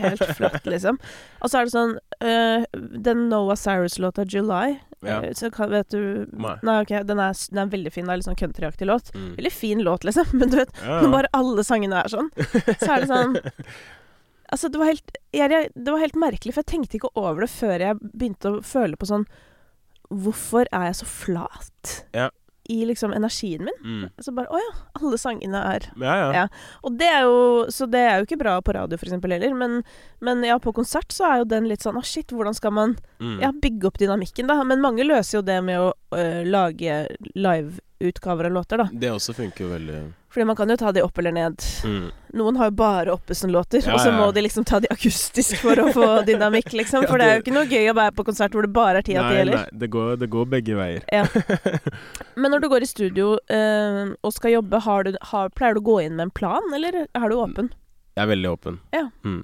helt 0.00 0.22
flott, 0.38 0.66
liksom. 0.66 0.98
Og 1.44 1.50
så 1.52 1.58
er 1.60 1.66
det 1.66 1.74
sånn 1.74 1.96
uh, 2.24 2.64
Den 3.04 3.26
Noah 3.28 3.58
Cyrus-låta 3.60 4.24
'July', 4.24 4.78
ja. 5.04 5.18
eh, 5.20 5.34
så 5.36 5.50
kan, 5.52 5.70
vet 5.70 5.90
du 5.92 6.24
Nei. 6.32 6.54
Nei, 6.64 6.78
ok, 6.84 6.94
den 7.08 7.20
er, 7.20 7.36
den 7.50 7.60
er 7.62 7.74
veldig 7.74 7.92
fin. 7.92 8.08
Det 8.08 8.14
er 8.14 8.22
litt 8.22 8.28
sånn 8.30 8.40
countryaktig 8.40 8.88
låt. 8.88 9.12
Mm. 9.14 9.34
Veldig 9.36 9.52
fin 9.52 9.84
låt, 9.84 10.06
liksom. 10.08 10.32
Men 10.40 10.52
du 10.52 10.58
vet, 10.62 10.72
Ja, 10.80 11.02
når 11.04 11.12
bare 11.18 11.32
alle 11.36 11.66
sangene 11.66 12.00
er 12.02 12.12
sånn, 12.12 12.32
så 12.40 12.88
er 12.96 13.04
det 13.04 13.12
sånn 13.12 13.38
Altså, 14.46 14.68
det 14.70 14.78
var 14.78 14.86
helt 14.86 15.16
jeg, 15.34 15.70
Det 15.74 15.90
var 15.90 15.98
helt 15.98 16.18
merkelig, 16.22 16.52
for 16.54 16.62
jeg 16.62 16.70
tenkte 16.70 17.00
ikke 17.00 17.10
over 17.18 17.42
det 17.42 17.50
før 17.50 17.82
jeg 17.82 17.98
begynte 17.98 18.52
å 18.52 18.60
føle 18.62 18.98
på 18.98 19.08
sånn 19.08 19.24
Hvorfor 20.06 20.68
er 20.70 20.84
jeg 20.86 20.98
så 21.00 21.08
flat 21.10 21.96
Ja. 22.14 22.28
I 22.68 22.84
liksom 22.88 23.12
energien 23.16 23.64
min? 23.66 23.76
Mm. 23.84 24.10
Så 24.22 24.32
bare 24.36 24.48
Å 24.52 24.60
ja, 24.60 24.72
alle 25.00 25.18
sangene 25.18 25.60
er 25.74 25.88
Ja, 26.00 26.14
ja. 26.20 26.28
Ja. 26.34 26.44
Og 26.82 26.96
det 26.98 27.08
er 27.12 27.22
jo 27.26 27.66
Så 27.72 27.86
det 27.90 28.00
er 28.02 28.18
jo 28.20 28.26
ikke 28.28 28.38
bra 28.40 28.56
på 28.62 28.74
radio, 28.76 28.98
for 28.98 29.06
eksempel, 29.08 29.32
heller. 29.36 29.54
Men, 29.54 29.82
men 30.20 30.42
ja, 30.46 30.58
på 30.62 30.72
konsert 30.76 31.12
så 31.14 31.24
er 31.30 31.38
jo 31.42 31.48
den 31.50 31.68
litt 31.70 31.82
sånn 31.86 31.96
Å, 31.98 32.04
shit, 32.04 32.30
hvordan 32.34 32.54
skal 32.54 32.72
man 32.76 32.96
Mm. 33.16 33.38
ja, 33.40 33.48
bygge 33.52 33.86
opp 33.88 33.96
dynamikken, 33.98 34.46
da? 34.46 34.58
Men 34.64 34.82
mange 34.84 35.04
løser 35.06 35.38
jo 35.38 35.42
det 35.46 35.54
med 35.64 35.80
å 35.80 35.92
øh, 36.12 36.42
lage 36.44 37.06
liveutgaver 37.34 38.44
av 38.50 38.52
låter, 38.52 38.76
da. 38.82 38.88
Det 38.92 39.08
også 39.12 39.32
funker 39.36 39.64
jo 39.64 39.70
veldig 39.72 40.00
Fordi 40.36 40.44
man 40.44 40.56
kan 40.56 40.68
jo 40.68 40.74
ta 40.76 40.90
de 40.92 41.00
opp 41.00 41.16
eller 41.16 41.32
ned. 41.32 41.62
Mm. 41.88 42.10
Noen 42.36 42.58
har 42.60 42.68
jo 42.68 42.74
bare 42.76 43.12
Oppesen-låter, 43.14 43.80
Ja, 43.86 43.94
og 43.94 44.02
så 44.04 44.10
må 44.12 44.26
de 44.36 44.42
liksom 44.44 44.66
ta 44.68 44.82
de 44.84 44.90
akustisk 44.92 45.62
for 45.62 45.80
å 45.80 45.86
få 45.94 46.08
dynamikk, 46.28 46.74
liksom. 46.76 47.06
Ja, 47.06 47.08
For 47.08 47.16
det 47.16 47.28
er 47.28 47.38
jo 47.38 47.44
ikke 47.46 47.54
noe 47.56 47.70
gøy 47.70 47.88
å 47.88 47.94
være 47.96 48.12
på 48.18 48.26
konsert 48.26 48.52
hvor 48.52 48.66
det 48.66 48.72
bare 48.76 49.00
er 49.00 49.06
ti 49.06 49.16
av 49.16 49.30
ti 49.30 49.38
heller. 49.38 49.62
nei, 49.62 49.80
det 49.80 49.88
går, 49.94 50.10
det 50.20 50.28
går 50.34 50.50
begge 50.52 50.76
veier. 50.76 51.06
Men 52.44 52.52
når 52.52 52.66
du 52.66 52.68
går 52.74 52.84
i 52.84 52.90
studio 52.90 53.30
øh, 53.40 54.12
og 54.20 54.36
skal 54.36 54.58
jobbe, 54.58 54.82
har 54.84 55.08
du, 55.08 55.16
har, 55.30 55.48
pleier 55.56 55.78
du 55.78 55.80
å 55.80 55.86
gå 55.88 55.96
inn 56.04 56.18
med 56.18 56.26
en 56.28 56.34
plan, 56.42 56.68
eller 56.76 57.06
er 57.06 57.26
du 57.32 57.38
åpen? 57.38 57.72
Jeg 58.12 58.26
er 58.26 58.32
veldig 58.34 58.52
åpen. 58.52 58.78
Ja. 58.92 59.06
Mm. 59.24 59.40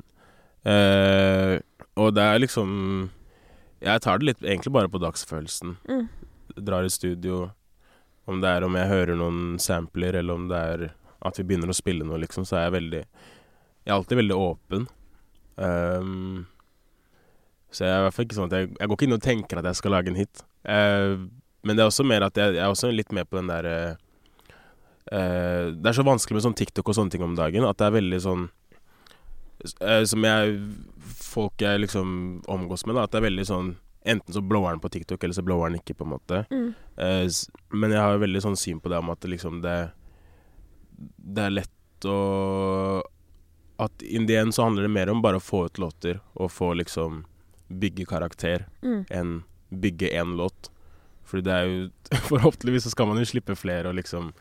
Uh, 0.68 1.56
og 1.98 2.12
det 2.14 2.22
er 2.22 2.38
liksom 2.38 2.68
Jeg 3.82 4.02
tar 4.04 4.20
det 4.20 4.28
litt 4.28 4.44
egentlig 4.44 4.76
bare 4.76 4.92
på 4.92 5.00
dagsfølelsen. 5.00 5.78
Mm. 5.88 6.04
Drar 6.60 6.84
i 6.84 6.92
studio. 6.92 7.46
Om 8.30 8.40
det 8.42 8.50
er 8.54 8.66
om 8.66 8.78
jeg 8.78 8.90
hører 8.90 9.18
noen 9.18 9.58
sampler, 9.62 10.18
eller 10.20 10.38
om 10.38 10.48
det 10.50 10.58
er 10.58 10.88
at 11.22 11.38
vi 11.38 11.46
begynner 11.46 11.70
å 11.70 11.76
spille 11.76 12.06
noe, 12.06 12.20
liksom, 12.22 12.46
så 12.46 12.58
er 12.58 12.66
jeg 12.66 12.76
veldig 12.78 13.02
Jeg 13.02 13.90
er 13.90 13.96
alltid 13.96 14.18
veldig 14.20 14.38
åpen. 14.38 14.86
Um, 15.56 16.46
så 17.72 17.86
jeg 17.86 17.92
er 17.92 18.00
i 18.00 18.04
hvert 18.06 18.14
fall 18.14 18.26
ikke 18.28 18.36
sånn 18.36 18.50
at 18.50 18.56
jeg, 18.58 18.68
jeg 18.76 18.90
går 18.90 18.98
ikke 18.98 19.06
inn 19.08 19.16
og 19.16 19.24
tenker 19.24 19.58
at 19.58 19.68
jeg 19.70 19.80
skal 19.80 19.94
lage 19.96 20.12
en 20.12 20.20
hit. 20.20 20.44
Uh, 20.62 21.26
men 21.66 21.78
det 21.78 21.84
er 21.84 21.90
også 21.90 22.06
mer 22.06 22.26
at 22.26 22.38
jeg, 22.38 22.56
jeg 22.56 22.62
er 22.62 22.72
også 22.74 22.90
litt 22.92 23.14
med 23.14 23.28
på 23.30 23.38
den 23.38 23.50
der 23.50 23.66
uh, 23.70 23.92
eh, 25.14 25.70
Det 25.70 25.88
er 25.88 25.94
så 25.94 26.04
vanskelig 26.06 26.38
med 26.38 26.44
sånn 26.46 26.58
TikTok 26.58 26.90
og 26.90 26.96
sånne 26.98 27.14
ting 27.14 27.22
om 27.22 27.36
dagen 27.38 27.66
at 27.66 27.78
det 27.78 27.86
er 27.86 27.94
veldig 27.96 28.18
sånn 28.24 28.48
uh, 29.78 30.02
Som 30.10 30.26
jeg 30.26 30.56
Folk 31.22 31.62
jeg 31.62 31.84
liksom 31.84 32.42
omgås 32.50 32.82
med, 32.86 32.98
da, 32.98 33.06
at 33.06 33.14
det 33.14 33.22
er 33.22 33.28
veldig 33.28 33.46
sånn 33.48 33.70
Enten 34.04 34.34
så 34.34 34.40
blower 34.42 34.70
den 34.74 34.80
på 34.82 34.88
TikTok, 34.90 35.22
eller 35.24 35.34
så 35.34 35.42
blower 35.46 35.68
den 35.70 35.78
ikke, 35.78 35.94
på 35.94 36.04
en 36.04 36.10
måte. 36.10 36.40
Mm. 36.50 36.74
Eh, 36.96 37.26
men 37.70 37.92
jeg 37.94 38.00
har 38.02 38.12
jo 38.16 38.22
veldig 38.24 38.42
sånn 38.42 38.56
syn 38.58 38.80
på 38.82 38.90
det 38.90 38.98
om 38.98 39.10
at 39.14 39.24
liksom 39.30 39.60
det 39.62 39.76
Det 41.22 41.42
er 41.46 41.50
lett 41.54 42.06
å 42.10 43.02
At 43.78 44.02
in 44.02 44.26
the 44.26 44.36
end 44.36 44.54
så 44.54 44.64
handler 44.66 44.82
det 44.86 44.90
mer 44.94 45.10
om 45.10 45.22
bare 45.22 45.38
å 45.38 45.42
få 45.42 45.64
ut 45.66 45.78
låter 45.78 46.20
og 46.34 46.50
få 46.52 46.72
liksom 46.78 47.24
bygge 47.72 48.04
karakter 48.06 48.66
Mm. 48.82 49.04
enn 49.10 49.42
bygge 49.72 50.10
én 50.12 50.36
låt. 50.36 50.68
Fordi 51.24 51.42
det 51.46 51.52
er 51.52 51.64
jo 51.64 51.90
Forhåpentligvis 52.28 52.84
så 52.84 52.90
skal 52.90 53.06
man 53.08 53.18
jo 53.18 53.24
slippe 53.24 53.56
flere 53.56 53.88
og 53.88 53.94
liksom 53.96 54.32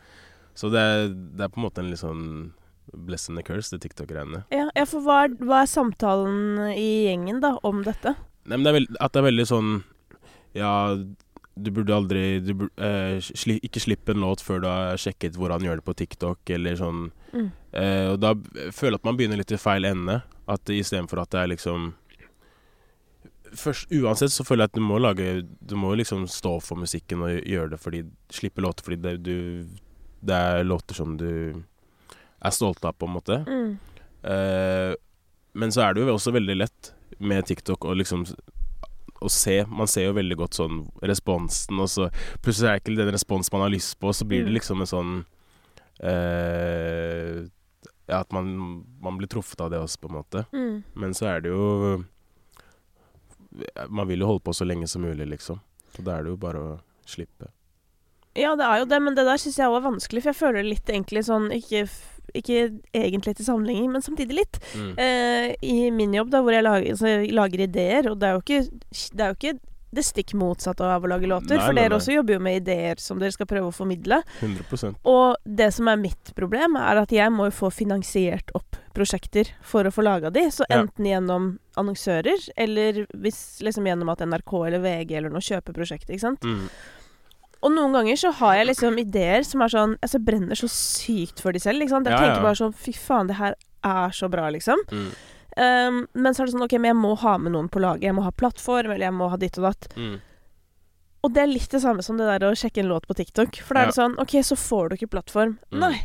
Så 0.54 0.68
det 0.70 0.78
er, 0.80 1.08
det 1.08 1.40
er 1.46 1.48
på 1.48 1.60
en 1.62 1.64
måte 1.70 1.80
en 1.80 1.88
litt 1.90 2.02
sånn 2.02 2.52
bless 2.92 3.28
and 3.30 3.38
the 3.38 3.42
curse, 3.46 3.70
det 3.70 3.80
TikTok-greiene. 3.86 4.42
Ja, 4.50 4.66
ja, 4.76 4.84
for 4.84 5.00
hva 5.06 5.22
er, 5.24 5.28
hva 5.40 5.62
er 5.62 5.68
samtalen 5.70 6.58
i 6.74 7.06
gjengen 7.06 7.38
da 7.40 7.54
om 7.64 7.80
dette? 7.86 8.16
Nei, 8.44 8.56
men 8.56 8.64
det 8.66 8.70
er 8.72 8.78
veld, 8.80 8.96
at 9.00 9.12
det 9.14 9.20
er 9.22 9.26
veldig 9.30 9.46
sånn 9.46 9.68
Ja, 10.58 10.72
du 11.54 11.68
burde 11.70 11.94
aldri 11.94 12.22
du 12.42 12.54
burde, 12.54 12.74
eh, 12.82 13.18
sli, 13.22 13.58
Ikke 13.62 13.80
slippe 13.80 14.12
en 14.14 14.22
låt 14.24 14.40
før 14.42 14.60
du 14.64 14.66
har 14.66 14.96
sjekket 15.00 15.36
hvor 15.38 15.52
han 15.54 15.62
gjør 15.64 15.78
det 15.80 15.84
på 15.86 15.94
TikTok, 16.02 16.38
eller 16.58 16.76
sånn 16.80 17.10
Mm. 17.32 17.46
eh, 17.72 18.08
Og 18.12 18.18
da 18.20 18.34
føler 18.76 18.92
jeg 18.92 19.00
at 19.00 19.04
man 19.08 19.16
begynner 19.16 19.38
litt 19.40 19.52
i 19.54 19.56
feil 19.56 19.86
ende. 19.88 20.18
At 20.48 20.68
istedenfor 20.68 21.22
at 21.22 21.30
det 21.32 21.38
er 21.40 21.46
liksom 21.54 21.94
Først, 23.52 23.90
Uansett 23.92 24.32
så 24.32 24.44
føler 24.44 24.64
jeg 24.64 24.70
at 24.72 24.76
du 24.78 24.84
må 24.84 24.98
lage 25.00 25.24
Du 25.60 25.74
må 25.76 25.94
liksom 25.96 26.26
stå 26.28 26.54
for 26.64 26.80
musikken 26.80 27.20
og 27.24 27.42
gjøre 27.44 27.70
det 27.74 27.80
fordi 27.80 28.02
Slippe 28.32 28.60
låter 28.64 28.84
fordi 28.86 29.00
det, 29.04 29.14
du, 29.24 29.66
det 30.24 30.34
er 30.36 30.64
låter 30.64 30.96
som 30.96 31.16
du 31.20 31.28
er 32.42 32.50
stolt 32.50 32.82
av, 32.84 32.96
på 32.98 33.06
en 33.06 33.12
måte. 33.14 33.36
Mm. 33.46 33.76
Eh, 34.26 34.94
men 35.54 35.70
så 35.70 35.84
er 35.84 35.94
det 35.94 36.02
jo 36.02 36.14
også 36.16 36.32
veldig 36.34 36.56
lett 36.58 36.88
med 37.22 37.46
TikTok 37.48 37.84
og 37.88 37.96
liksom 38.00 38.26
å 39.22 39.28
se 39.30 39.60
Man 39.70 39.86
ser 39.86 40.08
jo 40.08 40.14
veldig 40.16 40.36
godt 40.40 40.56
sånn 40.58 40.80
responsen, 41.06 41.78
og 41.78 41.86
så 41.88 42.08
plutselig 42.42 42.68
er 42.68 42.78
det 42.78 42.82
ikke 42.82 42.96
den 43.04 43.12
responsen 43.14 43.54
man 43.54 43.62
har 43.68 43.70
lyst 43.70 43.94
på, 44.02 44.10
og 44.10 44.16
så 44.18 44.26
blir 44.26 44.42
det 44.42 44.50
Mm. 44.50 44.56
liksom 44.58 44.80
en 44.82 44.90
sånn 44.90 45.12
eh, 46.02 47.44
Ja, 48.10 48.18
at 48.20 48.32
man, 48.34 48.84
man 49.00 49.16
blir 49.18 49.28
truffet 49.30 49.60
av 49.62 49.70
det 49.70 49.78
også, 49.78 50.00
på 50.02 50.08
en 50.10 50.16
måte. 50.18 50.42
Mm. 50.52 50.82
Men 50.98 51.14
så 51.14 51.28
er 51.30 51.40
det 51.44 51.52
jo 51.54 52.04
Man 53.88 54.08
vil 54.08 54.20
jo 54.24 54.26
holde 54.32 54.42
på 54.46 54.54
så 54.56 54.64
lenge 54.66 54.88
som 54.88 55.02
mulig, 55.04 55.26
liksom. 55.28 55.60
Så 55.94 56.02
da 56.04 56.16
er 56.18 56.24
det 56.26 56.32
jo 56.32 56.38
bare 56.40 56.60
å 56.60 56.78
slippe. 57.08 57.50
Ja, 58.34 58.54
det 58.56 58.64
er 58.64 58.78
jo 58.80 58.86
det, 58.88 58.98
men 59.04 59.14
det 59.14 59.26
der 59.28 59.36
syns 59.40 59.58
jeg 59.60 59.68
òg 59.68 59.76
er 59.82 59.84
vanskelig, 59.90 60.22
for 60.24 60.32
jeg 60.32 60.38
føler 60.40 60.64
litt 60.64 60.88
egentlig 60.88 61.20
sånn 61.26 61.50
Ikke, 61.52 61.82
ikke 62.34 62.80
egentlig 62.94 63.36
til 63.36 63.44
sammenligning, 63.48 63.90
men 63.92 64.02
samtidig 64.04 64.38
litt. 64.42 64.60
Mm. 64.76 64.94
Eh, 64.98 65.54
I 65.62 65.90
min 65.90 66.14
jobb, 66.14 66.30
da, 66.32 66.40
hvor 66.42 66.52
jeg 66.56 66.64
lager, 66.64 66.90
altså, 66.94 67.06
jeg 67.08 67.32
lager 67.36 67.60
ideer, 67.66 68.10
og 68.10 68.18
det 68.20 68.28
er 68.28 68.32
jo 68.38 68.40
ikke 68.46 68.62
det, 69.12 69.20
er 69.20 69.28
jo 69.34 69.38
ikke 69.40 69.58
det 69.92 70.04
stikk 70.08 70.30
motsatte 70.40 70.80
av 70.88 71.04
å 71.04 71.08
lage 71.10 71.28
låter, 71.28 71.58
Nei, 71.58 71.66
for 71.66 71.74
nei, 71.76 71.82
dere 71.82 71.90
nei. 71.92 71.96
også 71.98 72.14
jobber 72.14 72.32
jo 72.38 72.40
med 72.40 72.54
ideer 72.62 72.96
som 72.96 73.18
dere 73.20 73.34
skal 73.34 73.44
prøve 73.50 73.68
å 73.68 73.74
formidle. 73.76 74.22
100% 74.40 74.96
Og 75.04 75.36
det 75.44 75.66
som 75.76 75.90
er 75.92 76.00
mitt 76.00 76.32
problem, 76.34 76.78
er 76.80 77.02
at 77.02 77.12
jeg 77.12 77.28
må 77.34 77.50
jo 77.50 77.52
få 77.58 77.68
finansiert 77.70 78.48
opp 78.56 78.78
prosjekter 78.96 79.50
for 79.60 79.84
å 79.84 79.92
få 79.92 80.00
laga 80.06 80.30
de. 80.32 80.46
Så 80.48 80.64
Ja. 80.70 80.80
enten 80.80 81.04
gjennom 81.04 81.58
annonsører, 81.76 82.40
eller 82.56 83.04
hvis 83.12 83.60
liksom 83.60 83.84
gjennom 83.84 84.08
at 84.12 84.24
NRK 84.24 84.66
eller 84.66 84.80
VG 84.80 85.12
eller 85.18 85.28
noe 85.30 85.44
kjøper 85.44 85.76
prosjektet, 85.76 86.16
ikke 86.16 86.20
sant. 86.24 86.40
mm. 86.40 86.68
Og 87.62 87.70
noen 87.70 87.92
ganger 87.94 88.16
så 88.18 88.32
har 88.40 88.56
jeg 88.58 88.66
liksom 88.72 88.96
ideer 88.98 89.44
som 89.46 89.62
er 89.62 89.70
sånn 89.70 89.92
Altså 90.02 90.18
brenner 90.18 90.58
så 90.58 90.66
sykt 90.68 91.38
for 91.40 91.52
de 91.54 91.60
selv, 91.62 91.78
ikke 91.84 91.94
sant. 91.94 92.06
Jeg 92.10 92.16
Ja, 92.16 92.18
tenker 92.24 92.40
ja. 92.40 92.46
bare 92.48 92.58
sånn 92.58 92.74
Fy 92.74 92.92
faen, 92.92 93.28
det 93.30 93.36
her 93.38 93.54
er 93.84 94.10
så 94.10 94.28
bra, 94.30 94.48
liksom. 94.50 94.82
Mm. 94.90 95.06
Um, 95.52 95.96
men 96.14 96.32
så 96.34 96.42
er 96.42 96.46
det 96.48 96.54
sånn 96.54 96.64
OK, 96.64 96.72
men 96.80 96.90
jeg 96.90 96.96
må 96.96 97.14
ha 97.20 97.36
med 97.38 97.52
noen 97.52 97.68
på 97.68 97.80
laget. 97.82 98.02
Jeg 98.08 98.14
må 98.16 98.22
ha 98.24 98.30
plattform, 98.32 98.90
eller 98.94 99.04
jeg 99.06 99.14
må 99.14 99.28
ha 99.30 99.36
ditt 99.36 99.58
og 99.58 99.66
datt. 99.68 99.88
Mm. 99.96 100.14
Og 101.22 101.34
det 101.34 101.42
er 101.44 101.50
litt 101.52 101.70
det 101.70 101.80
samme 101.84 102.02
som 102.02 102.16
det 102.18 102.26
der 102.26 102.46
å 102.48 102.54
sjekke 102.58 102.80
en 102.82 102.88
låt 102.90 103.06
på 103.06 103.14
TikTok. 103.18 103.60
For 103.62 103.74
da 103.78 103.82
er 103.84 103.90
det 103.92 103.98
sånn 103.98 104.16
OK, 104.22 104.32
så 104.42 104.56
får 104.58 104.88
du 104.90 104.96
ikke 104.96 105.10
plattform. 105.12 105.58
Mm. 105.70 105.78
Nei. 105.84 106.00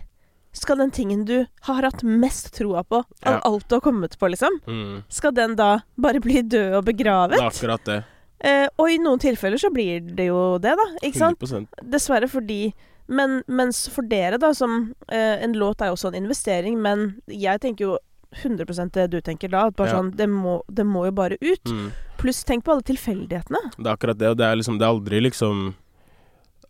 Skal 0.58 0.78
den 0.82 0.92
tingen 0.94 1.24
du 1.26 1.46
har 1.68 1.84
hatt 1.86 2.02
mest 2.04 2.52
troa 2.58 2.84
på, 2.84 3.04
av 3.30 3.40
alt 3.46 3.68
du 3.70 3.76
har 3.78 3.82
kommet 3.86 4.18
på, 4.18 4.30
liksom, 4.34 4.60
Mm. 4.66 5.04
skal 5.10 5.32
den 5.38 5.56
da 5.56 5.82
bare 5.98 6.20
bli 6.20 6.42
død 6.42 6.78
og 6.80 6.86
begravet? 6.86 7.38
Det 7.38 7.44
er 7.44 7.50
akkurat 7.52 7.84
det. 7.86 7.98
Eh, 8.40 8.68
og 8.78 8.92
i 8.92 9.00
noen 9.02 9.18
tilfeller 9.20 9.58
så 9.58 9.72
blir 9.74 10.02
det 10.16 10.28
jo 10.30 10.58
det, 10.62 10.76
da. 10.78 10.86
Ikke 11.02 11.18
sant? 11.18 11.42
100 11.42 11.82
Dessverre 11.90 12.30
fordi 12.30 12.74
men, 13.08 13.40
Mens 13.48 13.86
for 13.90 14.04
dere, 14.06 14.38
da, 14.38 14.52
som 14.54 14.94
eh, 15.08 15.42
En 15.44 15.54
låt 15.58 15.82
er 15.82 15.88
jo 15.90 15.96
også 15.96 16.12
en 16.12 16.20
investering, 16.26 16.78
men 16.82 17.22
jeg 17.32 17.62
tenker 17.64 17.86
jo 17.86 17.98
100 18.44 18.92
det 18.94 19.08
du 19.10 19.22
tenker 19.22 19.50
da. 19.50 19.68
At 19.68 19.76
bare 19.76 19.90
Ja. 19.90 19.98
sånn 20.02 20.12
det 20.16 20.28
må, 20.30 20.62
det 20.68 20.86
må 20.86 21.06
jo 21.06 21.12
bare 21.12 21.38
ut. 21.42 21.64
mm. 21.66 21.92
Pluss 22.18 22.44
tenk 22.44 22.66
på 22.66 22.72
alle 22.74 22.82
tilfeldighetene. 22.84 23.62
Det 23.78 23.86
er 23.88 23.96
akkurat 23.96 24.18
det, 24.18 24.30
og 24.30 24.38
det 24.38 24.46
er 24.46 24.56
liksom 24.56 24.78
Det 24.78 24.86
er 24.86 24.94
aldri 24.94 25.22
liksom 25.22 25.76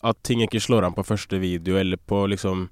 At 0.03 0.21
ting 0.23 0.39
ikke 0.45 0.61
slår 0.61 0.85
an 0.85 0.93
på 0.93 1.03
første 1.03 1.39
video, 1.39 1.75
eller 1.75 1.97
på 1.97 2.27
liksom 2.29 2.69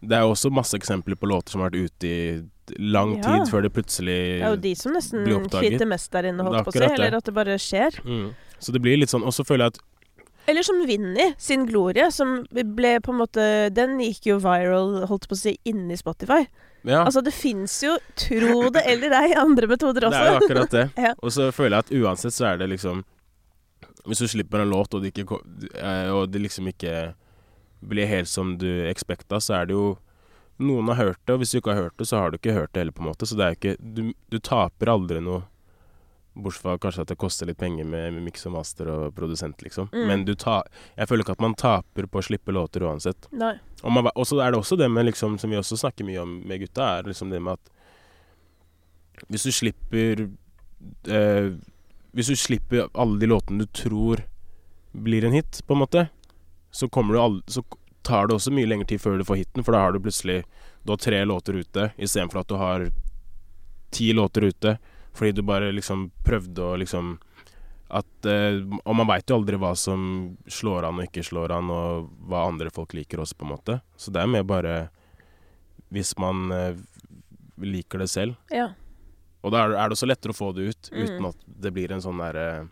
Det 0.00 0.12
er 0.12 0.20
jo 0.22 0.32
også 0.32 0.50
masse 0.52 0.76
eksempler 0.78 1.16
på 1.18 1.26
låter 1.26 1.50
som 1.50 1.60
har 1.60 1.70
vært 1.70 1.90
ute 1.90 2.06
i 2.06 2.42
lang 2.78 3.16
Ja. 3.16 3.22
tid 3.22 3.50
før 3.52 3.62
det 3.62 3.72
plutselig 3.72 4.16
Det 4.38 4.42
er 4.42 4.50
jo 4.54 4.56
de 4.56 4.74
som 4.74 4.92
nesten 4.92 5.24
sliter 5.50 5.86
mest 5.86 6.10
der 6.12 6.28
inne, 6.30 6.42
holdt 6.44 6.64
på 6.66 6.72
å 6.72 6.78
si. 6.78 6.84
Eller 6.84 7.16
at 7.16 7.24
det 7.24 7.34
bare 7.34 7.58
skjer. 7.58 8.00
mm. 8.04 8.34
Så 8.60 8.72
det 8.72 8.82
blir 8.82 8.96
litt 8.98 9.08
sånn 9.10 9.22
Og 9.22 9.32
så 9.32 9.44
føler 9.46 9.68
jeg 9.68 9.74
at 9.76 9.80
Eller 10.48 10.62
som 10.66 10.80
Vinni 10.86 11.34
sin 11.38 11.66
Glorie, 11.66 12.10
som 12.10 12.44
ble 12.50 12.98
på 13.00 13.12
en 13.12 13.18
måte 13.20 13.44
Den 13.74 13.98
gikk 14.00 14.26
jo 14.32 14.38
viral, 14.40 15.04
holdt 15.06 15.28
på 15.28 15.36
å 15.36 15.38
si, 15.38 15.58
inni 15.64 15.96
Spotify. 15.96 16.46
Ja, 16.84 17.04
Altså, 17.04 17.22
det 17.22 17.32
fins 17.34 17.82
jo, 17.82 17.96
tro 18.16 18.70
det 18.70 18.82
eller 18.86 19.10
ei, 19.12 19.32
andre 19.36 19.66
metoder 19.66 20.06
også. 20.08 20.18
det 20.18 20.26
er 20.26 20.32
jo 20.32 20.40
akkurat 20.46 20.70
det. 20.70 20.90
Ja. 21.08 21.14
Og 21.22 21.30
så 21.34 21.50
føler 21.52 21.76
jeg 21.76 21.84
at 21.84 21.90
uansett 22.02 22.32
så 22.32 22.46
er 22.54 22.58
det 22.58 22.68
liksom 22.70 23.04
Hvis 24.06 24.18
du 24.22 24.26
slipper 24.28 24.60
en 24.62 24.70
låt, 24.70 24.94
og 24.94 25.02
det, 25.02 25.12
ikke, 25.12 25.38
eh, 25.74 26.10
og 26.14 26.30
det 26.32 26.40
liksom 26.40 26.66
ikke 26.72 27.14
blir 27.84 28.06
helt 28.06 28.28
som 28.28 28.56
du 28.58 28.66
expecta, 28.88 29.36
så 29.40 29.60
er 29.60 29.66
det 29.66 29.74
jo 29.76 29.98
Noen 30.58 30.90
har 30.90 30.98
hørt 30.98 31.20
det, 31.24 31.34
og 31.34 31.42
hvis 31.42 31.54
du 31.54 31.60
ikke 31.60 31.74
har 31.74 31.86
hørt 31.86 32.00
det, 32.00 32.08
så 32.10 32.18
har 32.18 32.30
du 32.30 32.38
ikke 32.38 32.56
hørt 32.56 32.72
det 32.74 32.82
heller, 32.82 32.96
på 32.96 33.04
en 33.04 33.10
måte. 33.12 33.28
Så 33.28 33.38
det 33.38 33.44
er 33.46 33.54
jo 33.54 33.58
ikke 33.60 33.76
Du, 33.78 34.02
du 34.32 34.38
taper 34.42 34.90
aldri 34.90 35.22
noe. 35.22 35.44
Bortsett 36.38 36.62
fra 36.62 36.76
kanskje 36.78 37.02
at 37.02 37.10
det 37.10 37.18
koster 37.18 37.48
litt 37.48 37.58
penger 37.58 37.86
med, 37.86 38.12
med 38.14 38.22
miks 38.28 38.46
og 38.46 38.54
master 38.54 38.90
og 38.92 39.14
produsent, 39.14 39.62
liksom. 39.62 39.88
Mm. 39.90 40.04
Men 40.06 40.26
du 40.26 40.36
ta, 40.38 40.60
jeg 40.94 41.10
føler 41.10 41.26
ikke 41.26 41.34
at 41.34 41.42
man 41.42 41.56
taper 41.58 42.06
på 42.06 42.20
å 42.20 42.26
slippe 42.26 42.54
låter 42.54 42.84
uansett. 42.86 43.26
Nei. 43.34 43.56
Og 43.82 43.94
man, 43.94 44.10
så 44.26 44.38
er 44.42 44.54
det 44.54 44.60
også 44.60 44.78
det 44.78 44.86
med 44.90 45.08
liksom, 45.08 45.34
som 45.42 45.50
vi 45.50 45.58
også 45.58 45.78
snakker 45.80 46.06
mye 46.06 46.22
om 46.22 46.36
med 46.46 46.62
gutta, 46.62 46.92
er 46.98 47.10
liksom 47.10 47.34
det 47.34 47.42
med 47.42 47.58
at 47.58 47.74
hvis 49.26 49.48
du 49.48 49.52
slipper 49.52 50.28
eh, 51.10 51.48
Hvis 52.14 52.30
du 52.30 52.36
slipper 52.38 52.86
alle 52.94 53.18
de 53.18 53.26
låtene 53.26 53.64
du 53.64 53.72
tror 53.74 54.22
blir 54.92 55.26
en 55.26 55.34
hit, 55.34 55.60
på 55.66 55.74
en 55.74 55.82
måte, 55.82 56.06
så 56.70 56.88
kommer 56.88 57.14
du 57.14 57.20
al 57.20 57.42
Så 57.46 57.64
tar 58.08 58.26
det 58.30 58.36
også 58.38 58.52
mye 58.56 58.68
lengre 58.70 58.88
tid 58.88 59.00
før 59.02 59.18
du 59.20 59.24
får 59.28 59.42
hiten, 59.42 59.64
for 59.66 59.76
da 59.76 59.84
har 59.84 59.92
du 59.94 60.00
plutselig 60.00 60.40
Du 60.86 60.92
har 60.94 61.00
tre 61.02 61.18
låter 61.28 61.58
ute 61.60 61.90
istedenfor 61.98 62.40
at 62.40 62.48
du 62.48 62.56
har 62.56 62.86
ti 63.92 64.12
låter 64.16 64.44
ute, 64.48 64.78
fordi 65.16 65.32
du 65.36 65.42
bare 65.42 65.72
liksom 65.74 66.10
prøvde 66.24 66.64
å 66.64 66.76
liksom 66.80 67.18
at 67.90 68.26
eh, 68.28 68.58
Og 68.84 68.94
man 68.96 69.08
veit 69.08 69.28
jo 69.30 69.38
aldri 69.38 69.56
hva 69.56 69.70
som 69.76 70.36
slår 70.46 70.84
an 70.88 70.98
og 71.00 71.06
ikke 71.08 71.24
slår 71.24 71.54
an, 71.56 71.70
og 71.72 72.10
hva 72.28 72.42
andre 72.50 72.68
folk 72.70 72.92
liker 72.96 73.22
også, 73.22 73.36
på 73.40 73.46
en 73.46 73.52
måte. 73.54 73.78
Så 73.96 74.12
det 74.12 74.20
er 74.22 74.28
mer 74.28 74.44
bare 74.44 74.74
Hvis 75.90 76.14
man 76.20 76.52
eh, 76.52 76.74
liker 77.58 77.98
det 78.04 78.10
selv. 78.12 78.36
Ja. 78.52 78.68
Og 79.42 79.52
da 79.54 79.64
er 79.64 79.88
det- 79.88 79.96
også 79.96 80.06
lettere 80.06 80.34
å 80.34 80.36
få 80.36 80.52
det 80.54 80.68
ut, 80.68 80.90
Mm. 80.92 81.02
uten 81.04 81.26
at 81.30 81.36
det 81.46 81.72
blir 81.72 81.90
en 81.92 82.00
sånn 82.04 82.18
derre 82.20 82.68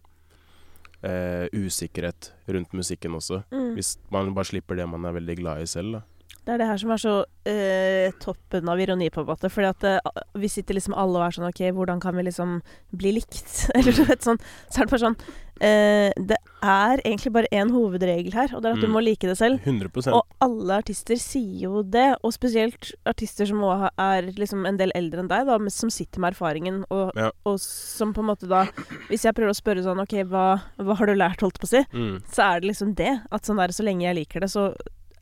eh, 1.04 1.46
usikkerhet 1.52 2.32
rundt 2.48 2.72
musikken 2.76 3.16
også. 3.18 3.42
Mm. 3.52 3.72
Hvis 3.74 3.96
man 4.12 4.34
bare 4.36 4.50
slipper 4.52 4.78
det 4.78 4.88
man 4.88 5.04
er 5.04 5.16
veldig 5.16 5.36
glad 5.42 5.62
i 5.62 5.70
selv, 5.70 5.98
da. 5.98 6.00
Det 6.46 6.54
er 6.54 6.60
det 6.62 6.66
her 6.70 6.78
som 6.78 6.92
er 6.94 7.00
så 7.02 7.12
eh, 7.50 8.12
toppen 8.22 8.68
av 8.70 8.78
ironi, 8.78 9.08
på 9.10 9.24
en 9.24 9.26
måte. 9.32 9.48
Fordi 9.50 9.66
at 9.72 9.86
eh, 9.90 10.20
vi 10.38 10.46
sitter 10.52 10.78
liksom 10.78 10.94
alle 10.94 11.18
og 11.18 11.24
er 11.26 11.34
sånn 11.34 11.48
OK, 11.48 11.62
hvordan 11.74 11.98
kan 12.02 12.14
vi 12.14 12.22
liksom 12.28 12.60
bli 12.94 13.16
likt? 13.18 13.64
Eller 13.74 13.90
du 13.96 14.04
vet 14.06 14.22
sånn. 14.22 14.38
Så 14.70 14.78
er 14.78 14.86
det 14.86 14.92
bare 14.94 15.02
sånn 15.08 15.18
eh, 15.58 16.12
Det 16.30 16.38
er 16.62 17.02
egentlig 17.02 17.32
bare 17.34 17.50
én 17.50 17.72
hovedregel 17.74 18.34
her, 18.36 18.54
og 18.54 18.62
det 18.62 18.70
er 18.70 18.76
at 18.78 18.84
du 18.84 18.86
Mm. 18.86 18.94
må 18.94 19.02
like 19.02 19.26
det 19.26 19.34
selv. 19.40 19.58
100% 19.66 20.14
Og 20.14 20.22
alle 20.46 20.78
artister 20.84 21.18
sier 21.18 21.66
jo 21.66 21.82
det, 21.82 22.06
og 22.22 22.30
spesielt 22.34 22.92
artister 23.06 23.46
som 23.50 23.62
også 23.66 23.90
er 24.06 24.30
liksom 24.38 24.66
en 24.70 24.78
del 24.78 24.92
eldre 24.94 25.24
enn 25.24 25.30
deg, 25.32 25.46
da, 25.50 25.58
som 25.74 25.90
sitter 25.90 26.22
med 26.22 26.34
erfaringen, 26.36 26.84
og, 26.94 27.10
Ja. 27.18 27.32
og 27.44 27.58
som 27.62 28.14
på 28.14 28.22
en 28.22 28.30
måte 28.30 28.46
da 28.50 28.66
Hvis 29.10 29.26
jeg 29.26 29.34
prøver 29.34 29.50
å 29.50 29.58
spørre 29.58 29.82
sånn 29.82 30.00
OK, 30.02 30.14
hva, 30.30 30.62
hva 30.78 30.94
har 30.98 31.06
du 31.10 31.14
lært, 31.18 31.42
holdt 31.42 31.58
på 31.58 31.66
å 31.66 31.74
si, 31.74 31.82
mm. 31.92 32.22
så 32.30 32.42
er 32.54 32.60
det 32.60 32.70
liksom 32.70 32.94
det. 32.94 33.12
At 33.32 33.42
sånn 33.50 33.58
der, 33.58 33.74
så 33.74 33.82
lenge 33.86 34.06
jeg 34.06 34.16
liker 34.22 34.40
det, 34.46 34.50
så 34.54 34.70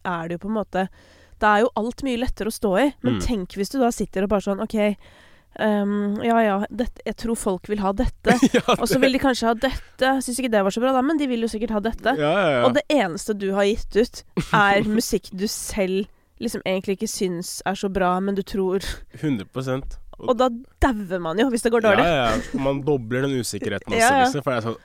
er 0.05 0.29
det 0.29 0.39
jo 0.39 0.47
på 0.47 0.51
en 0.53 0.59
måte 0.63 0.89
Det 1.41 1.49
er 1.51 1.61
jo 1.65 1.71
alt 1.77 2.03
mye 2.07 2.17
lettere 2.23 2.49
å 2.49 2.55
stå 2.55 2.73
i. 2.81 2.95
Men 3.03 3.15
Mm. 3.19 3.21
tenk 3.27 3.57
hvis 3.59 3.71
du 3.73 3.79
da 3.81 3.91
sitter 3.91 4.23
og 4.25 4.29
bare 4.31 4.41
sånn 4.47 4.63
OK, 4.63 4.97
Um, 5.57 6.17
ja 6.19 6.35
ja, 6.43 6.55
dette, 6.69 6.99
jeg 7.07 7.15
tror 7.23 7.37
folk 7.39 7.69
vil 7.71 7.79
ha 7.79 7.93
dette. 7.95 8.35
ja, 8.57 8.63
Og 8.75 8.89
så 8.91 8.99
vil 8.99 9.13
de 9.15 9.21
kanskje 9.23 9.47
ha 9.47 9.55
dette. 9.55 10.09
Syns 10.25 10.41
ikke 10.43 10.51
det 10.51 10.63
var 10.67 10.75
så 10.75 10.81
bra, 10.83 10.91
da, 10.97 11.03
men 11.07 11.17
de 11.21 11.29
vil 11.31 11.45
jo 11.47 11.51
sikkert 11.53 11.71
ha 11.77 11.83
dette. 11.85 12.15
ja, 12.19 12.33
ja. 12.51 12.65
Og 12.67 12.75
det 12.75 12.83
eneste 12.91 13.37
du 13.39 13.53
har 13.55 13.63
gitt 13.69 13.95
ut, 13.95 14.23
er 14.51 14.83
musikk 14.99 15.31
du 15.31 15.47
selv 15.47 16.09
liksom 16.43 16.65
egentlig 16.67 16.97
ikke 16.99 17.07
syns 17.13 17.61
er 17.71 17.79
så 17.79 17.87
bra, 17.95 18.17
men 18.19 18.35
du 18.35 18.43
tror 18.43 18.83
100% 19.23 19.95
Og 20.27 20.35
da 20.39 20.49
dauer 20.83 21.23
man 21.23 21.39
jo, 21.39 21.47
hvis 21.55 21.63
det 21.63 21.71
går 21.75 21.87
dårlig. 21.87 22.03
Ja, 22.03 22.33
ja. 22.35 22.43
Og 22.55 22.61
man 22.67 22.83
dobler 22.87 23.23
den 23.29 23.39
usikkerheten 23.39 23.95
også, 23.95 24.11
liksom. 24.25 24.43
For 24.43 24.51
det 24.51 24.59
er 24.59 24.67
sånn 24.73 24.81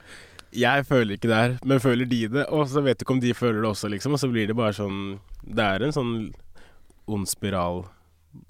Jeg 0.55 0.85
føler 0.89 1.15
ikke 1.15 1.29
det 1.29 1.37
her, 1.37 1.55
men 1.63 1.81
føler 1.83 2.09
de 2.09 2.23
det? 2.33 2.45
Og 2.49 2.65
så 2.71 2.81
vet 2.81 2.99
du 2.99 3.03
ikke 3.05 3.15
om 3.17 3.21
de 3.21 3.33
føler 3.37 3.61
det 3.61 3.69
også, 3.69 3.89
liksom. 3.93 4.15
Og 4.17 4.21
så 4.21 4.29
blir 4.31 4.49
det 4.49 4.57
bare 4.57 4.73
sånn 4.73 5.19
Det 5.45 5.65
er 5.65 5.85
en 5.85 5.95
sånn 5.95 6.13
ond 7.09 7.29
spiral 7.29 7.83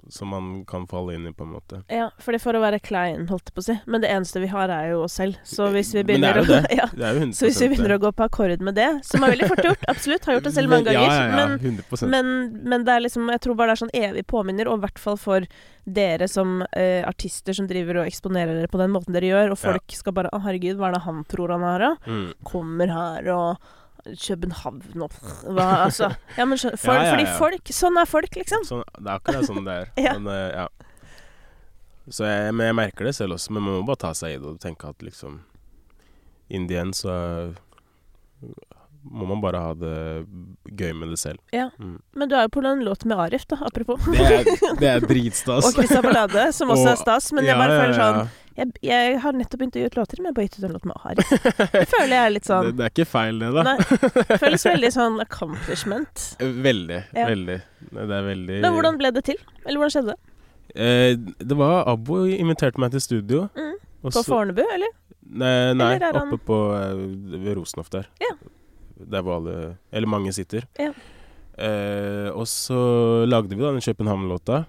som 0.08 0.28
man 0.28 0.64
kan 0.68 0.86
falle 0.90 1.14
inn 1.14 1.26
i, 1.26 1.32
på 1.32 1.44
en 1.46 1.52
måte. 1.54 1.78
Ja, 1.88 2.10
fordi 2.20 2.40
for 2.42 2.56
å 2.56 2.60
være 2.62 2.80
klein, 2.82 3.26
holdt 3.30 3.48
jeg 3.48 3.54
på 3.56 3.62
å 3.62 3.66
si. 3.68 3.76
Men 3.90 4.02
det 4.02 4.10
eneste 4.12 4.42
vi 4.42 4.50
har, 4.50 4.72
er 4.74 4.90
jo 4.92 5.04
oss 5.06 5.16
selv. 5.20 5.38
Så 5.46 5.70
hvis 5.74 5.92
vi 5.94 6.02
er 6.02 6.08
begynner 6.08 6.40
å 6.40 6.44
ja, 6.80 6.88
Det 6.92 7.06
er 7.06 7.16
jo 7.16 7.24
100 7.24 7.38
Så 7.38 7.48
hvis 7.48 7.60
vi 7.62 7.70
begynner 7.72 7.94
å 7.96 8.00
gå 8.02 8.12
på 8.16 8.26
akkord 8.26 8.64
med 8.66 8.76
det, 8.76 8.88
som 9.06 9.24
er 9.24 9.34
veldig 9.36 9.48
fort 9.52 9.64
gjort, 9.70 9.86
absolutt, 9.92 10.28
har 10.28 10.36
gjort 10.38 10.48
det 10.50 10.54
selv 10.56 10.74
mange 10.74 10.90
ganger, 10.90 11.06
Ja, 11.08 11.26
ja. 11.30 11.48
Men, 11.56 11.78
100 11.80 12.10
men, 12.12 12.32
men 12.74 12.86
det 12.86 12.96
er 12.96 13.04
liksom 13.06 13.30
Jeg 13.32 13.44
tror 13.46 13.56
bare 13.58 13.72
det 13.72 13.78
er 13.78 13.82
sånn 13.84 13.96
evig 14.02 14.26
påminner, 14.30 14.68
og 14.68 14.80
i 14.80 14.84
hvert 14.86 15.00
fall 15.00 15.20
for 15.20 15.48
dere 15.90 16.28
som 16.28 16.60
eh, 16.76 17.00
artister 17.08 17.56
som 17.56 17.66
driver 17.70 18.02
og 18.02 18.10
eksponerer 18.10 18.58
dere 18.58 18.70
på 18.70 18.78
den 18.78 18.92
måten 18.92 19.16
dere 19.16 19.30
gjør, 19.30 19.54
og 19.54 19.62
folk 19.62 19.96
skal 19.96 20.14
bare 20.16 20.32
Å, 20.36 20.42
herregud, 20.44 20.76
hva 20.78 20.90
er 20.90 20.98
det 20.98 21.04
han 21.06 21.24
tror 21.30 21.54
han 21.56 21.64
har, 21.66 21.86
da? 21.86 21.92
mm. 22.04 22.26
Kommer 22.46 22.92
her 22.92 23.30
og 23.34 23.70
København 24.04 25.02
og 25.02 25.10
Hva, 25.44 25.66
altså 25.86 26.10
Ja, 26.36 26.44
men 26.46 26.58
skjønner, 26.58 26.78
folk, 26.80 26.98
Ja, 26.98 27.04
ja, 27.04 27.12
Fordi 27.14 27.26
folk 27.38 27.72
Sånn 27.76 27.98
er 28.00 28.06
folk, 28.10 28.36
liksom. 28.40 28.64
sånn, 28.68 28.84
Det 28.98 29.06
er 29.06 29.18
akkurat 29.18 29.48
sånn 29.50 29.64
det 29.66 29.76
er. 29.82 29.90
Ja. 30.06 30.14
Men, 30.18 30.28
uh, 30.32 30.50
ja. 30.64 30.68
Så 32.10 32.24
jeg, 32.26 32.54
men 32.54 32.66
jeg 32.70 32.74
merker 32.80 33.04
det 33.06 33.14
selv 33.14 33.36
også, 33.36 33.52
men 33.54 33.62
man 33.62 33.76
må 33.78 33.86
bare 33.86 34.00
ta 34.08 34.12
seg 34.18 34.34
i 34.34 34.38
det 34.42 34.48
og 34.54 34.58
tenke 34.62 34.88
at 34.90 35.02
liksom 35.06 35.40
Indien, 36.50 36.90
så 36.96 37.12
må 39.06 39.24
man 39.28 39.40
bare 39.40 39.60
ha 39.62 39.70
det 39.78 40.26
gøy 40.76 40.90
med 40.98 41.12
det 41.14 41.18
selv. 41.22 41.38
Ja. 41.54 41.68
Mm. 41.80 41.94
Men 42.18 42.28
du 42.28 42.34
er 42.36 42.48
jo 42.48 42.52
på 42.56 42.62
en 42.66 42.82
låt 42.84 43.04
med 43.08 43.16
Arif, 43.22 43.46
da, 43.48 43.56
apropos. 43.64 44.02
Det 44.10 44.26
er, 44.26 44.50
det 44.80 44.90
er 44.90 45.00
dritstas. 45.10 45.64
Og 45.70 45.78
Christian 45.78 46.02
Ballade, 46.04 46.48
som 46.56 46.68
også 46.74 46.84
Og- 46.84 46.92
er 46.92 47.00
stas. 47.00 47.30
Men 47.32 47.46
jeg 47.48 47.56
bare 47.62 47.78
føler 47.80 47.96
sånn. 47.96 48.20
Jeg, 48.56 48.72
jeg 48.82 49.18
har 49.22 49.32
nettopp 49.38 49.60
begynt 49.60 49.76
å 49.76 49.80
gi 49.82 49.86
ut 49.90 49.96
låter, 49.98 50.18
men 50.20 50.30
jeg 50.30 50.34
bare 50.38 50.46
gitt 50.48 50.58
ut 50.58 50.64
en 50.68 50.72
låt 50.76 50.84
med 50.90 50.96
Ari. 51.04 51.26
Det 51.74 51.84
føler 51.94 52.14
jeg 52.16 52.22
er 52.26 52.32
litt 52.34 52.48
sånn 52.50 52.70
det 52.76 52.84
er 52.86 52.92
ikke 52.94 53.06
feil, 53.08 53.38
det, 53.42 53.50
da. 53.56 53.62
Nei. 53.68 53.76
Det 54.30 54.38
føles 54.42 54.66
veldig 54.70 54.90
sånn 54.96 55.20
accomplishment. 55.26 56.24
Veldig. 56.40 56.98
Ja. 57.16 57.26
Veldig. 57.30 57.58
Det 57.90 58.08
det 58.10 58.16
er 58.18 58.26
veldig 58.26 58.58
Men 58.66 58.74
hvordan 58.76 58.98
ble 59.00 59.12
det 59.16 59.24
til? 59.30 59.38
Eller 59.64 59.78
hvordan 59.80 59.94
skjedde 59.96 60.14
det? 60.16 60.18
eh, 60.74 61.14
Det 61.52 61.56
var 61.58 61.88
Abbo 61.94 62.24
inviterte 62.30 62.78
meg 62.82 62.92
til 62.96 63.00
studio. 63.06 63.46
Mm. 63.56 63.76
På 64.02 64.12
så- 64.16 64.24
Fornebu, 64.26 64.62
eller? 64.64 64.92
Nei, 65.30 65.54
nei 65.78 65.92
Eller 65.94 66.08
er 66.10 66.18
han- 66.18 66.32
oppe 66.34 66.42
på 66.50 66.58
eh, 66.74 67.38
ved 67.46 67.54
Rosenhoff 67.58 67.90
der. 67.94 68.08
Ja. 68.20 68.34
Der 69.00 69.22
hvor 69.24 69.38
alle 69.38 69.76
Eller 69.92 70.06
mange 70.10 70.32
sitter. 70.36 70.66
Ja. 70.78 70.90
Eh, 71.60 72.28
og 72.32 72.46
så 72.48 72.80
lagde 73.28 73.54
vi 73.54 73.62
da 73.62 73.70
den 73.72 73.80
København-låta. 73.84 74.64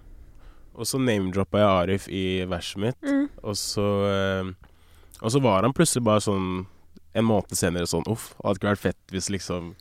Og 0.81 0.89
så 0.89 0.97
name-droppa 0.97 1.61
jeg 1.61 1.69
Arif 1.69 2.07
i 2.09 2.25
verset 2.49 2.81
mitt. 2.81 3.01
Mm. 3.05 3.27
Og 3.45 3.57
så 3.59 3.87
eh, 4.09 4.51
Og 5.21 5.33
så 5.33 5.41
var 5.43 5.67
han 5.67 5.75
plutselig 5.77 6.05
bare 6.07 6.23
sånn 6.25 6.63
en 7.11 7.27
måned 7.27 7.57
senere 7.59 7.89
sånn 7.91 8.07
Uff, 8.09 8.31
hadde 8.39 8.61
ikke 8.61 8.69
vært 8.69 8.85
fett 8.85 9.13
hvis 9.13 9.27
liksom 9.33 9.73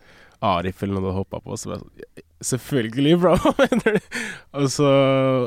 Arif 0.44 0.80
eller 0.82 0.96
noen 0.96 1.06
hadde 1.06 1.20
hoppa 1.20 1.40
på. 1.44 1.56
Så 1.56 1.70
var 1.70 1.80
jeg 1.80 1.86
sånn 1.86 2.26
Selvfølgelig, 2.50 3.18
bro! 3.20 3.34
og, 4.56 4.66
så, 4.72 4.88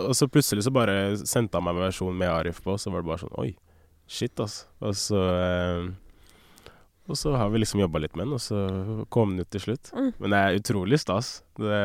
og 0.06 0.14
så 0.14 0.28
plutselig 0.30 0.68
så 0.68 0.74
bare 0.74 1.16
sendte 1.26 1.58
han 1.58 1.66
meg 1.66 1.80
en 1.80 1.88
versjon 1.88 2.18
med 2.18 2.30
Arif 2.30 2.60
på, 2.62 2.76
så 2.78 2.94
var 2.94 3.02
det 3.02 3.10
bare 3.10 3.24
sånn 3.24 3.38
Oi, 3.42 3.50
shit, 4.06 4.34
altså. 4.38 4.68
Og 4.86 4.94
så 5.02 5.22
eh, 5.34 5.88
Og 7.10 7.18
så 7.18 7.34
har 7.34 7.50
vi 7.50 7.64
liksom 7.64 7.82
jobba 7.82 8.04
litt 8.04 8.14
med 8.14 8.28
den, 8.28 8.38
og 8.38 8.44
så 8.46 8.60
kom 9.14 9.34
den 9.34 9.46
ut 9.46 9.50
til 9.54 9.66
slutt. 9.66 9.90
Mm. 9.98 10.12
Men 10.22 10.36
det 10.36 10.42
er 10.44 10.60
utrolig 10.62 11.02
stas. 11.02 11.34
Det, 11.58 11.82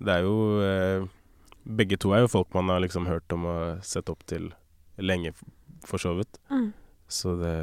det 0.00 0.16
er 0.16 0.24
jo 0.24 0.38
eh, 0.64 1.04
Begge 1.64 1.98
to 2.00 2.14
er 2.16 2.24
jo 2.24 2.30
folk 2.32 2.54
man 2.56 2.70
har 2.72 2.80
liksom 2.82 3.08
hørt 3.08 3.32
om 3.34 3.44
og 3.50 3.84
sett 3.86 4.08
opp 4.12 4.24
til 4.30 4.50
lenge, 5.00 5.32
for 5.86 6.02
så 6.02 6.14
vidt. 6.18 6.40
Mm. 6.52 6.70
Så 7.10 7.36
det 7.40 7.56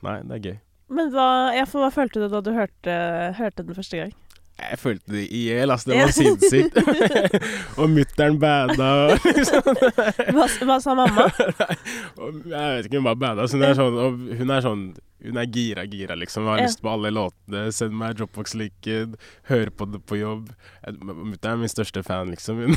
Nei, 0.00 0.14
det 0.24 0.36
er 0.36 0.44
gøy. 0.46 0.58
Men 0.96 1.10
hva, 1.12 1.52
ja, 1.52 1.66
hva 1.68 1.90
følte 1.92 2.22
du 2.22 2.30
da 2.32 2.40
du 2.40 2.54
hørte, 2.56 2.94
hørte 3.36 3.66
den 3.66 3.76
første 3.76 3.98
gang? 4.00 4.14
Jeg 4.60 4.78
følte 4.78 5.12
det 5.14 5.22
i 5.32 5.40
hjel, 5.48 5.70
altså. 5.72 5.90
Det 5.90 5.98
var 6.00 6.12
sinnssykt. 6.14 6.76
og 7.80 7.90
mutter'n 7.90 8.36
bada 8.42 8.88
liksom. 9.24 9.70
Hva, 10.36 10.46
hva 10.68 10.76
sa 10.84 10.94
mamma? 10.98 11.28
Jeg 12.50 12.74
vet 12.76 12.88
ikke 12.88 13.00
hun 13.00 13.06
var 13.08 13.18
badass. 13.20 13.54
Hun 13.56 13.64
er 13.66 13.74
sånn, 13.78 13.96
hun 14.40 14.52
er 14.56 14.64
sånn 14.64 14.84
Hun 15.20 15.36
er 15.36 15.48
gira, 15.52 15.82
gira, 15.84 16.14
liksom. 16.16 16.46
Har 16.48 16.60
Ja. 16.62 16.68
lyst 16.68 16.80
på 16.80 16.88
alle 16.92 17.10
låtene. 17.12 17.66
Send 17.76 17.92
meg 18.00 18.14
Dropbox-linken. 18.16 19.16
Hører 19.50 19.70
på 19.76 19.84
det 19.92 20.00
på 20.08 20.16
jobb. 20.20 20.46
Mutter'n 20.88 21.52
er 21.52 21.60
min 21.60 21.68
største 21.72 22.00
fan, 22.06 22.30
liksom. 22.32 22.62
Hun, 22.64 22.76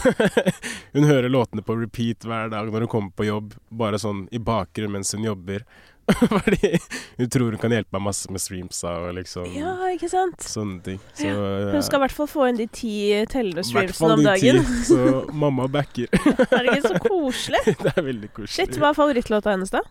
hun 0.98 1.08
hører 1.08 1.32
låtene 1.32 1.63
på 1.63 1.78
repeat 1.80 2.28
hver 2.28 2.52
dag 2.52 2.67
når 2.74 2.84
hun 2.88 2.91
kommer 2.91 3.15
på 3.15 3.30
jobb. 3.30 3.56
Bare 3.72 4.00
sånn 4.02 4.26
i 4.36 4.41
bakgrunnen 4.43 4.98
mens 5.00 5.13
hun 5.15 5.24
jobber. 5.30 5.63
Fordi 6.33 6.69
hun 7.17 7.29
tror 7.31 7.53
hun 7.53 7.59
kan 7.61 7.71
hjelpe 7.71 7.95
meg 7.95 8.03
masse 8.09 8.27
med 8.33 8.41
streamsa 8.43 8.89
og 9.05 9.13
liksom 9.15 9.45
Ja, 9.55 9.71
ikke 9.93 10.09
sant? 10.11 10.41
sånne 10.43 10.81
ting. 10.83 10.97
Så, 11.15 11.29
Hun 11.71 11.85
skal 11.85 12.01
i 12.01 12.03
hvert 12.03 12.15
fall 12.17 12.27
få 12.27 12.47
inn 12.49 12.59
de 12.59 12.65
ti 12.67 12.91
tellende 13.31 13.63
i 13.63 13.71
hvert 13.71 13.93
streamsene 13.93 13.99
fall 14.01 14.15
om 14.17 14.23
de 14.23 14.27
dagen. 14.27 14.59
ti, 14.67 14.83
Så 14.89 14.97
mamma 15.45 15.69
backer. 15.71 16.11
ikke 16.11 16.81
så 16.89 16.99
koselig. 17.05 17.61
det 17.85 17.93
er 17.95 18.03
veldig 18.09 18.31
koselig. 18.35 18.51
Shit, 18.57 18.75
hva 18.81 18.91
er 18.91 18.99
favorittlåta 18.99 19.53
hennes, 19.55 19.71
da? 19.71 19.81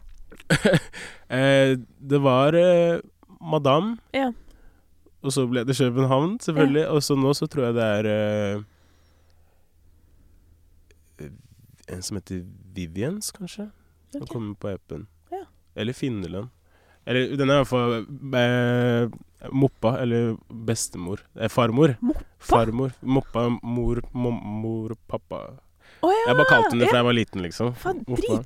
Eh, 1.32 1.78
det 2.12 2.20
var 2.24 2.54
eh, 2.60 3.00
Madame. 3.40 3.96
Ja. 4.12 4.28
Og 5.22 5.32
så 5.32 5.46
ble 5.48 5.62
det 5.64 5.76
København, 5.78 6.36
selvfølgelig. 6.44 6.84
Og 6.92 7.00
så 7.06 7.16
nå 7.16 7.32
så 7.38 7.46
tror 7.48 7.70
jeg 7.70 7.78
det 7.78 7.88
er 7.88 8.10
eh, 8.12 8.60
En 11.92 12.02
som 12.04 12.16
heter 12.18 12.44
Vivians, 12.76 13.32
kanskje? 13.34 13.70
Som 14.12 14.22
Ok. 14.22 14.28
kommer 14.32 14.54
på 14.60 14.68
appen. 14.74 15.06
Eller 15.74 15.96
Finnerland. 15.96 16.50
Eller 17.06 17.32
den 17.36 17.50
er 17.50 17.60
iallfall 17.62 17.94
eh, 18.38 19.08
Moppa, 19.50 19.96
eller 20.02 20.36
bestemor. 20.48 21.24
Eh, 21.34 21.48
farmor. 21.50 21.96
Moppa? 22.00 22.26
Farmor. 22.38 22.92
Moppa, 23.00 23.48
mor, 23.62 24.02
mom, 24.12 24.38
mor, 24.62 24.94
pappa. 25.10 25.42
Å 26.02 26.12
ja! 26.12 26.28
Jeg 26.28 26.38
bare 26.38 26.50
kalte 26.50 26.70
den 26.74 26.84
det 26.84 26.90
fra 26.92 27.00
jeg 27.00 27.08
var 27.08 27.18
liten, 27.18 27.42
liksom. 27.46 27.74
Faen, 27.82 28.04
Moppa. 28.06 28.38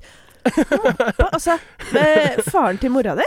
Moppa, 0.47 1.29
altså 1.31 1.57
eh, 1.99 2.37
Faren 2.47 2.79
til 2.81 2.93
mora 2.93 3.17
di? 3.19 3.25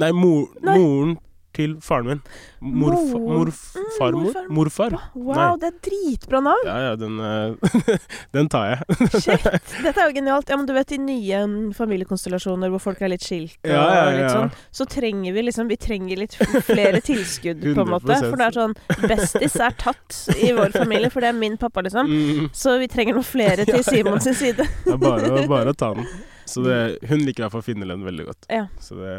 Nei, 0.00 0.12
mor, 0.16 0.46
Nei. 0.64 0.78
moren 0.78 1.16
til 1.58 1.74
faren 1.84 2.06
min. 2.08 2.20
Morf 2.62 3.02
Mor- 3.12 3.50
morfarmor? 3.50 4.28
morfar. 4.30 4.46
Morfar. 4.58 4.96
Wow, 5.14 5.34
Nei. 5.34 5.48
det 5.62 5.68
er 5.68 5.76
dritbra 5.88 6.40
navn. 6.46 6.64
Ja, 6.68 6.76
ja, 6.86 6.94
den, 6.98 7.18
eh, 7.20 7.98
den 8.38 8.48
tar 8.52 8.70
jeg. 8.72 8.98
Shit, 9.18 9.44
dette 9.82 9.94
er 9.98 10.08
jo 10.08 10.16
genialt. 10.16 10.48
Ja, 10.50 10.56
men 10.60 10.66
du 10.68 10.72
vet 10.76 10.94
i 10.94 11.00
nye 11.02 11.42
mm, 11.50 11.58
familiekonstellasjoner 11.78 12.70
hvor 12.72 12.82
folk 12.88 13.02
er 13.04 13.12
litt 13.12 13.26
skilt 13.26 13.58
og 13.66 13.72
Ja, 13.74 13.84
ja, 13.98 14.04
litt 14.16 14.30
sånn, 14.34 14.52
så 14.80 14.86
trenger 14.90 15.34
vi 15.36 15.44
liksom 15.48 15.68
Vi 15.70 15.76
trenger 15.80 16.22
litt 16.22 16.36
flere 16.68 17.02
tilskudd, 17.04 17.62
på 17.74 17.84
en 17.84 17.92
måte. 17.92 18.16
For 18.22 18.38
det 18.40 18.48
er 18.50 18.58
sånn 18.58 18.76
Bestis 19.08 19.58
er 19.60 19.74
tatt 19.80 20.22
i 20.38 20.52
vår 20.56 20.72
familie, 20.78 21.10
for 21.12 21.24
det 21.24 21.32
er 21.32 21.38
min 21.38 21.58
pappa, 21.60 21.82
liksom. 21.86 22.08
Mm, 22.08 22.48
Så 22.56 22.78
vi 22.80 22.88
trenger 22.90 23.18
noen 23.18 23.26
flere 23.26 23.66
til 23.68 23.82
Simon 23.90 24.20
sin 24.24 24.36
side. 24.38 24.62
det 24.86 24.94
er 24.94 25.02
bare, 25.02 25.44
bare 25.50 25.74
å 25.74 25.78
ta 25.78 25.92
den. 25.98 26.06
Så 26.48 26.62
det, 26.64 26.78
hun 27.10 27.20
liker 27.26 27.42
i 27.42 27.44
hvert 27.44 27.52
fall 27.58 27.64
Finnerlend 27.66 28.06
veldig 28.08 28.24
godt. 28.30 28.46
Ja. 28.48 28.66
Så 28.80 28.96
det, 28.96 29.14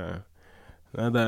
det, 0.91 1.23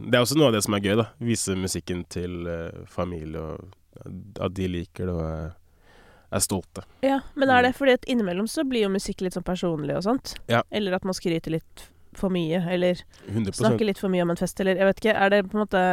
det 0.00 0.16
er 0.16 0.22
også 0.22 0.38
noe 0.38 0.50
av 0.50 0.56
det 0.56 0.64
som 0.66 0.74
er 0.74 0.84
gøy, 0.84 0.94
da. 0.98 1.08
Vise 1.22 1.54
musikken 1.58 2.02
til 2.10 2.48
eh, 2.50 2.84
familie, 2.90 3.42
og 3.42 4.08
at 4.42 4.54
de 4.56 4.68
liker 4.70 5.06
det 5.06 5.14
og 5.14 5.26
er, 5.28 6.40
stolte. 6.42 6.82
Ja, 7.06 7.20
men 7.38 7.50
er 7.54 7.62
det 7.62 7.76
fordi 7.78 7.94
at 7.94 8.06
innimellom 8.10 8.48
så 8.50 8.64
blir 8.66 8.88
jo 8.88 8.94
musikk 8.94 9.22
litt 9.22 9.36
sånn 9.36 9.46
personlig 9.46 9.94
og 9.94 10.02
sånt? 10.08 10.34
Ja. 10.50 10.64
Eller 10.74 10.96
at 10.96 11.06
man 11.06 11.14
skryter 11.14 11.54
litt 11.54 11.84
for 12.18 12.32
mye, 12.34 12.58
eller 12.70 12.98
100 13.28 13.54
snakker 13.58 13.86
litt 13.86 14.00
for 14.02 14.10
mye 14.10 14.24
om 14.26 14.32
en 14.34 14.40
fest, 14.40 14.58
eller 14.62 14.78
jeg 14.78 14.88
vet 14.88 15.02
ikke. 15.02 15.14
Er 15.14 15.30
det 15.30 15.44
på 15.46 15.58
en 15.58 15.64
måte 15.64 15.84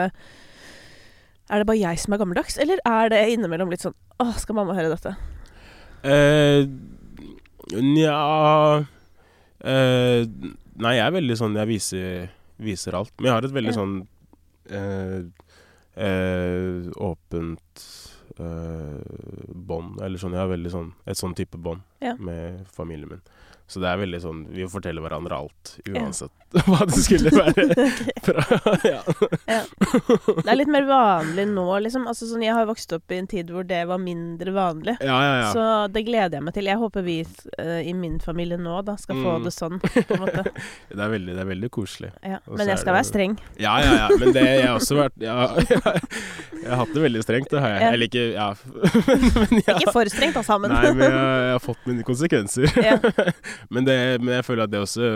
Er 1.51 1.61
det 1.61 1.67
bare 1.67 1.81
jeg 1.81 2.01
som 2.01 2.13
er 2.15 2.21
gammeldags, 2.21 2.57
eller 2.61 2.81
er 2.87 3.13
det 3.13 3.21
innimellom 3.35 3.73
litt 3.73 3.85
sånn 3.85 3.97
Åh, 4.21 4.33
skal 4.41 4.57
mamma 4.57 4.75
høre 4.77 4.93
dette? 4.93 5.13
Eh, 6.01 6.65
Nja 7.77 8.17
eh, 9.61 10.25
Nei, 10.81 10.93
jeg 10.97 11.05
er 11.05 11.13
veldig 11.13 11.37
sånn 11.37 11.57
Jeg 11.59 11.69
viser, 11.69 12.31
viser 12.61 12.97
alt. 12.97 13.13
Men 13.17 13.31
jeg 13.31 13.37
har 13.37 13.47
et 13.47 13.55
veldig 13.57 13.73
sånn 13.75 13.95
eh, 14.69 15.19
eh, 16.07 16.89
åpent 17.09 17.85
eh, 18.37 19.13
bånd. 19.71 20.01
Eller 20.01 20.21
sånn, 20.21 20.35
jeg 20.37 20.43
har 20.43 20.51
veldig 20.53 20.73
sånn 20.73 20.91
et 21.05 21.19
sånn 21.19 21.37
type 21.37 21.59
bånd 21.61 21.85
med 22.21 22.65
familien 22.71 23.15
min. 23.15 23.23
Så 23.71 23.79
det 23.79 23.87
er 23.87 23.99
veldig 24.01 24.19
sånn 24.19 24.39
Vi 24.51 24.65
forteller 24.67 24.99
hverandre 25.05 25.37
alt, 25.37 25.69
uansett 25.87 26.33
hva 26.67 26.81
det 26.83 26.97
skulle 26.99 27.31
være. 27.41 27.63
Fra, 28.25 28.41
ja. 28.83 28.99
Det 29.07 30.51
er 30.51 30.57
litt 30.59 30.67
mer 30.71 30.83
vanlig 30.89 31.45
nå, 31.47 31.63
liksom. 31.85 32.03
Altså, 32.11 32.27
sånn, 32.27 32.43
jeg 32.43 32.51
har 32.57 32.67
vokst 32.67 32.91
opp 32.97 33.13
i 33.15 33.19
en 33.21 33.29
tid 33.31 33.53
hvor 33.55 33.63
det 33.67 33.79
var 33.87 34.01
mindre 34.03 34.51
vanlig. 34.51 34.97
ja, 34.99 35.15
ja, 35.23 35.35
ja. 35.45 35.51
Så 35.55 35.63
det 35.95 36.03
gleder 36.09 36.35
jeg 36.41 36.43
meg 36.49 36.55
til. 36.57 36.67
Jeg 36.67 36.81
håper 36.81 37.05
vi 37.07 37.15
uh, 37.23 37.79
i 37.87 37.93
min 37.95 38.17
familie 38.19 38.59
nå 38.59 38.81
da 38.87 38.97
skal 38.99 39.21
få 39.23 39.37
Mm. 39.37 39.45
det 39.47 39.53
sånn, 39.55 39.77
på 40.09 40.15
en 40.17 40.21
måte. 40.25 40.43
Det 40.91 40.99
er 40.99 41.11
veldig, 41.13 41.35
det 41.37 41.41
er 41.45 41.47
veldig 41.53 41.69
koselig. 41.71 42.11
Ja. 42.27 42.41
Men 42.51 42.67
jeg 42.67 42.81
skal 42.81 42.91
det- 42.91 42.97
være 42.99 43.07
streng. 43.13 43.37
Ja, 43.63 43.77
ja, 43.85 43.93
ja. 44.01 44.07
Men 44.19 44.33
det 44.35 44.43
jeg 44.43 44.65
har 44.67 44.75
også 44.81 44.97
vært 44.99 45.23
ja, 45.23 45.37
Jeg 46.61 46.67
har 46.67 46.81
hatt 46.83 46.91
det 46.93 47.01
veldig 47.05 47.23
strengt, 47.23 47.47
det 47.53 47.61
har 47.63 47.71
jeg. 47.77 47.81
Ja. 47.81 47.91
Eller 47.95 48.11
ikke 48.11 48.25
Ja. 48.35 48.49
men 49.39 49.61
jeg, 49.61 49.77
Ikke 49.79 49.93
for 49.95 50.11
strengt, 50.11 50.35
da, 50.35 50.43
sammen. 50.45 50.73
Nei, 50.75 50.91
men 50.91 51.07
jeg, 51.07 51.15
jeg 51.15 51.55
har 51.55 51.63
fått 51.63 51.87
mine 51.87 52.03
konsekvenser. 52.11 52.67
Ja. 52.83 52.97
Men, 53.69 53.85
det, 53.85 53.97
men 54.21 54.35
jeg 54.37 54.45
føler 54.47 54.65
at 54.65 54.71
det 54.73 54.81
også 54.81 55.07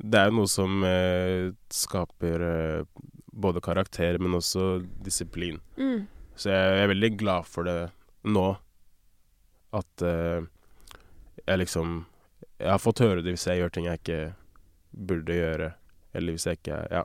Det 0.00 0.18
er 0.18 0.30
jo 0.30 0.38
noe 0.38 0.50
som 0.50 0.84
eh, 0.86 1.52
skaper 1.72 2.44
eh, 2.46 3.02
både 3.30 3.60
karakter, 3.60 4.18
men 4.18 4.34
også 4.38 4.80
disiplin. 5.04 5.60
Mm. 5.76 6.06
Så 6.34 6.50
jeg, 6.50 6.76
jeg 6.76 6.84
er 6.84 6.92
veldig 6.94 7.10
glad 7.20 7.48
for 7.48 7.68
det 7.68 7.78
nå. 8.24 8.46
At 9.76 10.02
eh, 10.02 10.46
jeg 11.46 11.60
liksom 11.62 12.04
Jeg 12.58 12.70
har 12.70 12.82
fått 12.82 13.00
høre 13.04 13.22
det 13.22 13.32
hvis 13.34 13.46
jeg 13.46 13.60
gjør 13.60 13.74
ting 13.74 13.86
jeg 13.88 14.00
ikke 14.00 14.22
burde 14.90 15.36
gjøre. 15.36 15.72
Eller 16.14 16.36
hvis 16.36 16.48
jeg 16.48 16.60
ikke 16.60 16.80
Ja. 16.90 17.04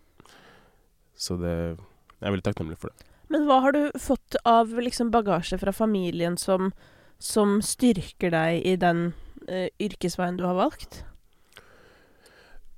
Så 1.16 1.38
det 1.40 1.56
Jeg 1.56 2.28
er 2.28 2.32
veldig 2.32 2.48
takknemlig 2.48 2.80
for 2.80 2.92
det. 2.92 3.12
Men 3.28 3.48
hva 3.48 3.60
har 3.64 3.74
du 3.74 3.92
fått 4.00 4.38
av 4.46 4.70
liksom, 4.70 5.12
bagasje 5.12 5.58
fra 5.58 5.74
familien 5.74 6.38
som, 6.38 6.72
som 7.18 7.58
styrker 7.62 8.32
deg 8.32 8.62
i 8.66 8.76
den 8.80 9.14
eh, 9.48 9.70
yrkesveien 9.82 10.38
du 10.40 10.46
har 10.48 10.58
valgt? 10.58 11.04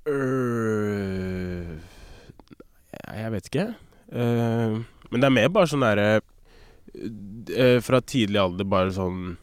Uh, 0.08 1.76
jeg 3.12 3.32
vet 3.34 3.50
ikke. 3.50 3.66
Uh, 4.08 4.80
men 5.10 5.20
det 5.20 5.28
er 5.28 5.34
mer 5.36 5.50
bare 5.52 5.68
sånn 5.68 5.84
derre 5.84 6.06
øh, 6.16 7.78
Fra 7.84 8.00
tidlig 8.00 8.38
alder 8.40 8.64
bare 8.64 8.92
sånn 8.96 9.34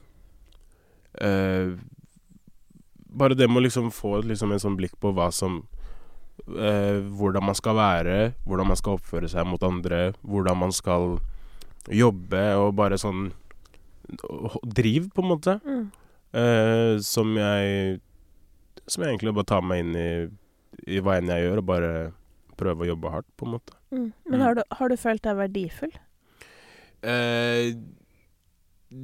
Bare 3.16 3.38
det 3.38 3.46
med 3.46 3.60
å 3.62 3.64
liksom 3.68 3.92
få 3.94 4.24
liksom 4.26 4.56
en 4.56 4.64
sånn 4.64 4.78
blikk 4.80 4.98
på 5.02 5.12
hva 5.14 5.30
som 5.34 5.62
Hvordan 6.46 7.46
man 7.46 7.58
skal 7.58 7.78
være, 7.78 8.18
hvordan 8.46 8.70
man 8.74 8.78
skal 8.78 8.98
oppføre 8.98 9.30
seg 9.32 9.46
mot 9.50 9.64
andre, 9.66 10.14
hvordan 10.26 10.60
man 10.66 10.74
skal 10.76 11.16
jobbe, 11.90 12.44
og 12.60 12.74
bare 12.78 13.00
sånn 13.02 13.30
Driv, 14.62 15.08
på 15.16 15.24
en 15.24 15.30
måte. 15.32 15.56
Mm. 15.66 15.88
Eh, 16.36 16.98
som 17.00 17.30
jeg 17.40 18.02
Som 18.88 19.04
jeg 19.06 19.14
egentlig 19.16 19.34
bare 19.34 19.48
tar 19.50 19.62
meg 19.66 19.80
inn 19.86 19.96
i, 19.96 20.10
i 20.96 21.00
hva 21.02 21.16
enn 21.18 21.30
jeg 21.32 21.46
gjør, 21.48 21.58
og 21.62 21.66
bare 21.66 21.92
prøver 22.60 22.86
å 22.86 22.90
jobbe 22.92 23.12
hardt, 23.12 23.26
på 23.40 23.48
en 23.48 23.54
måte. 23.56 23.74
Mm. 23.92 24.12
Men 24.30 24.40
Mm. 24.40 24.44
har 24.44 24.54
du, 24.56 24.62
har 24.72 24.90
du 24.90 24.96
følt 24.98 25.22
deg 25.24 25.36
verdifull? 25.40 25.92
Eh, 27.04 27.74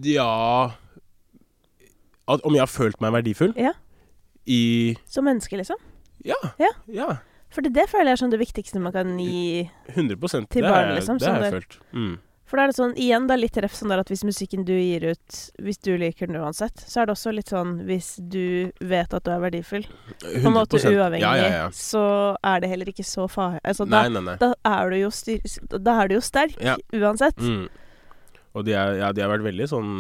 ja 0.03 0.71
At 2.27 2.41
Om 2.45 2.53
jeg 2.55 2.61
har 2.63 2.71
følt 2.71 3.01
meg 3.03 3.11
verdifull? 3.13 3.53
Ja. 3.59 3.73
I 4.45 4.95
Som 5.05 5.25
menneske, 5.25 5.57
liksom? 5.59 5.77
Ja. 6.25 6.38
Ja. 6.61 6.69
ja 6.88 7.09
For 7.51 7.61
det 7.65 7.88
føler 7.91 8.11
jeg 8.11 8.17
er 8.19 8.21
sånn 8.25 8.32
det 8.34 8.39
viktigste 8.41 8.79
man 8.82 8.93
kan 8.95 9.17
gi 9.19 9.69
100 9.95 10.47
Til 10.49 10.61
det 10.63 10.69
har 10.71 10.86
jeg- 10.86 10.95
liksom, 11.01 11.17
Det 11.19 11.27
har 11.27 11.41
jeg 11.43 11.53
følt. 11.53 11.79
Mm. 11.93 12.19
For 12.52 12.60
da 12.60 12.66
er 12.66 12.72
det 12.74 12.76
sånn, 12.76 12.93
igjen 12.99 13.30
er 13.32 13.39
litt 13.39 13.56
ref 13.64 13.76
sånn 13.78 13.93
der 13.93 14.02
at 14.04 14.10
hvis 14.12 14.26
musikken 14.28 14.66
du 14.68 14.74
gir 14.76 15.06
ut, 15.14 15.36
hvis 15.64 15.78
du 15.88 15.93
liker 15.95 16.28
den 16.28 16.41
uansett, 16.41 16.82
så 16.84 16.99
er 16.99 17.08
det 17.08 17.14
også 17.16 17.32
litt 17.32 17.52
sånn 17.54 17.78
hvis 17.88 18.10
du 18.20 18.74
vet 18.84 19.14
at 19.16 19.24
du 19.24 19.32
er 19.32 19.39
verdifull, 19.39 19.86
på 20.20 20.41
en 20.41 20.58
måte 20.58 20.82
uavhengig, 20.82 21.24
Ja, 21.24 21.32
ja, 21.39 21.52
ja. 21.62 21.70
så 21.72 22.02
er 22.43 22.60
det 22.60 22.74
heller 22.74 22.91
ikke 22.91 23.08
så 23.08 23.30
farlig. 23.32 23.62
Altså, 23.64 23.88
da, 23.88 24.04
da, 24.36 24.52
er 24.68 24.91
du 24.91 24.97
jo 24.99 25.14
da 25.80 25.95
er 26.02 26.12
du 26.12 26.18
jo 26.18 26.26
sterk 26.28 26.60
Ja. 26.60 26.76
uansett. 26.91 27.39
Mm. 27.39 27.70
Og 28.52 28.68
de, 28.68 28.76
er, 28.76 28.97
ja, 28.99 29.14
de 29.16 29.24
har 29.24 29.32
vært 29.32 29.47
veldig 29.47 29.70
sånn 29.72 29.95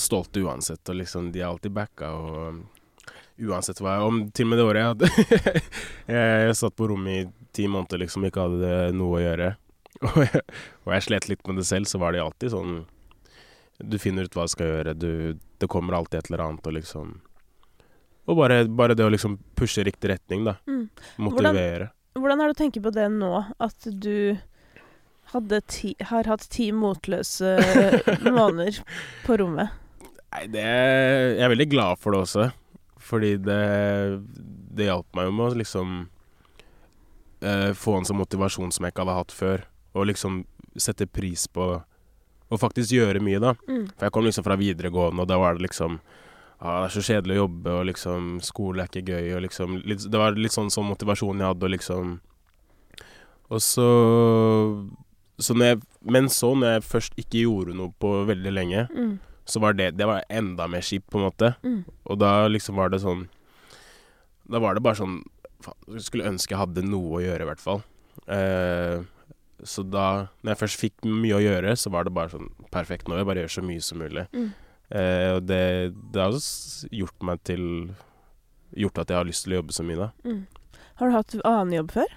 stolte 0.00 0.40
uansett, 0.48 0.80
og 0.88 0.96
liksom 0.96 1.28
de 1.36 1.44
har 1.44 1.52
alltid 1.52 1.76
backa 1.76 2.12
og 2.16 2.40
um, 2.48 2.66
Uansett 3.38 3.78
hva 3.78 3.92
jeg 3.94 4.06
Om 4.08 4.16
til 4.34 4.48
og 4.48 4.50
med 4.50 4.58
det 4.58 4.64
året 4.66 4.80
jeg 4.80 4.88
hadde 4.90 5.08
jeg, 6.10 6.40
jeg 6.48 6.56
satt 6.58 6.74
på 6.74 6.88
rommet 6.90 7.20
i 7.20 7.48
ti 7.54 7.68
måneder 7.70 8.00
liksom 8.02 8.24
ikke 8.26 8.48
hadde 8.48 8.72
noe 8.98 9.20
å 9.20 9.22
gjøre, 9.22 9.52
og 10.06 10.18
jeg, 10.22 10.42
og 10.86 10.92
jeg 10.94 11.06
slet 11.08 11.28
litt 11.30 11.46
med 11.48 11.60
det 11.60 11.66
selv, 11.68 11.88
så 11.90 12.00
var 12.02 12.14
det 12.14 12.22
alltid 12.22 12.52
sånn 12.52 12.74
Du 13.82 13.96
finner 13.98 14.28
ut 14.28 14.36
hva 14.36 14.44
du 14.46 14.52
skal 14.52 14.70
gjøre, 14.70 14.94
du, 14.94 15.38
det 15.58 15.70
kommer 15.70 15.96
alltid 15.98 16.20
et 16.20 16.30
eller 16.30 16.44
annet, 16.44 16.66
og 16.66 16.76
liksom 16.76 17.16
Og 18.28 18.38
bare, 18.38 18.60
bare 18.68 18.94
det 18.98 19.06
å 19.06 19.10
liksom 19.10 19.38
pushe 19.58 19.82
riktig 19.86 20.12
retning, 20.12 20.44
da. 20.46 20.58
Mm. 20.68 20.86
Motivere. 21.26 21.90
Hvordan 22.18 22.42
er 22.42 22.50
det 22.50 22.56
å 22.56 22.60
tenke 22.62 22.82
på 22.84 22.92
det 22.94 23.08
nå, 23.14 23.32
at 23.62 23.88
du 23.88 24.38
ti, 25.66 25.94
har 26.10 26.28
hatt 26.28 26.46
ti 26.50 26.70
motløse 26.72 27.56
måneder 28.38 28.80
på 29.26 29.38
rommet? 29.40 29.74
Nei, 30.28 30.44
det 30.52 30.64
Jeg 30.64 31.44
er 31.44 31.52
veldig 31.54 31.68
glad 31.72 32.00
for 32.02 32.12
det 32.12 32.22
også. 32.26 32.50
Fordi 33.08 33.36
det, 33.40 33.62
det 34.76 34.88
hjalp 34.90 35.08
meg 35.16 35.28
jo 35.28 35.34
med 35.38 35.46
å 35.46 35.58
liksom 35.62 35.92
eh, 37.40 37.72
få 37.72 37.98
en 37.98 38.08
sånn 38.08 38.20
motivasjon 38.20 38.74
som 38.74 38.84
jeg 38.84 38.92
ikke 38.92 39.06
hadde 39.06 39.18
hatt 39.20 39.34
før. 39.34 39.64
Og 39.98 40.06
liksom 40.12 40.44
sette 40.78 41.06
pris 41.10 41.46
på 41.50 41.66
å 42.48 42.56
faktisk 42.60 42.94
gjøre 42.94 43.20
mye, 43.20 43.40
da. 43.42 43.52
Mm. 43.68 43.88
For 43.98 44.06
jeg 44.06 44.14
kom 44.14 44.24
liksom 44.28 44.44
fra 44.46 44.56
videregående, 44.56 45.24
og 45.24 45.28
da 45.28 45.36
var 45.42 45.58
det 45.58 45.66
liksom 45.66 45.98
ah, 46.60 46.84
Det 46.84 46.86
er 46.86 46.94
så 46.94 47.02
kjedelig 47.08 47.34
å 47.36 47.42
jobbe, 47.42 47.74
og 47.80 47.86
liksom 47.90 48.30
skole 48.46 48.82
er 48.84 48.88
ikke 48.88 49.02
gøy, 49.12 49.26
og 49.36 49.42
liksom 49.44 49.76
litt, 49.84 50.06
Det 50.10 50.18
var 50.22 50.38
litt 50.38 50.54
sånn, 50.54 50.70
sånn 50.72 50.88
motivasjon 50.88 51.42
jeg 51.42 51.50
hadde, 51.50 51.68
og 51.68 51.74
liksom 51.74 52.14
Og 53.50 53.60
så 53.64 53.88
så 55.38 55.54
jeg, 55.54 55.78
Men 56.02 56.26
så, 56.32 56.50
når 56.58 56.72
jeg 56.78 56.86
først 56.88 57.18
ikke 57.20 57.44
gjorde 57.44 57.74
noe 57.78 57.92
på 58.02 58.10
veldig 58.26 58.52
lenge, 58.54 58.86
Mm. 58.90 59.18
så 59.46 59.60
var 59.60 59.72
det, 59.78 59.92
det 59.96 60.06
var 60.06 60.24
enda 60.28 60.66
mer 60.68 60.80
kjipt, 60.82 61.06
på 61.10 61.18
en 61.20 61.24
måte. 61.30 61.54
Mm. 61.62 61.84
Og 62.10 62.18
da 62.18 62.48
liksom 62.48 62.74
var 62.76 62.88
det 62.90 63.00
sånn 63.00 63.28
Da 64.50 64.58
var 64.58 64.74
det 64.74 64.82
bare 64.82 64.96
sånn 64.96 65.22
Faen, 65.60 66.00
skulle 66.00 66.26
ønske 66.30 66.54
jeg 66.54 66.58
hadde 66.60 66.82
noe 66.86 67.18
å 67.18 67.22
gjøre, 67.22 67.42
i 67.42 67.48
hvert 67.48 67.60
fall. 67.62 67.80
Eh, 68.30 69.00
så 69.66 69.82
da 69.82 70.28
Når 70.42 70.52
jeg 70.52 70.60
først 70.60 70.78
fikk 70.80 71.06
mye 71.08 71.34
å 71.38 71.42
gjøre, 71.42 71.72
så 71.76 71.90
var 71.90 72.04
det 72.06 72.12
bare 72.14 72.30
sånn 72.34 72.48
Perfekt, 72.74 73.08
nå 73.08 73.16
jeg 73.18 73.26
bare 73.28 73.42
gjøre 73.44 73.54
så 73.56 73.64
mye 73.64 73.82
som 73.82 73.98
mulig. 74.02 74.26
Mm. 74.36 74.50
Eh, 74.90 75.30
og 75.36 75.42
det, 75.48 75.62
det 76.14 76.22
har 76.22 76.32
også 76.36 76.88
gjort 76.94 77.26
meg 77.28 77.42
til 77.44 77.64
Gjort 78.78 78.98
at 79.02 79.10
jeg 79.10 79.16
har 79.18 79.28
lyst 79.28 79.44
til 79.46 79.54
å 79.56 79.60
jobbe 79.62 79.72
så 79.72 79.84
mye, 79.88 79.96
da. 79.96 80.08
Mm. 80.28 80.42
Har 81.00 81.08
du 81.08 81.14
hatt 81.16 81.36
annen 81.48 81.72
jobb 81.78 81.92
før? 81.96 82.10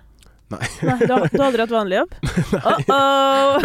Nei. 0.51 0.59
Nei 0.83 0.95
du, 0.99 1.13
har, 1.13 1.27
du 1.31 1.37
har 1.39 1.45
aldri 1.47 1.63
hatt 1.63 1.71
vanlig 1.71 1.99
jobb? 2.01 2.15
Nei. 2.65 2.81
Uh-oh! 2.91 3.61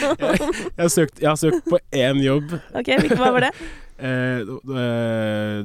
Jeg 0.74 0.82
har 0.82 0.90
søkt, 0.90 1.20
jeg 1.22 1.28
har 1.28 1.38
søkt 1.38 1.68
på 1.70 1.78
én 1.94 2.18
jobb. 2.24 2.56
ok, 2.74 2.90
hva 3.14 3.30
var 3.36 3.48
det? 3.48 3.52
Eh, 4.00 4.38
det, 4.64 4.84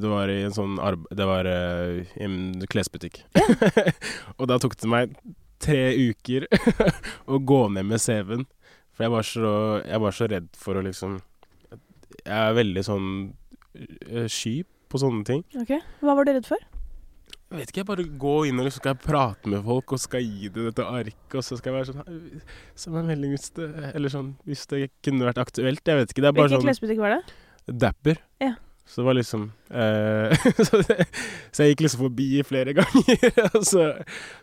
det- 0.03 0.09
var 0.11 0.27
i 0.27 0.41
en 0.43 0.51
sånn 0.51 0.73
arbe... 0.83 1.07
Det 1.15 1.23
var 1.23 1.47
eh, 1.47 2.01
i 2.19 2.25
en 2.25 2.65
klesbutikk. 2.67 3.21
og 4.35 4.49
da 4.51 4.57
tok 4.59 4.75
det 4.75 4.89
meg 4.91 5.13
tre 5.65 5.81
uker 6.11 6.47
å 7.33 7.39
gå 7.41 7.61
ned 7.75 7.89
med 7.89 8.01
CV-en. 8.03 8.45
For 8.95 9.07
jeg 9.07 9.11
var, 9.11 9.27
så, 9.27 9.49
jeg 9.83 10.01
var 10.05 10.15
så 10.15 10.29
redd 10.31 10.45
for 10.55 10.79
å 10.79 10.85
liksom 10.85 11.17
Jeg 12.23 12.37
er 12.37 12.53
veldig 12.55 12.83
sånn 12.87 13.09
eh, 13.75 14.29
sky 14.31 14.61
på 14.87 15.01
sånne 15.01 15.25
ting. 15.27 15.43
Ok, 15.59 15.73
Hva 15.99 16.15
var 16.15 16.27
du 16.27 16.31
redd 16.37 16.47
for? 16.47 16.61
Jeg 17.51 17.59
vet 17.59 17.69
ikke, 17.71 17.81
jeg 17.83 17.87
bare 17.87 18.05
gå 18.19 18.35
inn 18.49 18.57
og 18.59 18.65
liksom 18.65 18.81
skal 18.81 18.95
jeg 18.95 19.03
prate 19.03 19.51
med 19.51 19.61
folk, 19.67 19.93
og 19.93 20.01
skal 20.01 20.23
gi 20.25 20.49
dem 20.49 20.65
dette 20.65 20.85
arket, 20.89 21.35
og 21.37 21.43
så 21.45 21.57
skal 21.59 21.71
jeg 21.71 21.75
være 21.77 21.91
sånn 21.91 22.39
Send 22.73 22.95
meg 22.95 23.03
en 23.03 23.11
melding 23.11 23.35
hvis 23.35 23.51
det 23.55 23.67
Eller 23.91 24.11
sånn 24.11 24.31
Hvis 24.49 24.65
det 24.71 24.79
kunne 25.05 25.27
vært 25.27 25.43
aktuelt. 25.43 25.83
Jeg 25.85 26.01
vet 26.01 26.13
ikke. 26.13 26.23
Det 26.25 26.31
er 26.31 26.37
bare 26.39 26.49
Hvilken 26.49 26.63
sånn 26.63 26.69
klesbutikk 26.71 27.03
var 27.03 27.17
det? 27.17 27.35
Dapper. 27.85 28.19
Ja. 28.43 28.55
Så 28.85 29.01
det 29.01 29.05
var 29.05 29.17
liksom 29.17 29.51
eh, 29.69 30.45
så, 30.67 30.81
det, 30.87 31.07
så 31.51 31.63
jeg 31.65 31.73
gikk 31.73 31.85
liksom 31.87 32.03
forbi 32.05 32.27
flere 32.45 32.75
ganger, 32.77 33.25
og 33.55 33.63
så, 33.65 33.87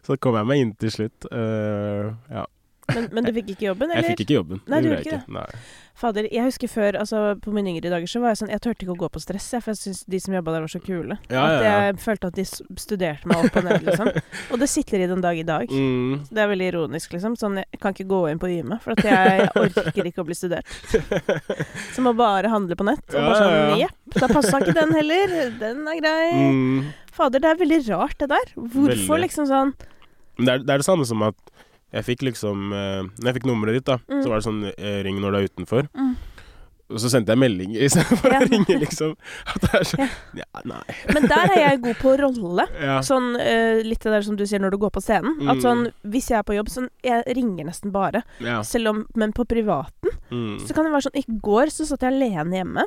så 0.02 0.16
kom 0.18 0.38
jeg 0.40 0.48
meg 0.50 0.64
inn 0.64 0.74
til 0.82 0.94
slutt. 0.96 1.28
Eh, 1.30 2.10
ja. 2.32 2.44
Men, 2.94 3.08
men 3.12 3.28
du 3.28 3.32
fikk 3.36 3.54
ikke 3.54 3.70
jobben, 3.70 3.90
eller? 3.90 4.02
Jeg 4.02 4.16
fikk 4.16 4.26
ikke 4.26 4.38
jobben. 4.40 4.60
Nei, 4.68 4.82
du 4.82 4.90
gjorde 4.90 5.06
ikke 5.06 5.18
det. 5.18 5.34
Nei. 5.38 5.46
Fader, 6.02 6.26
jeg 6.32 6.46
husker 6.46 6.70
før, 6.72 6.96
altså 7.02 7.18
på 7.42 7.52
mine 7.54 7.68
yngre 7.74 7.90
dager, 7.92 8.08
så 8.08 8.22
var 8.22 8.32
jeg 8.32 8.38
sånn 8.40 8.50
Jeg 8.50 8.62
turte 8.64 8.86
ikke 8.86 8.94
å 8.94 9.00
gå 9.02 9.08
på 9.12 9.20
stress, 9.22 9.50
jeg, 9.52 9.62
for 9.62 9.74
jeg 9.74 9.80
syntes 9.82 10.00
de 10.10 10.20
som 10.24 10.34
jobba 10.34 10.54
der, 10.54 10.64
var 10.64 10.72
så 10.72 10.80
kule. 10.82 11.18
Ja, 11.28 11.42
at 11.42 11.52
ja, 11.52 11.60
ja. 11.62 11.74
jeg 11.90 11.98
følte 12.02 12.30
at 12.32 12.38
de 12.38 12.46
studerte 12.80 13.28
meg 13.30 13.44
opp 13.44 13.58
og 13.60 13.66
ned, 13.68 13.84
liksom. 13.86 14.10
Og 14.54 14.62
det 14.62 14.70
sitter 14.72 15.04
i 15.04 15.10
den 15.10 15.22
dag 15.24 15.38
i 15.38 15.44
dag. 15.46 15.68
Mm. 15.68 16.24
Det 16.32 16.42
er 16.42 16.50
veldig 16.54 16.70
ironisk, 16.72 17.14
liksom. 17.14 17.36
Sånn, 17.38 17.60
jeg 17.60 17.82
kan 17.82 17.94
ikke 17.94 18.08
gå 18.10 18.22
inn 18.32 18.40
på 18.42 18.50
Yme, 18.54 18.80
for 18.82 18.96
at 18.96 19.04
jeg 19.06 19.46
orker 19.62 20.10
ikke 20.10 20.24
å 20.24 20.26
bli 20.30 20.38
studert. 20.38 20.74
Så 21.94 22.04
må 22.04 22.16
bare 22.18 22.50
handle 22.52 22.78
på 22.78 22.88
nett. 22.88 23.04
Og 23.12 23.20
bare 23.20 23.38
sånn. 23.44 23.78
Jepp, 23.84 24.18
da 24.18 24.32
passa 24.32 24.64
ikke 24.64 24.76
den 24.80 24.96
heller. 24.96 25.38
Den 25.60 25.86
er 25.92 26.02
grei. 26.02 26.26
Mm. 26.32 26.92
Fader, 27.12 27.44
det 27.44 27.52
er 27.52 27.62
veldig 27.62 27.82
rart, 27.92 28.18
det 28.18 28.32
der. 28.32 28.54
Hvorfor 28.56 28.96
Veldig. 28.96 29.24
liksom 29.28 29.50
sånn 29.52 29.74
det 30.40 30.48
er, 30.48 30.62
det 30.64 30.72
er 30.72 30.80
det 30.80 30.86
samme 30.86 31.04
som 31.04 31.20
at 31.26 31.51
jeg 31.92 32.04
fikk 32.04 32.22
liksom 32.22 32.72
eh, 32.72 33.02
Når 33.20 33.26
jeg 33.30 33.34
fikk 33.40 33.46
nummeret 33.46 33.74
ditt, 33.80 33.84
da, 33.84 33.98
Mm. 34.08 34.22
så 34.22 34.28
var 34.28 34.36
det 34.40 34.44
sånn 34.46 34.62
eh, 34.76 35.02
ring 35.04 35.20
når 35.20 35.30
du 35.32 35.38
er 35.38 35.48
utenfor. 35.48 35.88
mm. 35.94 36.14
Og 36.92 36.98
så 37.00 37.08
sendte 37.08 37.32
jeg 37.32 37.38
melding 37.40 37.70
istedenfor 37.86 38.32
Ja. 38.34 38.40
å 38.44 38.48
ringe, 38.50 38.74
liksom. 38.82 39.14
At 39.48 39.60
det 39.62 39.70
er 39.78 39.84
så 39.88 40.08
Ja, 40.36 40.44
nei. 40.68 40.82
Men 41.14 41.22
der 41.30 41.46
er 41.54 41.60
jeg 41.70 41.80
god 41.82 41.96
på 42.02 42.10
rolle. 42.20 42.66
Ja. 42.82 42.98
Sånn 43.00 43.30
uh, 43.38 43.80
litt 43.82 44.00
det 44.04 44.12
der 44.12 44.20
som 44.26 44.36
du 44.36 44.44
sier 44.44 44.60
når 44.60 44.74
du 44.74 44.78
går 44.82 44.90
på 44.92 45.00
scenen. 45.00 45.38
At 45.48 45.56
Mm. 45.56 45.62
sånn, 45.62 45.92
hvis 46.04 46.28
jeg 46.28 46.38
er 46.38 46.42
på 46.44 46.54
jobb, 46.58 46.68
sånn 46.68 46.88
Jeg 47.02 47.24
ringer 47.34 47.64
nesten 47.64 47.92
bare. 47.92 48.22
ja. 48.40 48.60
Selv 48.62 48.88
om 48.90 49.06
Men 49.16 49.32
på 49.32 49.46
privaten 49.48 50.10
Mm. 50.30 50.58
så 50.60 50.74
kan 50.74 50.84
det 50.84 50.92
være 50.92 51.08
sånn 51.08 51.16
I 51.16 51.24
går 51.40 51.66
så 51.72 51.86
satt 51.86 52.00
jeg 52.02 52.12
alene 52.12 52.60
hjemme, 52.60 52.84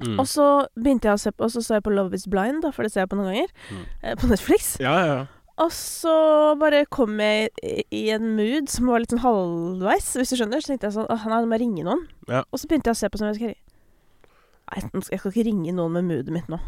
Mm. 0.00 0.18
og 0.18 0.24
så 0.24 0.64
begynte 0.78 1.04
jeg 1.04 1.12
å 1.12 1.20
se 1.20 1.30
på 1.30 1.44
Og 1.44 1.50
så 1.52 1.60
så 1.60 1.74
jeg 1.76 1.82
på 1.84 1.92
Love 1.94 2.14
Is 2.14 2.24
Blind, 2.26 2.62
da, 2.62 2.70
for 2.70 2.84
det 2.84 2.92
ser 2.92 3.02
jeg 3.02 3.10
på 3.10 3.16
noen 3.20 3.34
ganger. 3.34 3.48
Mm. 3.68 4.16
På 4.16 4.28
Netflix. 4.32 4.78
Ja, 4.80 4.96
ja, 4.96 5.06
ja. 5.14 5.26
Og 5.60 5.72
så 5.76 6.12
bare 6.60 6.84
kom 6.88 7.18
jeg 7.20 7.50
i, 7.92 8.06
en 8.14 8.30
mood 8.38 8.70
som 8.72 8.88
var 8.88 9.02
litt 9.02 9.12
sånn 9.12 9.20
halvveis, 9.24 10.06
hvis 10.16 10.32
du 10.32 10.38
skjønner. 10.40 10.62
Så 10.64 10.72
tenkte 10.72 10.88
jeg 10.88 10.96
sånn 10.96 11.08
Åh, 11.12 11.26
nei, 11.28 11.40
nå 11.42 11.50
må 11.50 11.58
jeg 11.58 11.64
ringe 11.66 11.84
noen. 11.84 12.06
Ja. 12.30 12.44
Og 12.48 12.62
så 12.62 12.70
begynte 12.70 12.88
jeg 12.92 12.96
å 12.96 13.00
se 13.02 13.10
på 13.12 13.20
sånn 13.20 13.32
jeg 13.34 13.40
skal, 13.40 13.58
Nei, 14.70 14.80
jeg 15.10 15.18
skal 15.18 15.32
ikke 15.34 15.44
ringe 15.48 15.72
noen 15.74 15.96
med 15.98 16.06
moodet 16.06 16.30
mitt 16.32 16.46
nå. 16.52 16.60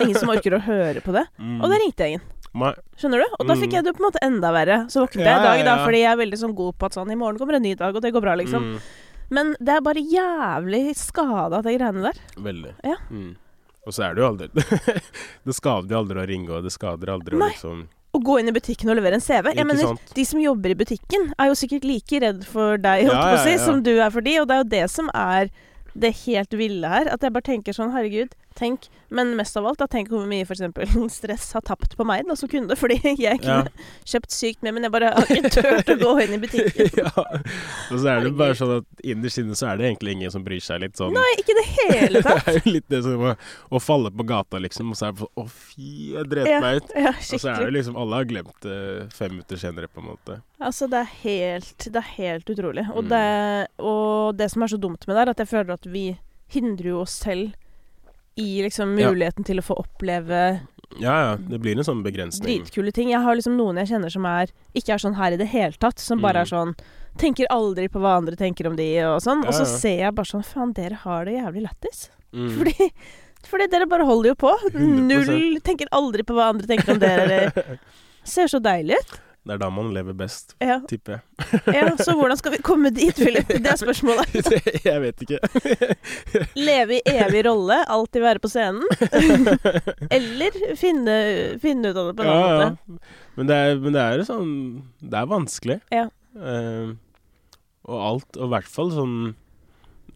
Ingen 0.00 0.16
som 0.16 0.30
orker 0.32 0.56
å 0.56 0.62
høre 0.64 1.02
på 1.04 1.12
det. 1.12 1.26
Mm. 1.36 1.58
Og 1.60 1.68
da 1.68 1.78
ringte 1.82 2.06
jeg 2.06 2.14
ingen. 2.16 2.24
Nei. 2.62 2.70
Skjønner 3.00 3.20
du? 3.22 3.34
Og 3.38 3.46
da 3.48 3.56
fikk 3.60 3.70
Mm. 3.70 3.76
jeg 3.76 3.84
det 3.84 3.92
på 3.96 4.02
en 4.02 4.06
måte 4.08 4.22
enda 4.24 4.50
verre. 4.56 4.78
Så 4.92 5.04
våknet 5.04 5.24
jeg 5.28 5.38
i 5.40 5.44
dag, 5.44 5.62
da, 5.68 5.74
fordi 5.84 6.00
jeg 6.02 6.10
er 6.12 6.18
veldig 6.20 6.38
sånn 6.40 6.54
god 6.56 6.74
på 6.80 6.88
at 6.88 6.96
sånn 6.96 7.12
I 7.12 7.16
morgen 7.20 7.38
kommer 7.40 7.56
en 7.60 7.62
ny 7.64 7.74
dag, 7.76 7.94
og 7.94 8.02
det 8.04 8.12
går 8.12 8.24
bra, 8.24 8.34
liksom. 8.40 8.66
Mm. 8.72 8.78
Men 9.32 9.54
det 9.60 9.76
er 9.76 9.84
bare 9.84 10.00
jævlig 10.04 10.82
skada, 10.96 11.62
de 11.64 11.76
greiene 11.78 12.02
der. 12.08 12.18
Veldig. 12.36 12.74
Ja. 12.84 12.96
Mm. 13.12 13.36
Og 13.86 13.92
så 13.96 14.04
er 14.08 14.14
det 14.14 14.22
jo 14.22 14.28
aldri 14.28 14.48
Det 15.48 15.54
skader 15.56 15.90
jo 15.94 16.00
aldri 16.02 16.20
å 16.22 16.26
ringe, 16.28 16.50
og 16.56 16.64
det 16.64 16.72
skader 16.72 17.12
aldri 17.12 17.36
å 17.36 17.40
liksom 17.48 17.86
Å 18.12 18.20
gå 18.20 18.34
inn 18.40 18.50
i 18.50 18.52
butikken 18.52 18.90
og 18.92 18.98
levere 18.98 19.16
en 19.16 19.24
CV. 19.24 19.54
Jeg 19.56 19.64
mener, 19.64 19.86
sant? 19.94 20.10
de 20.16 20.24
som 20.28 20.40
jobber 20.42 20.74
i 20.74 20.76
butikken, 20.76 21.30
er 21.40 21.48
jo 21.48 21.54
sikkert 21.56 21.86
like 21.88 22.18
redd 22.20 22.42
for 22.44 22.76
deg, 22.76 23.06
Ja, 23.08 23.14
ja, 23.32 23.44
ja. 23.48 23.58
som 23.64 23.80
du 23.86 23.94
er 23.96 24.10
for 24.12 24.20
de, 24.20 24.34
og 24.42 24.48
det 24.50 24.56
er 24.56 24.60
jo 24.64 24.68
det 24.74 24.82
som 24.92 25.08
er 25.16 25.48
det 25.96 26.10
helt 26.26 26.52
ville 26.56 26.88
her. 26.88 27.08
At 27.12 27.24
jeg 27.24 27.32
bare 27.32 27.48
tenker 27.48 27.72
sånn, 27.76 27.92
herregud, 27.96 28.34
tenk 28.58 28.88
Men 29.12 29.34
mest 29.36 29.56
av 29.60 29.66
alt, 29.68 29.78
da, 29.78 29.86
tenk 29.92 30.08
hvor 30.08 30.24
mye 30.28 30.46
for 30.48 30.54
eksempel 30.56 30.88
stress 31.12 31.50
har 31.52 31.60
tapt 31.68 31.96
på 31.98 32.04
meg 32.08 32.24
da, 32.28 32.36
som 32.38 32.48
kunde, 32.48 32.76
fordi 32.80 32.96
jeg 33.02 33.40
kunne 33.42 33.58
Ja. 33.66 33.86
kjøpt 34.12 34.32
sykt 34.32 34.62
mye, 34.64 34.72
men 34.72 34.86
jeg 34.86 34.92
bare 34.94 35.10
har 35.16 35.28
ikke 35.28 35.50
turt 35.52 35.90
å 35.92 35.96
gå 36.00 36.12
inn 36.24 36.36
i 36.36 36.40
butikken. 36.42 36.88
ja. 37.02 37.10
Og 37.92 37.98
så 38.00 38.06
er 38.14 38.24
det 38.24 38.32
bare 38.38 38.56
sånn 38.56 38.72
at 38.78 39.04
innerst 39.04 39.42
inne 39.42 39.56
så 39.58 39.68
er 39.72 39.80
det 39.82 39.90
egentlig 39.90 40.14
ingen 40.16 40.32
som 40.32 40.44
bryr 40.46 40.62
seg 40.64 40.80
litt 40.84 40.96
sånn 40.96 41.12
Nei, 41.16 41.28
ikke 41.42 41.56
det 41.58 41.66
hele 41.72 42.22
tatt. 42.24 42.44
Det 42.46 42.54
er 42.54 42.60
jo 42.62 42.74
litt 42.78 42.88
det 42.92 43.02
som 43.04 43.26
å, 43.28 43.34
å 43.68 43.82
falle 43.82 44.10
på 44.16 44.26
gata, 44.32 44.60
liksom, 44.64 44.94
og 44.94 44.98
så 45.00 45.08
er 45.10 45.12
det 45.16 45.24
sånn 45.26 45.42
Å, 45.42 45.46
fy, 45.52 45.90
jeg 46.16 46.30
dreit 46.32 46.48
Ja, 46.50 46.60
meg 46.64 46.80
ut. 46.80 46.94
ja, 47.04 47.12
Og 47.18 47.42
så 47.44 47.52
er 47.52 47.66
det 47.66 47.72
liksom 47.76 47.98
Alle 48.00 48.20
har 48.22 48.28
glemt 48.32 48.56
det 48.64 48.78
fem 49.16 49.34
minutter 49.36 49.60
senere, 49.60 49.88
på 49.92 50.00
en 50.02 50.08
måte. 50.12 50.38
Altså, 50.62 50.86
det 50.90 51.00
er 51.04 51.10
helt, 51.22 51.86
det 51.92 51.98
er 52.00 52.10
helt 52.16 52.50
utrolig. 52.52 52.84
Og, 52.94 53.02
Mm. 53.02 53.08
det, 53.12 53.68
og 53.82 54.36
det 54.38 54.46
som 54.52 54.62
er 54.62 54.70
så 54.72 54.78
dumt 54.80 55.06
med 55.08 55.16
det, 55.16 55.22
er 55.26 55.30
at 55.34 55.40
jeg 55.42 55.50
føler 55.50 55.74
at 55.74 55.86
vi 55.90 56.04
hindrer 56.54 56.92
jo 56.92 57.00
oss 57.02 57.14
selv 57.24 57.52
i 58.36 58.62
liksom 58.62 58.98
Ja. 58.98 59.10
muligheten 59.12 59.44
til 59.44 59.58
å 59.58 59.62
få 59.64 59.76
oppleve 59.78 60.60
Ja, 61.00 61.14
ja. 61.32 61.36
Det 61.36 61.58
blir 61.60 61.72
en 61.78 61.84
sånn 61.84 62.02
begrensning. 62.04 62.62
dritkule 62.64 62.92
ting. 62.92 63.08
Jeg 63.10 63.20
har 63.22 63.34
liksom 63.34 63.56
noen 63.56 63.76
jeg 63.78 63.88
kjenner 63.88 64.10
som 64.12 64.24
er 64.26 64.48
ikke 64.74 64.92
er 64.94 64.98
sånn 64.98 65.14
her 65.16 65.32
i 65.32 65.36
det 65.36 65.48
hele 65.48 65.72
tatt. 65.72 65.98
Som 65.98 66.20
bare 66.20 66.34
Mm. 66.34 66.42
er 66.42 66.44
sånn 66.56 66.74
Tenker 67.18 67.46
aldri 67.50 67.88
på 67.90 68.00
hva 68.00 68.16
andre 68.16 68.34
tenker 68.36 68.66
om 68.66 68.74
de, 68.74 68.98
og 69.04 69.20
sånn. 69.20 69.42
Ja, 69.42 69.48
Og 69.48 69.54
så 69.54 69.66
ser 69.66 69.98
jeg 69.98 70.14
bare 70.14 70.24
sånn 70.24 70.42
Faen, 70.44 70.72
dere 70.72 70.94
har 70.94 71.24
det 71.26 71.34
jævlig 71.34 71.62
lættis. 71.68 72.08
Mm. 72.32 72.50
Fordi, 72.56 72.90
fordi 73.44 73.66
dere 73.70 73.86
bare 73.86 74.04
holder 74.06 74.28
jo 74.30 74.34
på. 74.34 74.52
100%. 74.72 75.06
Null 75.08 75.60
Tenker 75.60 75.86
aldri 75.92 76.22
på 76.24 76.32
hva 76.34 76.48
andre 76.54 76.66
tenker 76.66 76.92
om 76.92 76.98
dere. 76.98 77.52
Ser 78.24 78.46
så 78.46 78.60
deilig 78.62 78.96
ut. 78.96 79.20
Det 79.42 79.56
er 79.56 79.58
da 79.58 79.68
man 79.74 79.88
lever 79.90 80.14
best, 80.14 80.52
Ja. 80.62 80.76
tipper 80.86 81.16
jeg. 81.16 81.60
ja, 81.74 81.88
Så 81.98 82.12
hvordan 82.14 82.38
skal 82.38 82.52
vi 82.54 82.58
komme 82.62 82.92
dit, 82.94 83.16
Philip? 83.18 83.48
Det 83.48 83.66
er 83.72 83.78
spørsmålet. 83.80 84.36
jeg 84.86 85.00
vet 85.02 85.24
ikke. 85.24 85.40
Leve 86.68 87.00
i 87.00 87.02
evig 87.10 87.40
rolle, 87.48 87.80
alltid 87.90 88.22
være 88.22 88.38
på 88.44 88.50
scenen. 88.52 88.86
Eller 90.16 90.54
finne, 90.78 91.16
finne 91.62 91.90
ut 91.90 91.96
av 91.98 92.10
det 92.12 92.14
på 92.20 92.22
en 92.22 92.30
ja, 92.30 92.36
annen 92.38 92.60
ja. 92.60 92.68
måte. 92.70 93.14
Men 93.34 93.48
det 93.50 93.56
er, 93.64 93.78
men 93.82 93.94
det 93.96 94.02
er 94.04 94.22
sånn 94.28 94.50
Det 95.00 95.18
er 95.18 95.30
vanskelig. 95.30 95.78
Ja. 95.90 96.06
Uh, 96.38 96.92
og 97.88 97.98
alt, 98.06 98.38
og 98.38 98.46
i 98.46 98.52
hvert 98.54 98.68
fall 98.70 98.92
sånn 98.94 99.16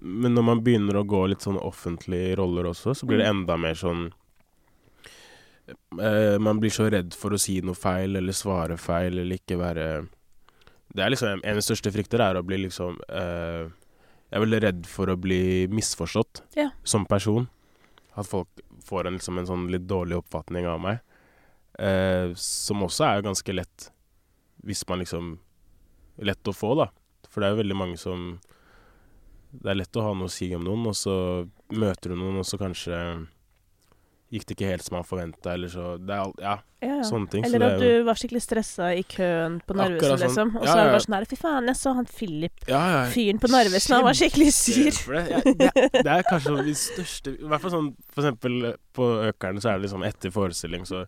Men 0.00 0.32
når 0.36 0.44
man 0.46 0.60
begynner 0.64 1.00
å 1.00 1.06
gå 1.08 1.24
litt 1.32 1.42
sånn 1.44 1.58
offentlige 1.58 2.36
roller 2.38 2.68
også, 2.70 2.94
så 2.94 3.08
blir 3.08 3.18
det 3.20 3.26
Mm. 3.26 3.40
enda 3.42 3.56
mer 3.58 3.74
sånn 3.74 4.06
Man 6.38 6.60
blir 6.62 6.70
så 6.70 6.86
redd 6.92 7.14
for 7.18 7.34
å 7.34 7.38
si 7.40 7.56
noe 7.64 7.74
feil, 7.74 8.14
eller 8.20 8.32
svare 8.36 8.76
feil, 8.78 9.18
eller 9.18 9.38
ikke 9.40 9.56
være 9.58 9.86
Det 10.94 11.02
er 11.02 11.10
liksom 11.10 11.40
En 11.42 11.56
av 11.56 11.58
de 11.58 11.64
største 11.66 11.90
frykter 11.94 12.22
er 12.22 12.38
å 12.38 12.44
bli 12.46 12.60
liksom 12.68 13.00
eh, 13.08 13.66
Jeg 14.30 14.36
er 14.38 14.44
veldig 14.44 14.60
redd 14.62 14.86
for 14.86 15.10
å 15.10 15.16
bli 15.18 15.66
misforstått 15.72 16.44
Ja. 16.56 16.68
som 16.84 17.06
person. 17.06 17.48
At 18.14 18.26
folk 18.30 18.48
får 18.86 19.06
en, 19.10 19.18
liksom, 19.18 19.38
en 19.42 19.46
sånn 19.50 19.66
litt 19.72 19.86
dårlig 19.90 20.16
oppfatning 20.20 20.66
av 20.70 20.78
meg. 20.80 21.00
Eh, 21.78 22.30
som 22.38 22.82
også 22.86 23.04
er 23.10 23.26
ganske 23.26 23.52
lett 23.54 23.90
hvis 24.66 24.86
man 24.88 25.02
liksom 25.02 25.38
Lett 26.18 26.48
å 26.48 26.52
få, 26.56 26.70
da. 26.78 26.86
For 27.28 27.42
det 27.42 27.48
er 27.48 27.52
jo 27.52 27.58
veldig 27.60 27.76
mange 27.76 27.98
som 28.00 28.38
Det 29.52 29.68
er 29.68 29.76
lett 29.82 29.96
å 30.00 30.04
ha 30.06 30.14
noe 30.16 30.30
å 30.30 30.32
si 30.32 30.48
om 30.56 30.62
noen, 30.64 30.86
og 30.88 30.94
så 30.96 31.16
møter 31.76 32.14
du 32.14 32.16
noen, 32.16 32.38
og 32.40 32.46
så 32.48 32.56
kanskje 32.60 32.96
gikk 34.32 34.46
det 34.46 34.56
ikke 34.56 34.70
helt 34.72 34.82
som 34.82 34.96
man 34.96 35.04
forventa, 35.06 35.52
eller 35.54 35.68
så 35.70 35.84
Det 36.02 36.10
er 36.16 36.32
Ja, 36.42 36.56
Ja, 36.82 36.96
sånne 37.02 37.30
ting. 37.30 37.44
så 37.44 37.54
Eller 37.54 37.74
at 37.76 37.80
du 37.80 38.04
var 38.04 38.14
skikkelig 38.18 38.42
stressa 38.42 38.90
i 38.94 39.02
køen 39.02 39.60
på 39.66 39.74
Narvesen, 39.78 40.18
sånn. 40.18 40.20
liksom. 40.26 40.56
Og 40.56 40.66
så 40.66 40.74
er 40.74 40.82
det 40.84 40.92
bare 40.96 41.04
sånn 41.06 41.16
her 41.16 41.24
Fy 41.30 41.36
faen, 41.36 41.66
jeg 41.70 41.76
så 41.76 41.94
han 41.94 42.06
Philip, 42.10 42.66
fyren 43.14 43.38
på 43.42 43.48
Narvesen, 43.50 43.94
han 43.96 44.04
var 44.04 44.18
skikkelig 44.18 44.52
sur. 44.52 44.92
Det, 45.16 45.24
ja, 45.30 45.40
det, 45.40 45.70
det 46.02 46.12
er 46.18 46.22
kanskje 46.28 46.52
sånn 46.52 46.66
de 46.66 46.74
største 46.74 47.34
I 47.38 47.48
hvert 47.48 47.62
fall 47.62 47.74
sånn 47.78 47.90
for 48.12 48.22
eksempel 48.22 48.74
på 48.96 49.08
Økeren 49.30 49.60
så 49.62 49.70
er 49.70 49.78
det 49.78 49.86
liksom 49.88 50.04
etter 50.06 50.30
forestilling, 50.34 50.84
så 50.86 51.06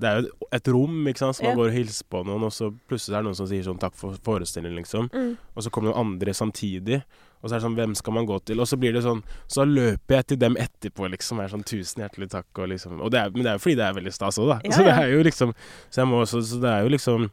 det 0.00 0.08
er 0.08 0.22
jo 0.22 0.48
et 0.56 0.68
rom, 0.72 1.02
ikke 1.06 1.20
sant, 1.20 1.36
så 1.36 1.44
man 1.44 1.58
går 1.58 1.68
og 1.68 1.74
hilser 1.76 2.06
på 2.08 2.22
noen, 2.24 2.46
og 2.48 2.52
så 2.54 2.70
plutselig 2.88 3.12
er 3.18 3.20
det 3.20 3.28
noen 3.28 3.36
som 3.36 3.46
sier 3.46 3.62
sånn 3.66 3.78
'takk 3.78 3.94
for 3.94 4.16
forestillingen', 4.24 4.80
liksom. 4.80 5.10
Mm. 5.12 5.36
Og 5.54 5.62
så 5.62 5.70
kommer 5.70 5.92
noen 5.92 6.00
andre 6.06 6.32
samtidig. 6.32 7.02
Og 7.42 7.48
så 7.48 7.56
er 7.56 7.58
det 7.58 7.64
sånn, 7.64 7.74
hvem 7.74 7.94
skal 7.98 8.14
man 8.14 8.26
gå 8.28 8.36
til? 8.46 8.62
Og 8.62 8.68
så 8.70 8.78
blir 8.78 8.94
det 8.94 9.02
sånn, 9.02 9.20
så 9.50 9.64
løper 9.66 10.20
jeg 10.20 10.28
til 10.30 10.38
dem 10.44 10.56
etterpå, 10.62 11.08
liksom. 11.10 11.40
Er 11.42 11.50
sånn, 11.50 11.64
tusen 11.66 12.04
hjertelig 12.04 12.30
takk, 12.30 12.46
og 12.62 12.70
liksom 12.70 13.00
og 13.02 13.10
det 13.10 13.18
er, 13.18 13.32
Men 13.34 13.42
det 13.42 13.50
er 13.50 13.58
jo 13.58 13.64
fordi 13.64 13.78
det 13.80 13.86
er 13.88 13.96
veldig 13.98 14.14
stas 14.14 14.38
òg, 14.38 14.52
da. 14.52 14.58
Ja, 14.62 14.74
Så 14.76 14.86
det 14.86 14.94
er 14.94 15.10
jo 15.10 15.26
liksom 15.26 15.54
Så 15.90 16.02
jeg 16.02 16.12
også 16.22 16.42
Så 16.46 16.60
det 16.62 16.70
er 16.70 16.86
jo 16.86 16.92
liksom 16.94 17.26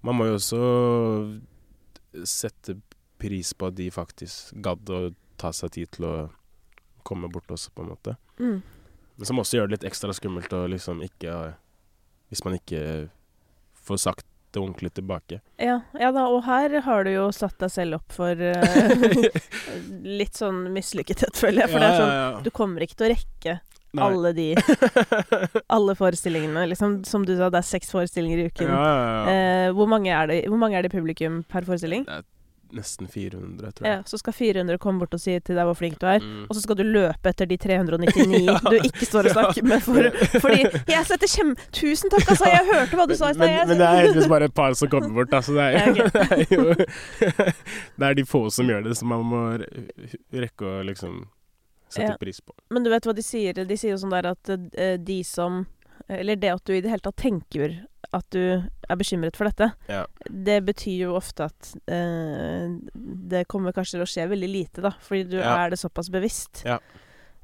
Man 0.00 0.16
må 0.16 0.30
jo 0.30 0.38
også 0.38 0.62
sette 2.24 2.78
pris 3.20 3.50
på 3.52 3.68
at 3.68 3.76
de 3.76 3.90
faktisk 3.92 4.54
gadd 4.64 4.90
å 4.94 5.00
ta 5.38 5.50
seg 5.54 5.74
tid 5.74 5.90
til 5.94 6.06
å 6.08 6.14
komme 7.06 7.28
bort 7.30 7.50
også, 7.50 7.70
på 7.74 7.82
en 7.84 7.90
måte. 7.92 8.14
Mm. 8.38 8.62
Men 9.18 9.28
som 9.28 9.40
også 9.42 9.58
gjør 9.58 9.68
det 9.68 9.76
litt 9.76 9.86
ekstra 9.90 10.14
skummelt 10.14 10.54
å 10.54 10.64
liksom 10.70 11.02
ikke 11.04 11.34
Hvis 12.30 12.44
man 12.46 12.56
ikke 12.58 12.80
får 13.88 14.02
sagt 14.02 14.26
det 14.54 14.60
ordentlig 14.60 14.92
tilbake. 14.96 15.40
Ja, 15.60 15.80
ja 16.00 16.10
da, 16.14 16.26
og 16.32 16.42
her 16.46 16.78
har 16.84 17.04
du 17.04 17.12
jo 17.12 17.28
satt 17.34 17.58
deg 17.60 17.72
selv 17.72 17.98
opp 18.00 18.14
for 18.16 18.32
uh, 18.32 19.40
litt 20.20 20.38
sånn 20.38 20.64
mislykkethet, 20.74 21.36
føler 21.36 21.64
jeg. 21.64 21.72
For 21.74 21.84
det 21.84 21.90
er 21.90 22.00
sånn 22.02 22.46
Du 22.46 22.52
kommer 22.54 22.84
ikke 22.84 22.98
til 22.98 23.08
å 23.08 23.12
rekke 23.14 23.58
Nei. 23.96 24.04
alle 24.04 24.32
de 24.36 24.48
Alle 25.76 25.96
forestillingene. 25.98 26.66
Liksom, 26.72 27.02
som 27.08 27.24
du 27.28 27.34
sa, 27.36 27.50
det 27.52 27.60
er 27.62 27.68
seks 27.68 27.92
forestillinger 27.94 28.44
i 28.44 28.48
uken. 28.48 28.72
ja, 28.72 28.88
ja. 28.88 29.36
Eh, 29.36 29.68
hvor, 29.76 29.90
mange 29.90 30.16
det, 30.32 30.42
hvor 30.48 30.60
mange 30.60 30.78
er 30.78 30.84
det 30.84 30.92
i 30.92 30.96
publikum 30.96 31.42
per 31.48 31.68
forestilling? 31.68 32.08
Det 32.08 32.20
er 32.20 32.26
nesten 32.76 33.08
400, 33.08 33.70
tror 33.72 33.86
jeg. 33.86 33.96
Ja, 33.98 34.02
så 34.06 34.18
skal 34.20 34.32
400 34.36 34.78
komme 34.82 35.00
bort 35.02 35.14
og 35.16 35.20
si 35.22 35.34
til 35.40 35.56
deg 35.56 35.64
hvor 35.68 35.76
flink 35.78 35.96
du 36.02 36.06
er. 36.10 36.18
Mm. 36.20 36.44
Og 36.48 36.56
så 36.56 36.62
skal 36.64 36.76
du 36.76 36.82
løpe 36.84 37.30
etter 37.32 37.46
de 37.48 37.56
399 37.64 38.42
Ja. 38.48 38.58
du 38.64 38.76
ikke 38.82 39.06
står 39.08 39.28
og 39.30 39.36
snakker 39.36 39.64
med. 39.70 39.80
For, 39.86 40.10
fordi 40.44 40.60
jeg 40.92 41.06
setter 41.08 41.32
kjem... 41.32 41.54
Tusen 41.72 42.10
takk, 42.12 42.28
altså! 42.34 42.50
Jeg 42.52 42.66
hørte 42.72 42.98
hva 43.00 43.06
du 43.08 43.14
sa 43.16 43.30
i 43.32 43.38
stad. 43.38 43.46
men, 43.46 43.72
men 43.72 43.80
det 43.80 43.86
er 43.88 43.98
heldigvis 44.02 44.28
bare 44.34 44.50
et 44.50 44.54
par 44.54 44.76
som 44.78 44.90
kommer 44.92 45.14
bort, 45.20 45.32
altså. 45.32 45.52
så 45.52 45.58
det 45.58 45.64
er, 45.64 45.72
Ja, 45.78 45.88
jo, 45.94 46.04
det 46.12 46.28
er 46.28 46.54
jo 46.54 46.76
Det 47.98 48.06
er 48.10 48.14
de 48.20 48.24
få 48.28 48.44
som 48.52 48.68
gjør 48.68 48.84
det, 48.88 48.96
så 48.98 49.08
man 49.08 49.24
må 49.28 49.42
rekke 50.32 50.68
å 50.68 50.82
liksom 50.86 51.22
sette 51.88 52.10
Ja. 52.12 52.16
pris 52.20 52.40
på. 52.44 52.52
Men 52.74 52.84
du 52.84 52.90
vet 52.92 53.06
hva 53.08 53.14
de 53.16 53.22
sier? 53.24 53.56
De 53.64 53.76
sier 53.80 53.94
jo 53.94 54.00
sånn 54.02 54.12
der 54.12 54.26
at 54.34 54.50
eh, 54.52 54.96
de 55.00 55.22
som 55.24 55.62
Eller 56.08 56.36
det 56.40 56.50
at 56.52 56.64
du 56.68 56.72
i 56.76 56.80
det 56.84 56.90
hele 56.92 57.04
tatt 57.04 57.16
tenker 57.20 57.78
at 58.16 58.24
du 58.32 58.40
er 58.88 58.96
bekymret 58.96 59.36
for 59.36 59.44
dette. 59.50 59.72
Ja. 59.88 60.06
Det 60.30 60.62
betyr 60.64 60.98
jo 61.06 61.14
ofte 61.18 61.44
at 61.50 61.74
eh, 61.86 62.72
det 63.28 63.46
kommer 63.48 63.72
kanskje 63.76 63.98
til 63.98 64.04
å 64.06 64.08
skje 64.08 64.28
veldig 64.30 64.48
lite, 64.48 64.80
da. 64.84 64.92
Fordi 65.04 65.24
du 65.28 65.36
Ja. 65.38 65.56
er 65.66 65.70
det 65.70 65.78
såpass 65.78 66.08
bevisst. 66.10 66.62
Ja. 66.64 66.78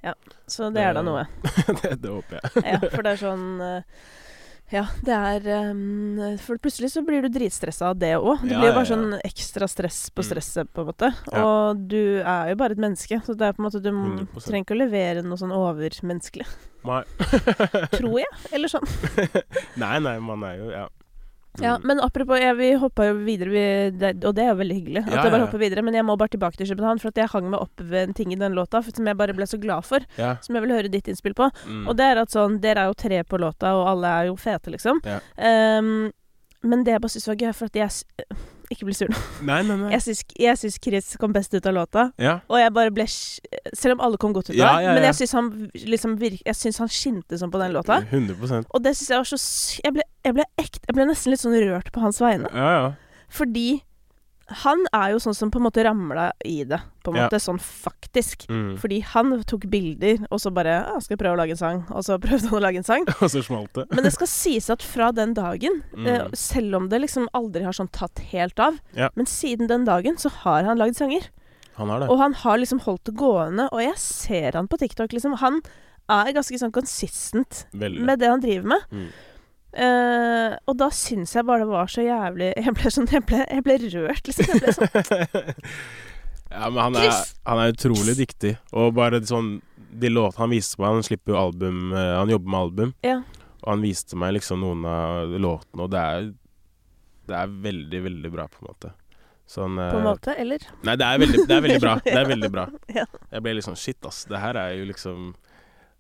Ja, 0.05 0.13
Så 0.47 0.71
det 0.73 0.83
er 0.85 0.93
da 0.95 1.01
Det- 1.03 1.07
noe. 1.09 1.27
det, 1.83 2.01
det 2.03 2.11
håper 2.11 2.41
jeg. 2.41 2.65
Ja, 2.65 2.79
for 2.91 3.03
det 3.03 3.13
er 3.13 3.21
sånn 3.27 3.61
eh, 3.61 3.83
Ja, 4.73 4.87
det 5.05 5.13
er 5.15 5.71
um, 5.71 6.19
For 6.41 6.57
plutselig 6.59 6.89
så 6.91 7.03
blir 7.05 7.23
du 7.23 7.29
dritstressa 7.29 7.91
av 7.93 7.99
det 8.01 8.15
òg. 8.17 8.41
Det 8.43 8.57
blir 8.57 8.69
jo 8.71 8.75
bare 8.75 8.89
sånn 8.89 9.21
ekstra 9.25 9.69
stress 9.69 10.09
på 10.11 10.23
Mm. 10.25 10.29
stresset, 10.31 10.69
på 10.73 10.81
en 10.81 10.89
måte. 10.89 11.11
Og 11.37 11.83
du 11.89 12.21
er 12.25 12.49
jo 12.49 12.57
bare 12.57 12.73
et 12.73 12.79
menneske, 12.81 13.21
så 13.25 13.37
det 13.37 13.43
er 13.49 13.53
på 13.53 13.61
en 13.61 13.69
måte 13.71 13.83
du 13.85 13.91
100%. 13.93 14.45
trenger 14.49 14.65
ikke 14.65 14.77
å 14.77 14.81
levere 14.81 15.23
noe 15.23 15.37
sånn 15.37 15.53
overmenneskelig. 15.53 16.47
Nei. 16.85 17.03
Tror 17.99 18.19
jeg. 18.21 18.29
Eller 18.53 18.69
sånn. 18.73 18.85
nei, 19.83 19.97
nei, 20.05 20.19
man 20.21 20.45
er 20.51 20.61
jo 20.61 20.69
Ja. 20.75 20.85
Ja, 21.63 21.77
Mm. 21.79 21.85
men 21.87 22.01
apropos, 22.03 22.35
jeg, 22.43 22.57
vi 22.59 22.69
hoppa 22.83 23.05
jo 23.07 23.13
videre, 23.23 23.51
vi, 23.53 23.61
det, 23.95 24.09
og 24.27 24.33
det 24.35 24.43
er 24.43 24.49
jo 24.49 24.57
veldig 24.59 24.75
hyggelig. 24.75 25.03
At 25.05 25.13
Ja, 25.13 25.21
jeg 25.23 25.31
bare 25.37 25.45
hopper 25.45 25.61
videre 25.63 25.85
Men 25.87 25.95
jeg 25.95 26.03
må 26.09 26.17
bare 26.19 26.33
tilbake 26.33 26.59
til 26.59 26.67
København, 26.67 26.99
for 26.99 27.13
at 27.13 27.21
jeg 27.21 27.31
hang 27.31 27.47
meg 27.53 27.61
opp 27.63 27.79
ved 27.93 28.09
en 28.09 28.15
ting 28.19 28.33
i 28.35 28.39
den 28.41 28.57
låta 28.59 28.81
som 28.83 29.07
jeg 29.07 29.17
bare 29.21 29.37
ble 29.39 29.47
så 29.47 29.61
glad 29.63 29.87
for. 29.87 30.03
ja. 30.19 30.33
Som 30.43 30.57
jeg 30.59 30.65
vil 30.65 30.75
høre 30.75 30.91
ditt 30.91 31.07
innspill 31.13 31.37
på. 31.39 31.47
Mm. 31.69 31.87
Og 31.87 31.95
det 31.97 32.09
er 32.11 32.19
at 32.25 32.35
sånn 32.35 32.59
Dere 32.61 32.83
er 32.83 32.91
jo 32.91 32.99
tre 32.99 33.23
på 33.23 33.39
låta, 33.39 33.71
og 33.79 33.87
alle 33.93 34.11
er 34.19 34.27
jo 34.33 34.35
fete, 34.35 34.75
liksom. 34.75 34.99
Ja. 35.07 35.21
Um, 35.79 36.11
men 36.67 36.83
det 36.83 36.97
jeg 36.97 37.01
bare 37.07 37.15
syns 37.15 37.29
var 37.31 37.39
gøy, 37.39 37.53
for 37.55 37.71
at 37.71 37.79
jeg 37.85 38.37
Ikke 38.73 38.87
bli 38.89 38.95
sur 38.97 39.11
nå. 39.13 39.19
Nei, 39.45 39.61
nei, 39.67 39.77
nei. 39.77 39.91
Jeg 39.93 40.57
syns, 40.57 40.79
Chris 40.83 41.15
kom 41.21 41.35
best 41.35 41.53
ut 41.55 41.67
av 41.69 41.75
låta. 41.77 42.07
Ja. 42.23 42.39
Og 42.49 42.59
jeg 42.61 42.73
bare 42.77 42.93
ble 42.95 43.07
Selv 43.09 43.97
om 43.97 44.05
alle 44.07 44.21
kom 44.21 44.33
godt 44.37 44.49
ut 44.51 44.55
av 44.55 44.59
Ja, 44.59 44.71
det, 44.79 44.87
ja, 44.87 44.95
men 44.97 45.07
jeg 45.09 45.19
syns 45.21 45.35
han 45.37 45.51
liksom 45.75 46.17
virk, 46.21 46.41
Jeg 46.47 46.57
syns 46.59 46.81
han 46.83 46.91
skinte 46.93 47.39
sånn 47.41 47.53
på 47.53 47.61
den 47.61 47.75
låta. 47.77 48.01
100% 48.11 48.71
Og 48.73 48.85
det 48.85 48.95
syns 48.97 49.11
jeg 49.13 49.21
var 49.21 49.29
så 49.29 49.41
jeg 49.85 49.97
ble, 49.97 50.07
jeg 50.25 50.37
ble 50.39 50.47
ekte 50.61 50.85
Jeg 50.89 50.97
ble 50.97 51.09
nesten 51.11 51.35
litt 51.35 51.43
sånn 51.45 51.57
rørt 51.59 51.91
på 51.93 52.05
hans 52.05 52.21
vegne. 52.23 52.51
Ja, 52.55 52.71
ja. 52.79 52.87
Fordi 53.35 53.69
han 54.47 54.85
er 54.93 55.13
jo 55.15 55.19
sånn 55.25 55.35
som 55.35 55.51
på 55.51 55.57
en 55.57 55.65
måte 55.65 55.85
ramla 55.85 56.33
i 56.45 56.65
det, 56.65 56.81
på 57.03 57.11
en 57.13 57.17
Ja. 57.17 57.29
måte, 57.29 57.41
sånn 57.41 57.59
faktisk. 57.59 58.47
Mm. 58.49 58.77
Fordi 58.79 59.01
han 59.03 59.43
tok 59.45 59.67
bilder, 59.71 60.27
og 60.31 60.39
så 60.41 60.53
bare 60.53 60.85
ah, 60.87 60.99
'Skal 61.01 61.17
jeg 61.17 61.19
prøve 61.19 61.37
å 61.37 61.41
lage 61.41 61.51
en 61.51 61.57
sang?' 61.57 61.85
Og 61.91 62.05
så 62.05 62.19
prøvde 62.25 62.49
han 62.49 62.59
å 62.59 62.63
lage 62.63 62.77
en 62.77 62.85
sang. 62.85 63.05
Og 63.09 63.31
så 63.31 63.43
smalt 63.43 63.73
det. 63.73 63.87
Men 63.91 64.05
det 64.05 64.13
skal 64.13 64.27
sies 64.27 64.69
at 64.71 64.83
fra 64.83 65.11
den 65.13 65.35
dagen, 65.35 65.83
Mm. 65.97 66.07
eh, 66.07 66.29
selv 66.35 66.75
om 66.77 66.89
det 66.89 67.01
liksom 67.01 67.27
aldri 67.35 67.63
har 67.65 67.73
sånn 67.73 67.91
tatt 67.91 68.19
helt 68.33 68.59
av, 68.61 68.79
Ja. 68.95 69.09
men 69.17 69.27
siden 69.27 69.67
den 69.67 69.85
dagen 69.85 70.17
så 70.17 70.31
har 70.31 70.65
han 70.65 70.79
lagd 70.79 70.97
sanger. 70.97 71.29
Han 71.77 71.89
har 71.89 72.01
det. 72.01 72.09
Og 72.11 72.19
han 72.19 72.33
har 72.35 72.59
liksom 72.59 72.81
holdt 72.81 73.05
det 73.05 73.17
gående, 73.17 73.69
og 73.73 73.81
jeg 73.81 73.97
ser 73.97 74.53
han 74.53 74.69
på 74.69 74.79
TikTok, 74.79 75.11
liksom. 75.13 75.35
Han 75.39 75.61
er 76.09 76.33
ganske 76.33 76.59
sånn 76.61 76.71
consistent 76.71 77.65
Veldig. 77.75 78.01
med 78.05 78.19
det 78.21 78.29
han 78.29 78.41
driver 78.41 78.67
med. 78.69 78.81
Mm. 78.93 79.09
Eh, 79.75 80.55
og 80.71 80.77
da 80.79 80.87
syns 80.95 81.35
jeg 81.35 81.47
bare 81.49 81.65
det 81.65 81.73
var 81.73 81.89
så 81.91 82.05
jævlig 82.05 82.53
Jeg 82.55 82.75
ble 82.77 82.91
sånn 82.95 83.09
Jeg 83.11 83.25
ble, 83.27 83.41
jeg 83.43 83.65
ble 83.67 83.75
rørt, 83.83 84.29
liksom. 84.29 84.53
Jeg 84.53 84.61
ble 84.63 84.75
sånn 84.77 85.49
ja, 86.55 86.69
men 86.69 86.79
han 86.79 86.99
er, 87.01 87.15
han 87.49 87.59
er 87.59 87.73
utrolig 87.73 88.15
dyktig. 88.21 88.53
Og 88.71 88.93
bare 88.95 89.19
sånn 89.27 89.57
De 89.91 90.13
låtene 90.13 90.45
han 90.45 90.55
viste 90.55 90.79
meg 90.79 90.95
Han 90.95 91.07
slipper 91.07 91.35
jo 91.35 91.41
album 91.41 91.81
eh, 91.91 92.13
Han 92.21 92.31
jobber 92.31 92.55
med 92.55 92.61
album. 92.61 92.95
Ja. 93.07 93.19
Og 93.65 93.73
han 93.73 93.83
viste 93.83 94.19
meg 94.21 94.37
liksom 94.37 94.63
noen 94.63 94.87
av 94.87 95.35
låtene, 95.41 95.87
og 95.87 95.91
det 95.91 96.05
er 96.05 96.31
Det 97.31 97.39
er 97.41 97.59
veldig, 97.67 98.05
veldig 98.07 98.33
bra, 98.35 98.47
på 98.53 98.63
en 98.63 98.71
måte. 98.71 98.95
Sånn 99.49 99.77
På 99.81 99.89
en 99.89 100.01
eh, 100.01 100.07
måte, 100.07 100.39
eller? 100.41 100.71
Nei, 100.87 100.97
det 101.01 101.09
er 101.09 101.23
veldig, 101.25 101.45
det 101.49 101.57
er 101.57 101.65
veldig 101.67 101.83
bra. 101.83 101.95
Det 102.05 102.19
er 102.21 102.31
veldig 102.31 102.53
bra. 102.53 102.69
Ja. 103.01 103.09
Jeg 103.33 103.45
ble 103.45 103.59
litt 103.59 103.67
sånn 103.67 103.81
Shit, 103.81 103.99
ass. 104.07 104.23
Det 104.31 104.39
her 104.39 104.61
er 104.61 104.79
jo 104.79 104.87
liksom 104.93 105.33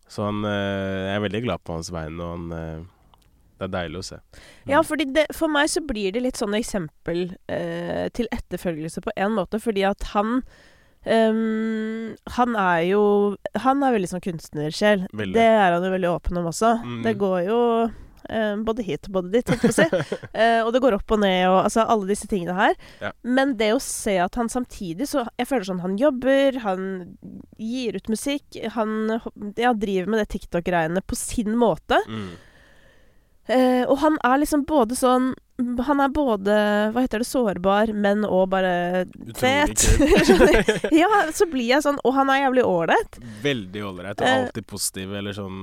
Så 0.06 0.28
han 0.28 0.44
eh, 0.46 1.08
Jeg 1.08 1.16
er 1.18 1.24
veldig 1.26 1.46
glad 1.48 1.64
på 1.66 1.74
hans 1.78 1.90
vegne, 1.90 2.20
og 2.22 2.36
han 2.36 2.58
eh, 2.60 2.90
Det 3.64 3.70
er 3.70 3.74
deilig 3.80 4.02
å 4.02 4.06
se. 4.10 4.20
Ja, 4.70 4.84
fordi 4.86 5.08
det, 5.16 5.26
for 5.36 5.52
meg 5.52 5.72
så 5.72 5.82
blir 5.84 6.14
det 6.14 6.22
litt 6.24 6.40
sånn 6.40 6.56
eksempel 6.58 7.26
eh, 7.48 8.06
til 8.14 8.30
etterfølgelse 8.34 9.04
på 9.04 9.14
en 9.16 9.36
måte, 9.40 9.62
fordi 9.62 9.86
at 9.88 10.12
han 10.14 10.40
Um, 11.04 12.14
Han 12.32 12.54
er 12.56 12.78
jo 12.88 13.02
Han 13.60 13.82
er 13.84 13.92
veldig 13.92 14.08
sånn 14.14 14.24
kunstnersjel. 14.24 15.04
Veldig. 15.12 15.36
Det 15.36 15.44
er 15.44 15.76
han 15.76 15.84
jo 15.84 15.92
veldig 15.92 16.10
åpen 16.14 16.40
om 16.40 16.48
også. 16.48 16.78
Mm. 16.80 17.02
Det 17.04 17.12
går 17.20 17.38
jo 17.44 17.58
um, 18.30 18.64
både 18.64 18.86
hit 18.86 19.08
og 19.08 19.18
både 19.18 19.32
dit, 19.34 19.50
holdt 19.52 19.66
jeg 19.66 19.74
på 19.74 19.74
å 19.74 19.76
si. 19.76 20.16
uh, 20.38 20.60
og 20.64 20.72
det 20.74 20.82
går 20.84 20.96
opp 20.98 21.14
og 21.16 21.20
ned 21.24 21.42
og 21.50 21.58
altså 21.60 21.84
alle 21.84 22.08
disse 22.08 22.28
tingene 22.30 22.56
her. 22.56 22.78
Ja. 23.02 23.12
Men 23.26 23.56
det 23.60 23.72
å 23.74 23.82
se 23.82 24.16
at 24.24 24.40
han 24.40 24.50
samtidig 24.52 25.10
så 25.10 25.26
Jeg 25.40 25.50
føler 25.50 25.68
sånn 25.68 25.84
han 25.84 25.98
jobber, 26.00 26.60
han 26.64 26.88
gir 27.60 27.98
ut 27.98 28.10
musikk, 28.12 28.58
han 28.76 29.18
ja, 29.60 29.74
driver 29.76 30.10
med 30.10 30.22
det 30.22 30.30
TikTok-greiene 30.34 31.04
på 31.04 31.18
sin 31.18 31.54
måte. 31.60 32.00
Mm. 32.08 32.32
Eh, 33.46 33.84
og 33.84 33.98
han 34.00 34.14
er 34.24 34.38
liksom 34.40 34.62
både 34.64 34.96
sånn 34.96 35.34
Han 35.84 36.00
er 36.00 36.08
både, 36.08 36.54
hva 36.94 37.02
heter 37.04 37.20
det, 37.20 37.26
sårbar, 37.28 37.90
men 37.92 38.24
òg 38.24 38.46
bare 38.54 39.04
fet. 39.36 39.84
ja, 41.02 41.10
så 41.30 41.46
blir 41.50 41.68
jeg 41.68 41.84
sånn 41.84 42.00
Og 42.02 42.16
han 42.16 42.32
er 42.32 42.46
jævlig 42.46 42.64
ålreit. 42.66 43.18
Veldig 43.44 43.84
ålreit 43.90 44.22
og 44.22 44.26
Eh, 44.26 44.38
alltid 44.46 44.66
positiv, 44.66 45.12
eller 45.14 45.36
sånn 45.36 45.60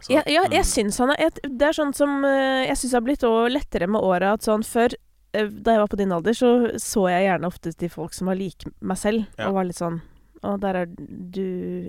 så, 0.00 0.10
Ja, 0.14 0.24
ja, 0.24 0.46
jeg 0.48 0.64
mm. 0.64 0.70
syns 0.72 0.98
han 1.04 1.12
er 1.14 1.28
et, 1.28 1.38
Det 1.44 1.68
er 1.68 1.76
sånn 1.76 1.94
som 1.94 2.24
eh, 2.24 2.64
Jeg 2.70 2.80
syns 2.80 2.96
har 2.96 3.04
blitt 3.06 3.28
lettere 3.52 3.90
med 3.90 4.02
åra 4.02 4.32
at 4.38 4.46
sånn 4.48 4.64
før 4.66 4.96
Da 5.36 5.74
jeg 5.74 5.82
var 5.84 5.90
på 5.92 6.00
din 6.00 6.14
alder, 6.16 6.34
så 6.34 6.52
så 6.80 7.10
jeg 7.12 7.28
gjerne 7.28 7.50
ofte 7.52 7.74
til 7.76 7.92
folk 7.92 8.16
som 8.16 8.32
var 8.32 8.38
lik 8.40 8.64
meg 8.80 8.96
selv, 8.98 9.28
Ja. 9.36 9.50
og 9.50 9.60
var 9.60 9.68
litt 9.68 9.78
sånn 9.78 10.00
Å, 10.48 10.54
der 10.62 10.78
er 10.80 10.86
du 10.88 11.42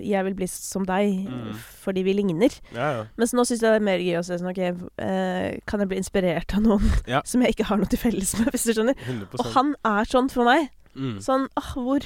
Jeg 0.04 0.24
vil 0.26 0.34
bli 0.36 0.46
som 0.52 0.84
deg, 0.88 1.24
Mm. 1.30 1.54
fordi 1.80 2.02
vi 2.04 2.12
ligner. 2.18 2.52
Ja, 2.76 2.88
ja. 2.98 3.04
Mens 3.16 3.32
nå 3.32 3.44
syns 3.48 3.62
jeg 3.64 3.70
det 3.72 3.78
er 3.80 3.86
mer 3.88 3.98
gøy 4.04 4.18
å 4.20 4.24
se 4.26 4.36
sånn 4.40 4.50
OK, 4.52 4.60
eh, 5.00 5.58
kan 5.66 5.80
jeg 5.80 5.88
bli 5.88 6.00
inspirert 6.02 6.52
av 6.58 6.62
noen 6.66 6.84
Ja. 7.08 7.22
som 7.30 7.40
jeg 7.42 7.54
ikke 7.56 7.68
har 7.70 7.80
noe 7.80 7.88
til 7.90 7.98
felles 8.02 8.34
med, 8.38 8.52
hvis 8.52 8.68
du 8.68 8.74
skjønner? 8.76 8.96
100 9.08 9.40
Og 9.40 9.52
han 9.56 9.74
er 9.84 10.04
sånn 10.10 10.28
for 10.30 10.44
meg. 10.44 10.68
mm. 10.94 11.18
Sånn 11.24 11.48
ah, 11.56 11.72
hvor 11.74 12.04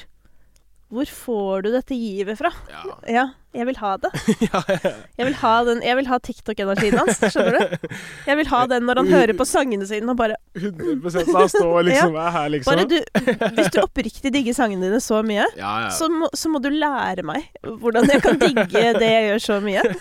Hvor 0.95 1.11
får 1.11 1.64
du 1.64 1.68
dette 1.74 1.97
givet 1.99 2.38
fra? 2.38 2.51
Ja. 2.70 2.82
Ja, 3.11 3.24
jeg 3.55 3.66
vil 3.68 3.78
ha 3.80 3.90
det. 4.03 4.11
ja, 4.47 4.61
ja. 4.70 4.92
Jeg 5.18 5.26
vil 5.28 5.36
ha 5.40 5.53
den 5.66 5.82
Jeg 5.84 5.99
vil 5.99 6.09
ha 6.11 6.18
TikTok-energien 6.22 6.97
hans, 6.99 7.20
skjønner 7.34 7.59
du? 7.59 7.88
Jeg 8.28 8.38
vil 8.40 8.51
ha 8.51 8.61
den 8.70 8.86
når 8.88 9.01
han 9.03 9.11
hører 9.12 9.34
på 9.38 9.47
sangene 9.49 9.86
sine 9.90 10.11
og 10.11 10.18
bare 10.18 10.38
100 10.59 11.26
han 11.34 11.51
står 11.53 11.84
liksom 11.90 12.18
er 12.18 12.34
her, 12.38 12.49
liksom. 12.55 12.70
Bare 12.74 12.86
du 12.90 13.55
Hvis 13.59 13.72
du 13.74 13.80
oppriktig 13.82 14.32
digger 14.34 14.57
sangene 14.57 14.86
dine 14.88 15.03
så 15.03 15.22
mye, 15.26 15.47
Ja, 15.59 15.74
ja. 15.86 15.90
så 15.95 16.09
må, 16.12 16.30
så 16.34 16.51
må 16.53 16.62
du 16.62 16.70
lære 16.72 17.26
meg 17.26 17.51
hvordan 17.64 18.09
jeg 18.11 18.22
kan 18.24 18.38
digge 18.42 18.86
det 18.99 19.11
jeg 19.11 19.28
gjør 19.32 19.45
så 19.51 19.61
mye. 19.64 19.84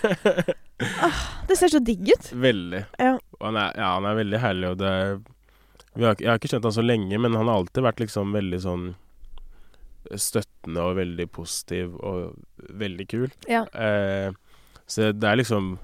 Ah, 1.00 1.20
det 1.48 1.56
ser 1.56 1.70
så 1.72 1.80
digg 1.80 2.10
ut. 2.10 2.26
Veldig. 2.44 2.80
Ja. 3.00 3.14
Han 3.40 3.56
er, 3.56 3.76
ja, 3.78 3.92
han 3.94 4.08
er 4.10 4.18
veldig 4.18 4.40
herlig, 4.42 4.72
og 4.74 4.80
det 4.82 4.90
er 4.90 5.14
vi 5.94 6.04
har, 6.08 6.18
Jeg 6.20 6.28
har 6.32 6.40
ikke 6.42 6.50
kjent 6.50 6.66
han 6.68 6.76
så 6.76 6.84
lenge, 6.84 7.20
men 7.22 7.38
han 7.38 7.48
har 7.48 7.62
alltid 7.62 7.86
vært 7.86 8.02
liksom 8.04 8.34
veldig 8.36 8.60
sånn 8.64 8.86
støttende 10.20 10.82
og 10.84 10.98
veldig 10.98 11.28
positiv 11.32 11.96
og 12.04 12.36
veldig 12.70 13.08
kul. 13.12 13.30
Ja. 13.50 13.64
Eh, 13.74 14.32
så 14.88 15.12
det 15.16 15.24
er 15.30 15.40
liksom 15.40 15.78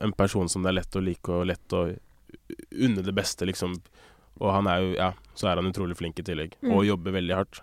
en 0.00 0.12
person 0.12 0.48
som 0.48 0.62
det 0.62 0.70
er 0.72 0.78
lett 0.80 0.96
å 0.98 1.02
like 1.04 1.28
og 1.32 1.46
lett 1.50 1.74
å 1.74 1.84
unne 2.78 3.02
det 3.02 3.14
beste, 3.16 3.46
liksom. 3.48 3.76
Og 4.40 4.52
han 4.54 4.66
er 4.70 4.78
jo 4.84 4.92
Ja, 4.94 5.12
så 5.34 5.48
er 5.50 5.56
han 5.56 5.66
utrolig 5.72 5.96
flink 5.98 6.18
i 6.20 6.22
tillegg, 6.22 6.54
Mm. 6.62 6.72
og 6.76 6.84
jobber 6.86 7.12
veldig 7.12 7.34
hardt. 7.34 7.60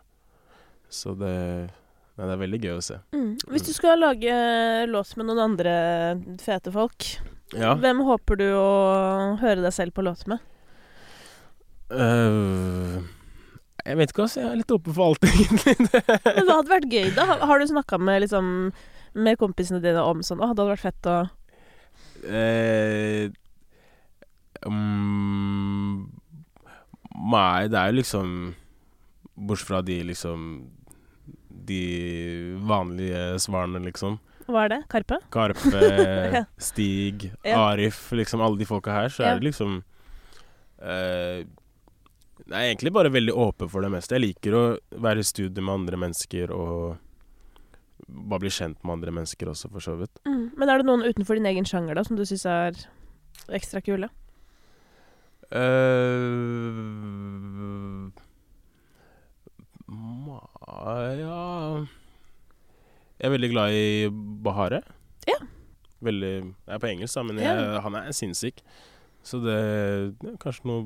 Så 0.89 1.15
det 1.17 1.71
Nei, 2.17 2.28
det 2.28 2.32
er 2.32 2.47
veldig 2.47 2.59
gøy 2.63 2.78
å 2.78 2.82
se. 2.84 2.95
Mm. 3.11 3.36
Hvis 3.51 3.65
du 3.67 3.73
skal 3.73 3.99
lage 3.99 4.88
låt 4.88 5.17
med 5.17 5.26
noen 5.28 5.39
andre 5.51 6.38
fete 6.39 6.71
folk, 6.71 7.03
Ja. 7.51 7.76
hvem 7.76 7.99
håper 8.07 8.38
du 8.38 8.45
å 8.55 9.38
høre 9.41 9.61
deg 9.61 9.73
selv 9.73 9.91
på 9.93 10.01
låt 10.01 10.26
med? 10.26 10.39
Øh, 11.91 13.03
jeg 13.86 13.98
vet 14.00 14.12
ikke, 14.14 14.24
altså. 14.26 14.42
Jeg 14.42 14.50
er 14.52 14.60
litt 14.62 14.72
åpen 14.76 14.94
for 14.98 15.06
alt, 15.12 15.26
egentlig. 15.30 15.76
Men 15.80 16.44
det 16.48 16.56
hadde 16.56 16.74
vært 16.74 16.90
gøy, 16.92 17.10
da? 17.16 17.26
Har- 17.46 17.60
du 17.60 17.66
snakka 17.70 18.00
med, 18.02 18.22
liksom, 18.26 18.52
med 19.16 19.38
kompisene 19.40 19.82
dine 19.84 20.02
om 20.04 20.22
sånn 20.26 20.42
Å, 20.42 20.50
det 20.52 20.60
hadde 20.60 20.72
vært 20.74 20.86
fett 20.90 21.10
å 21.12 21.18
Eh, 22.26 23.30
mm, 24.66 26.06
nei, 27.32 27.68
det 27.70 27.78
er 27.80 27.92
jo 27.92 27.98
liksom 28.00 28.30
Bortsett 29.36 29.68
fra 29.70 29.82
de 29.86 29.98
liksom 30.10 30.46
De 31.70 31.82
vanlige 32.66 33.22
svarene, 33.44 33.82
liksom. 33.88 34.18
Hva 34.46 34.66
er 34.68 34.74
det? 34.76 34.80
Karpe? 34.92 35.18
Karpe, 35.34 35.84
Ja. 36.36 36.44
Stig. 36.62 37.30
Arif, 37.50 38.04
liksom 38.14 38.44
alle 38.46 38.60
de 38.62 38.68
folka 38.70 38.94
her, 38.94 39.10
så 39.10 39.24
Ja. 39.26 39.32
er 39.34 39.40
det 39.40 39.48
liksom 39.52 39.80
eh, 40.82 41.46
Nei, 42.52 42.68
egentlig 42.70 42.91
bare 42.93 43.10
veldig 43.10 43.34
åpen 43.34 43.70
for 43.72 43.82
det 43.82 43.89
meste. 43.89 44.18
Jeg 44.18 44.28
liker 44.28 44.54
å 44.54 44.64
være 45.02 45.24
i 45.24 45.26
studio 45.26 45.64
med 45.66 45.80
andre 45.80 45.98
mennesker 46.04 46.54
og 46.54 46.98
bare 48.06 48.43
bli 48.43 48.52
kjent 48.54 48.78
med 48.84 49.00
andre 49.00 49.14
mennesker 49.16 49.50
også, 49.50 49.72
for 49.74 49.82
så 49.82 49.96
vidt. 49.98 50.20
Mm. 50.28 50.52
Men 50.54 50.70
er 50.70 50.82
det 50.82 50.88
noen 50.89 51.06
utenfor 51.08 51.39
din 51.39 51.50
egen 51.50 51.66
sjanger 51.66 51.98
da 51.98 52.04
som 52.06 52.20
du 52.20 52.26
syns 52.28 52.46
er 52.50 52.78
ekstra 53.56 53.82
kule? 53.86 54.12
Uh, 55.46 55.62
ja 61.22 61.41
Jeg 63.16 63.28
er 63.28 63.34
veldig 63.36 63.52
glad 63.54 63.74
i 63.74 64.10
Bahare. 64.46 64.82
Ja. 65.30 65.38
Veldig 66.06 66.34
Jeg 66.36 66.74
er 66.78 66.82
på 66.82 66.91
engelsk, 66.93 67.18
da, 67.18 67.26
men 67.26 67.41
jeg, 67.41 67.82
han 67.86 68.00
er 68.02 68.14
sinnssyk. 68.14 68.62
Så 69.26 69.41
det 69.41 69.60
ja, 70.22 70.38
Kanskje 70.41 70.70
noe 70.70 70.86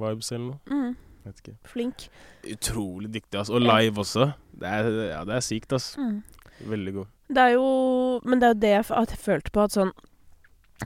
Bahare-vibes 0.00 0.32
eller 0.34 0.46
noe. 0.48 0.58
Mm. 0.70 0.96
Vet 1.24 1.40
ikke. 1.42 1.56
Flink. 1.68 2.10
Utrolig 2.48 3.12
dyktig, 3.14 3.38
altså. 3.38 3.56
Og 3.58 3.64
live 3.64 4.04
også. 4.04 4.30
Det 4.60 4.68
er, 4.68 4.92
ja, 5.12 5.24
det 5.28 5.36
er 5.36 5.44
sykt, 5.44 5.72
altså. 5.76 6.00
Mm. 6.00 6.22
Veldig 6.70 6.94
god. 6.94 7.16
Det 7.30 7.42
er 7.42 7.52
jo 7.54 8.20
Men 8.24 8.40
det 8.40 8.46
er 8.48 8.54
jo 8.54 8.60
det 8.60 8.70
jeg 8.70 8.84
at 8.90 9.12
jeg 9.14 9.18
følte 9.22 9.52
på 9.54 9.62
at 9.64 9.74
sånn 9.76 9.92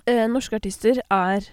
eh, 0.06 0.26
Norske 0.30 0.58
artister 0.60 1.00
er 1.10 1.46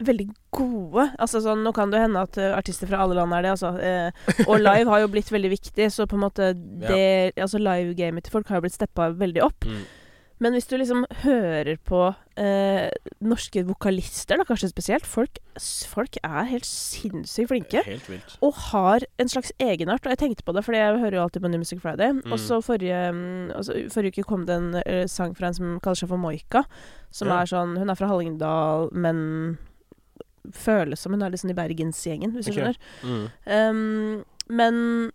veldig 0.00 0.26
gode. 0.56 1.06
Altså 1.20 1.42
sånn, 1.44 1.64
Nå 1.64 1.72
kan 1.76 1.92
det 1.92 2.02
hende 2.02 2.22
at 2.24 2.38
uh, 2.40 2.54
artister 2.56 2.88
fra 2.88 3.02
alle 3.04 3.18
land 3.18 3.34
er 3.36 3.44
det, 3.44 3.54
altså. 3.56 3.74
Eh, 3.76 4.46
og 4.46 4.62
live 4.62 4.88
har 4.88 5.02
jo 5.02 5.10
blitt 5.12 5.32
veldig 5.32 5.50
viktig, 5.52 5.90
så 5.92 6.06
på 6.08 6.16
en 6.16 6.24
måte 6.24 6.52
det 6.88 7.36
Altså 7.36 7.60
live-gamet 7.60 8.24
til 8.24 8.34
folk 8.38 8.48
har 8.48 8.60
jo 8.60 8.66
blitt 8.66 8.78
steppa 8.78 9.10
veldig 9.20 9.44
opp. 9.44 9.68
Mm. 9.68 9.82
Men 10.40 10.54
hvis 10.56 10.66
du 10.70 10.76
liksom 10.80 11.04
hører 11.22 11.76
på 11.84 11.98
eh, 12.40 12.88
norske 13.20 13.60
vokalister, 13.68 14.40
da 14.40 14.46
kanskje 14.48 14.70
spesielt 14.72 15.04
Folk, 15.04 15.36
folk 15.90 16.16
er 16.24 16.48
helt 16.48 16.64
sinnssykt 16.68 17.50
flinke. 17.50 17.82
Helt 17.84 18.08
vilt. 18.08 18.36
Og 18.44 18.56
har 18.70 19.04
en 19.20 19.28
slags 19.28 19.52
egenart. 19.60 20.06
Og 20.06 20.14
jeg 20.14 20.22
tenkte 20.22 20.46
på 20.46 20.54
det, 20.56 20.64
fordi 20.64 20.80
jeg 20.80 21.02
hører 21.02 21.18
jo 21.18 21.24
alltid 21.26 21.44
på 21.44 21.52
New 21.52 21.60
Music 21.60 21.82
Friday. 21.84 22.14
Mm. 22.22 22.32
Og 22.32 22.40
så 22.40 22.60
forrige, 22.64 23.02
mm, 23.12 23.50
altså, 23.58 23.76
forrige 23.92 24.16
uke 24.16 24.28
kom 24.32 24.46
det 24.48 24.56
en 24.56 24.70
uh, 24.80 25.04
sang 25.12 25.36
fra 25.36 25.50
en 25.50 25.58
som 25.60 25.76
kaller 25.84 26.00
seg 26.00 26.12
for 26.12 26.20
Moika. 26.20 26.64
Som 27.12 27.28
Ja. 27.28 27.42
er 27.42 27.52
sånn 27.52 27.76
Hun 27.76 27.90
er 27.90 27.98
fra 27.98 28.08
Hallingdal, 28.08 28.88
men 28.92 29.58
føles 30.56 31.00
som 31.00 31.12
hun 31.12 31.22
er 31.22 31.36
sånn 31.36 31.52
i 31.52 31.58
bergensgjengen, 31.58 32.32
hvis 32.32 32.48
du 32.48 32.56
skjønner. 32.56 32.78
Mm. 33.04 33.24
Um, 33.44 34.24
men 34.48 35.10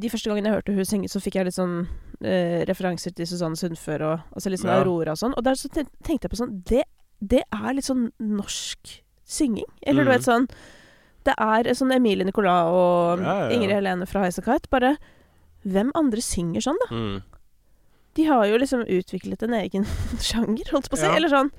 de 0.00 0.08
første 0.08 0.30
gangene 0.30 0.48
jeg 0.50 0.54
hørte 0.58 0.74
hun 0.76 0.84
synge, 0.88 1.08
så 1.12 1.20
fikk 1.20 1.34
jeg 1.40 1.44
litt 1.48 1.56
sånn 1.58 1.88
eh, 2.24 2.62
referanser 2.68 3.12
til 3.14 3.26
Susanne 3.28 3.58
Sundfør 3.58 4.04
og 4.06 4.20
altså 4.36 4.50
litt 4.52 4.60
sånn 4.62 4.70
Ja. 4.72 4.78
Aurora 4.82 5.12
og 5.12 5.18
sånn. 5.20 5.34
Og 5.36 5.44
der 5.44 5.58
så 5.60 5.68
tenkte 5.68 6.24
jeg 6.24 6.30
på 6.32 6.38
sånn 6.40 6.62
det, 6.64 6.84
det 7.20 7.42
er 7.52 7.74
litt 7.74 7.84
sånn 7.88 8.10
norsk 8.20 9.00
synging. 9.24 9.66
Eller 9.86 10.04
du 10.04 10.10
Mm. 10.10 10.14
vet 10.16 10.22
sånn 10.28 10.48
Det 11.24 11.34
er 11.40 11.64
sånn 11.74 11.92
Emilie 11.94 12.24
Nicolas 12.24 12.66
og 12.68 13.20
Ja, 13.24 13.48
ja. 13.48 13.54
Ingrid 13.56 13.72
Helene 13.72 14.06
fra 14.06 14.20
Highasakite. 14.24 14.68
Bare 14.70 14.96
Hvem 15.66 15.90
andre 15.94 16.20
synger 16.20 16.60
sånn, 16.60 16.76
da? 16.88 16.94
Mm. 16.94 17.22
De 18.14 18.24
har 18.28 18.44
jo 18.46 18.58
liksom 18.58 18.84
utviklet 18.86 19.42
en 19.42 19.54
egen 19.54 19.84
sjanger, 20.20 20.68
holdt 20.70 20.90
på 20.90 20.96
å 20.96 21.00
si. 21.00 21.06
Eller 21.06 21.28
sånn 21.32 21.50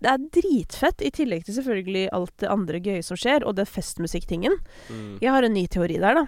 Det 0.00 0.08
er 0.12 0.18
dritfett, 0.30 1.02
i 1.02 1.10
tillegg 1.10 1.44
til 1.44 1.54
selvfølgelig 1.58 2.08
alt 2.14 2.30
det 2.38 2.48
andre 2.48 2.78
gøye 2.80 3.02
som 3.02 3.16
skjer, 3.18 3.42
og 3.44 3.56
det 3.56 3.66
festmusikktingen. 3.66 4.54
Mm. 4.88 5.18
Jeg 5.20 5.30
har 5.34 5.42
en 5.42 5.52
ny 5.52 5.66
teori 5.66 5.98
der, 5.98 6.14
da. 6.14 6.26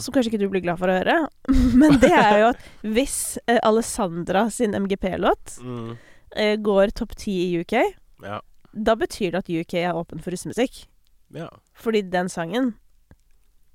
Som 0.00 0.12
kanskje 0.14 0.32
ikke 0.32 0.40
du 0.42 0.48
blir 0.52 0.62
glad 0.64 0.78
for 0.78 0.90
å 0.92 0.96
høre. 0.98 1.16
Men 1.80 1.98
det 2.02 2.10
er 2.12 2.38
jo 2.42 2.48
at 2.52 2.64
hvis 2.82 3.38
eh, 3.48 3.60
Alessandra 3.64 4.46
sin 4.50 4.74
MGP-låt 4.76 5.58
Mm. 5.62 5.96
eh, 6.36 6.56
går 6.56 6.92
topp 6.94 7.14
ti 7.16 7.32
i 7.46 7.60
UK, 7.62 7.78
Ja. 8.24 8.40
da 8.74 8.94
betyr 8.94 9.32
det 9.32 9.38
at 9.44 9.48
UK 9.50 9.74
er 9.84 9.94
åpen 9.94 10.20
for 10.22 10.30
russemusikk. 10.34 10.86
ja. 11.34 11.48
Fordi 11.74 12.02
den 12.10 12.28
sangen 12.28 12.74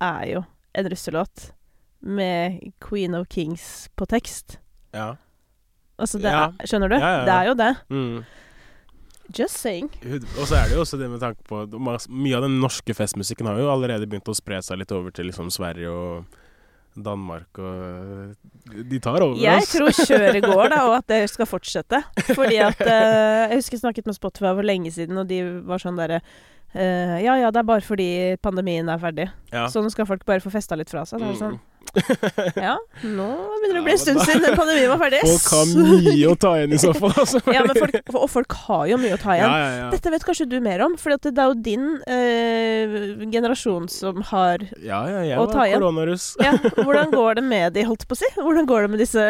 er 0.01 0.25
jo 0.29 0.43
en 0.75 0.85
russelåt 0.89 1.51
med 2.01 2.71
Queen 2.79 3.15
of 3.15 3.27
Kings 3.29 3.89
på 3.97 4.05
tekst. 4.07 4.57
Ja. 4.93 5.15
Altså, 5.99 6.19
er, 6.23 6.53
skjønner 6.65 6.87
du? 6.89 6.95
Ja, 6.95 7.09
ja. 7.19 7.25
Det 7.27 7.33
er 7.35 7.45
jo 7.49 7.55
det. 7.59 7.71
Mm. 7.89 8.25
Just 9.35 9.59
saying. 9.61 9.89
Og 10.39 10.45
så 10.49 10.55
er 10.57 10.69
det 10.71 10.75
jo 10.77 10.81
også 10.83 10.97
det 10.97 11.09
med 11.11 11.21
tanke 11.21 11.43
på 11.45 11.63
Mye 12.09 12.35
av 12.39 12.45
den 12.47 12.55
norske 12.61 12.95
festmusikken 12.97 13.45
har 13.49 13.59
jo 13.61 13.69
allerede 13.71 14.07
begynt 14.09 14.29
å 14.31 14.37
spre 14.37 14.57
seg 14.65 14.81
litt 14.81 14.91
over 14.95 15.13
til 15.13 15.29
liksom 15.29 15.51
Sverige 15.53 15.91
og 15.93 16.37
Danmark 16.99 17.59
og 17.61 18.33
De 18.89 18.99
tar 18.99 19.21
over, 19.21 19.37
Jeg 19.39 19.61
ass. 19.61 19.71
tror 19.75 19.93
kjøret 19.93 20.41
går, 20.49 20.69
da, 20.73 20.79
og 20.89 20.95
at 20.97 21.07
det 21.13 21.19
skal 21.31 21.47
fortsette. 21.47 22.01
Fordi 22.33 22.57
at 22.65 22.81
eh, 22.81 23.53
Jeg 23.53 23.61
husker 23.61 23.77
jeg 23.77 23.83
snakket 23.85 24.09
med 24.09 24.17
Spotify 24.17 24.51
for 24.57 24.65
lenge 24.65 24.91
siden, 24.91 25.17
og 25.21 25.29
de 25.29 25.43
var 25.69 25.79
sånn 25.83 25.99
derre 26.01 26.17
eh, 26.19 26.31
Ja 26.75 27.33
ja, 27.39 27.49
det 27.49 27.63
er 27.63 27.65
bare 27.65 27.81
fordi 27.81 28.37
pandemien 28.45 28.89
er 28.93 28.99
ferdig. 29.01 29.29
ja. 29.51 29.65
Så 29.73 29.81
nå 29.81 29.89
skal 29.89 30.05
folk 30.05 30.21
bare 30.27 30.43
få 30.43 30.51
festa 30.53 30.77
litt 30.77 30.89
fra 30.91 31.01
seg. 31.09 31.19
Det 31.23 31.31
er 31.33 31.39
sånn, 31.41 31.59
Mm. 31.89 32.53
ja, 32.61 32.75
nå 33.01 33.25
begynner 33.63 33.73
det 33.73 33.79
å 33.79 33.85
bli 33.87 33.93
en 33.95 34.01
stund 34.01 34.19
siden 34.21 34.53
pandemien 34.53 34.91
var 34.91 34.99
ferdig. 35.01 35.21
Folk 35.25 35.47
har 35.55 35.69
mye 36.05 36.27
å 36.29 36.35
ta 36.37 36.51
igjen 36.59 36.75
i 36.75 36.79
så 36.83 36.91
fall, 36.93 37.15
altså. 37.17 37.39
ja, 37.49 37.63
men 37.65 37.79
folk, 37.79 37.95
og 38.13 38.27
folk 38.29 38.53
har 38.67 38.83
jo 38.91 38.99
mye 39.01 39.15
å 39.15 39.19
ta 39.23 39.33
igjen. 39.33 39.49
ja, 39.55 39.71
ja. 39.79 39.87
Dette 39.95 40.11
vet 40.13 40.25
kanskje 40.27 40.45
du 40.51 40.59
mer 40.61 40.83
om, 40.85 40.93
for 41.01 41.15
det 41.15 41.31
er 41.33 41.49
jo 41.49 41.55
din 41.65 41.87
eh, 42.05 42.93
generasjon 43.33 43.89
som 43.89 44.21
har 44.29 44.61
ja, 44.85 44.99
ja, 45.09 45.23
jeg 45.31 45.41
å 45.41 45.47
ta 45.49 45.65
igjen. 45.65 45.79
koronaruss. 45.81 46.27
Ja, 46.45 46.53
hvordan 46.77 47.09
går 47.15 47.39
det 47.39 47.45
med 47.49 47.73
de, 47.79 47.87
holdt 47.89 48.05
på 48.05 48.13
å 48.13 48.21
si? 48.21 48.29
Hvordan 48.37 48.69
går 48.69 48.85
det 48.85 48.93
med 48.93 49.01
disse 49.07 49.25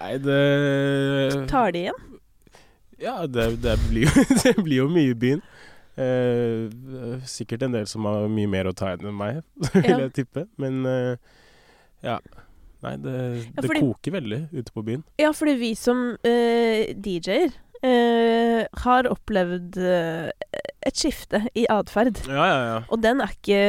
Nei, 0.00 0.14
det 0.24 1.46
Tar 1.52 1.70
de 1.76 1.86
igjen? 1.86 2.02
Ja, 3.00 3.20
det, 3.30 3.52
det, 3.62 3.78
blir 3.86 4.08
jo, 4.10 4.24
det 4.42 4.56
blir 4.58 4.82
jo 4.82 4.88
mye 4.92 5.14
i 5.14 5.16
byen. 5.16 5.46
Eh, 5.96 6.68
sikkert 7.28 7.62
en 7.66 7.72
del 7.74 7.86
som 7.90 8.06
har 8.08 8.28
mye 8.30 8.48
mer 8.50 8.70
å 8.70 8.74
ta 8.76 8.92
igjen 8.92 9.10
enn 9.10 9.18
meg, 9.18 9.40
vil 9.74 9.88
Ja. 9.90 9.98
jeg 10.06 10.12
tippe. 10.22 10.46
Men 10.60 10.84
eh, 10.86 11.16
ja. 12.06 12.18
Nei, 12.80 12.94
det, 12.96 13.16
Ja, 13.56 13.60
det 13.66 13.74
koker 13.82 14.14
veldig 14.14 14.38
ute 14.56 14.72
på 14.72 14.84
byen. 14.86 15.02
Ja, 15.20 15.32
fordi 15.36 15.58
vi 15.60 15.74
som 15.76 16.14
eh, 16.24 16.94
DJ-er 16.96 17.50
eh, 17.84 18.62
har 18.86 19.08
opplevd 19.10 19.76
eh, 19.76 20.30
et 20.88 20.96
skifte 20.96 21.42
i 21.60 21.66
atferd. 21.68 22.22
Ja, 22.24 22.46
ja, 22.48 22.62
ja. 22.70 22.78
Og 22.88 23.02
den 23.04 23.20
er 23.20 23.34
ikke 23.34 23.60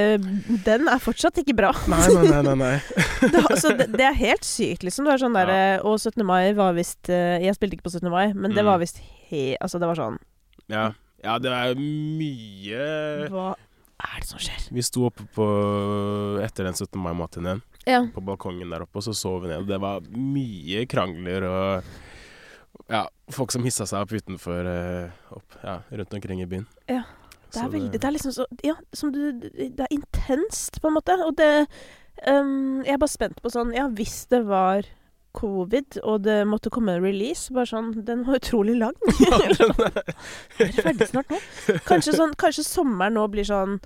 Den 0.63 0.87
er 0.87 1.03
fortsatt 1.03 1.41
ikke 1.43 1.57
bra. 1.59 1.73
Nei, 1.91 1.99
nei, 2.23 2.39
nei. 2.47 2.55
nei, 2.55 2.71
det, 3.33 3.43
altså, 3.51 3.73
det, 3.75 3.89
det 3.99 4.07
er 4.07 4.15
helt 4.21 4.47
sykt, 4.47 4.87
liksom. 4.87 5.09
Det 5.09 5.17
er 5.17 5.23
sånn 5.25 5.35
derre 5.35 5.59
Og 5.83 5.99
17. 5.99 6.23
mai 6.23 6.53
var 6.55 6.71
visst 6.79 7.11
eh, 7.11 7.41
Jeg 7.43 7.57
spilte 7.59 7.75
ikke 7.81 7.89
på 7.89 7.95
17. 7.97 8.07
mai, 8.13 8.29
men 8.31 8.55
det 8.55 8.63
Mm. 8.63 8.69
var 8.71 8.79
visst 8.79 9.03
he... 9.27 9.57
Altså, 9.59 9.75
det 9.83 9.91
var 9.91 9.99
sånn 9.99 10.21
Ja. 10.71 10.93
Ja, 11.23 11.37
det 11.41 11.51
er 11.53 11.75
mye 11.79 12.85
Hva 13.31 13.51
er 14.01 14.21
det 14.23 14.27
som 14.29 14.41
skjer? 14.41 14.63
Vi 14.73 14.81
sto 14.85 15.03
oppe 15.09 15.25
på 15.35 15.45
etter 16.41 16.65
den 16.65 16.73
17. 16.77 16.97
mai-matineen 17.01 17.61
Ja. 17.85 18.03
på 18.13 18.21
balkongen 18.25 18.69
der 18.69 18.83
oppe, 18.85 18.97
og 18.99 19.03
så 19.05 19.13
så 19.17 19.35
vi 19.41 19.49
ned. 19.49 19.63
Og 19.63 19.67
det 19.69 19.77
var 19.81 20.01
mye 20.13 20.83
krangler 20.89 21.45
og 21.49 21.83
ja, 22.91 23.03
folk 23.33 23.51
som 23.53 23.63
hissa 23.65 23.85
seg 23.89 24.01
opp 24.03 24.13
utenfor 24.13 24.67
eh, 24.69 25.09
opp, 25.33 25.57
ja, 25.63 25.79
rundt 25.91 26.13
omkring 26.17 26.41
i 26.41 26.47
byen. 26.49 26.65
Ja, 26.89 27.03
Det 27.51 27.59
Så 27.59 27.65
er 27.65 27.69
veldig 27.73 27.91
Det 27.99 28.03
er 28.07 28.11
liksom 28.15 28.31
så 28.31 28.45
Ja, 28.63 28.75
som 28.93 29.11
du 29.11 29.31
Det 29.41 29.79
er 29.79 29.91
intenst, 29.91 30.79
på 30.81 30.87
en 30.87 30.93
måte. 30.95 31.17
Og 31.25 31.35
det 31.37 31.67
um, 32.27 32.81
Jeg 32.85 32.93
er 32.95 32.97
bare 33.01 33.11
spent 33.11 33.41
på 33.43 33.51
sånn 33.51 33.73
Ja, 33.75 33.87
hvis 33.89 34.25
det 34.31 34.45
var 34.47 34.85
covid, 35.33 35.99
og 36.03 36.21
det 36.25 36.39
måtte 36.47 36.69
komme 36.73 36.95
en 36.97 37.03
release, 37.03 37.51
bare 37.53 37.65
sånn 37.69 37.91
Den 38.05 38.23
var 38.27 38.39
utrolig 38.41 38.75
lang. 38.79 38.95
Er 40.59 40.71
det 40.71 40.71
ferdig 40.83 41.07
snart 41.11 41.29
nå? 41.31 41.39
Kanskje, 41.87 42.15
sånn, 42.17 42.33
kanskje 42.39 42.65
sommeren 42.67 43.15
nå 43.17 43.27
blir 43.31 43.47
sånn 43.47 43.77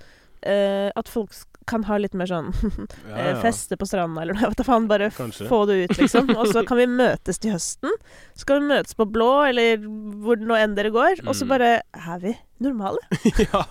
eh, 0.42 0.88
at 0.96 1.08
folk 1.08 1.32
kan 1.66 1.82
ha 1.88 1.96
litt 1.98 2.12
mer 2.14 2.28
sånn 2.30 2.52
Ja, 3.10 3.16
eh, 3.16 3.30
ja. 3.32 3.38
feste 3.42 3.74
på 3.78 3.86
stranda, 3.90 4.22
eller 4.22 4.36
noe. 4.38 4.50
Vet 4.52 4.60
du 4.60 4.64
faen. 4.68 4.84
Bare 4.90 5.08
Kanskje. 5.16 5.48
få 5.50 5.64
det 5.66 5.78
ut, 5.84 5.96
liksom. 5.98 6.28
Og 6.38 6.46
så 6.54 6.62
kan 6.68 6.78
vi 6.78 6.86
møtes 6.86 7.40
til 7.42 7.50
høsten. 7.56 7.90
Så 8.38 8.46
kan 8.46 8.60
vi 8.62 8.68
møtes 8.74 8.94
på 8.94 9.06
Blå, 9.10 9.30
eller 9.48 9.82
hvor 10.22 10.38
nå 10.38 10.54
enn 10.60 10.76
dere 10.78 10.92
går. 10.94 11.24
Og 11.26 11.34
så 11.34 11.42
Mm. 11.46 11.50
bare 11.54 11.72
er 11.82 12.18
vi 12.22 12.36
normale. 12.62 13.02
ja. 13.48 13.64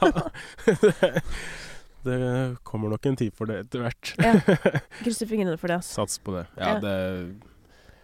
Det, 2.06 2.18
det 2.20 2.58
kommer 2.68 2.90
nok 2.94 3.06
en 3.10 3.16
tid 3.18 3.34
for 3.34 3.50
det 3.50 3.64
etter 3.64 3.82
hvert. 3.82 4.12
Ja. 4.22 4.34
Krysser 5.02 5.26
fingrene 5.30 5.56
for 5.58 5.72
det, 5.72 5.80
Altså. 5.82 6.04
Sats 6.04 6.20
på 6.22 6.36
det. 6.36 6.44
Ja, 6.60 6.76
Ja. 6.76 6.80
det 6.84 6.96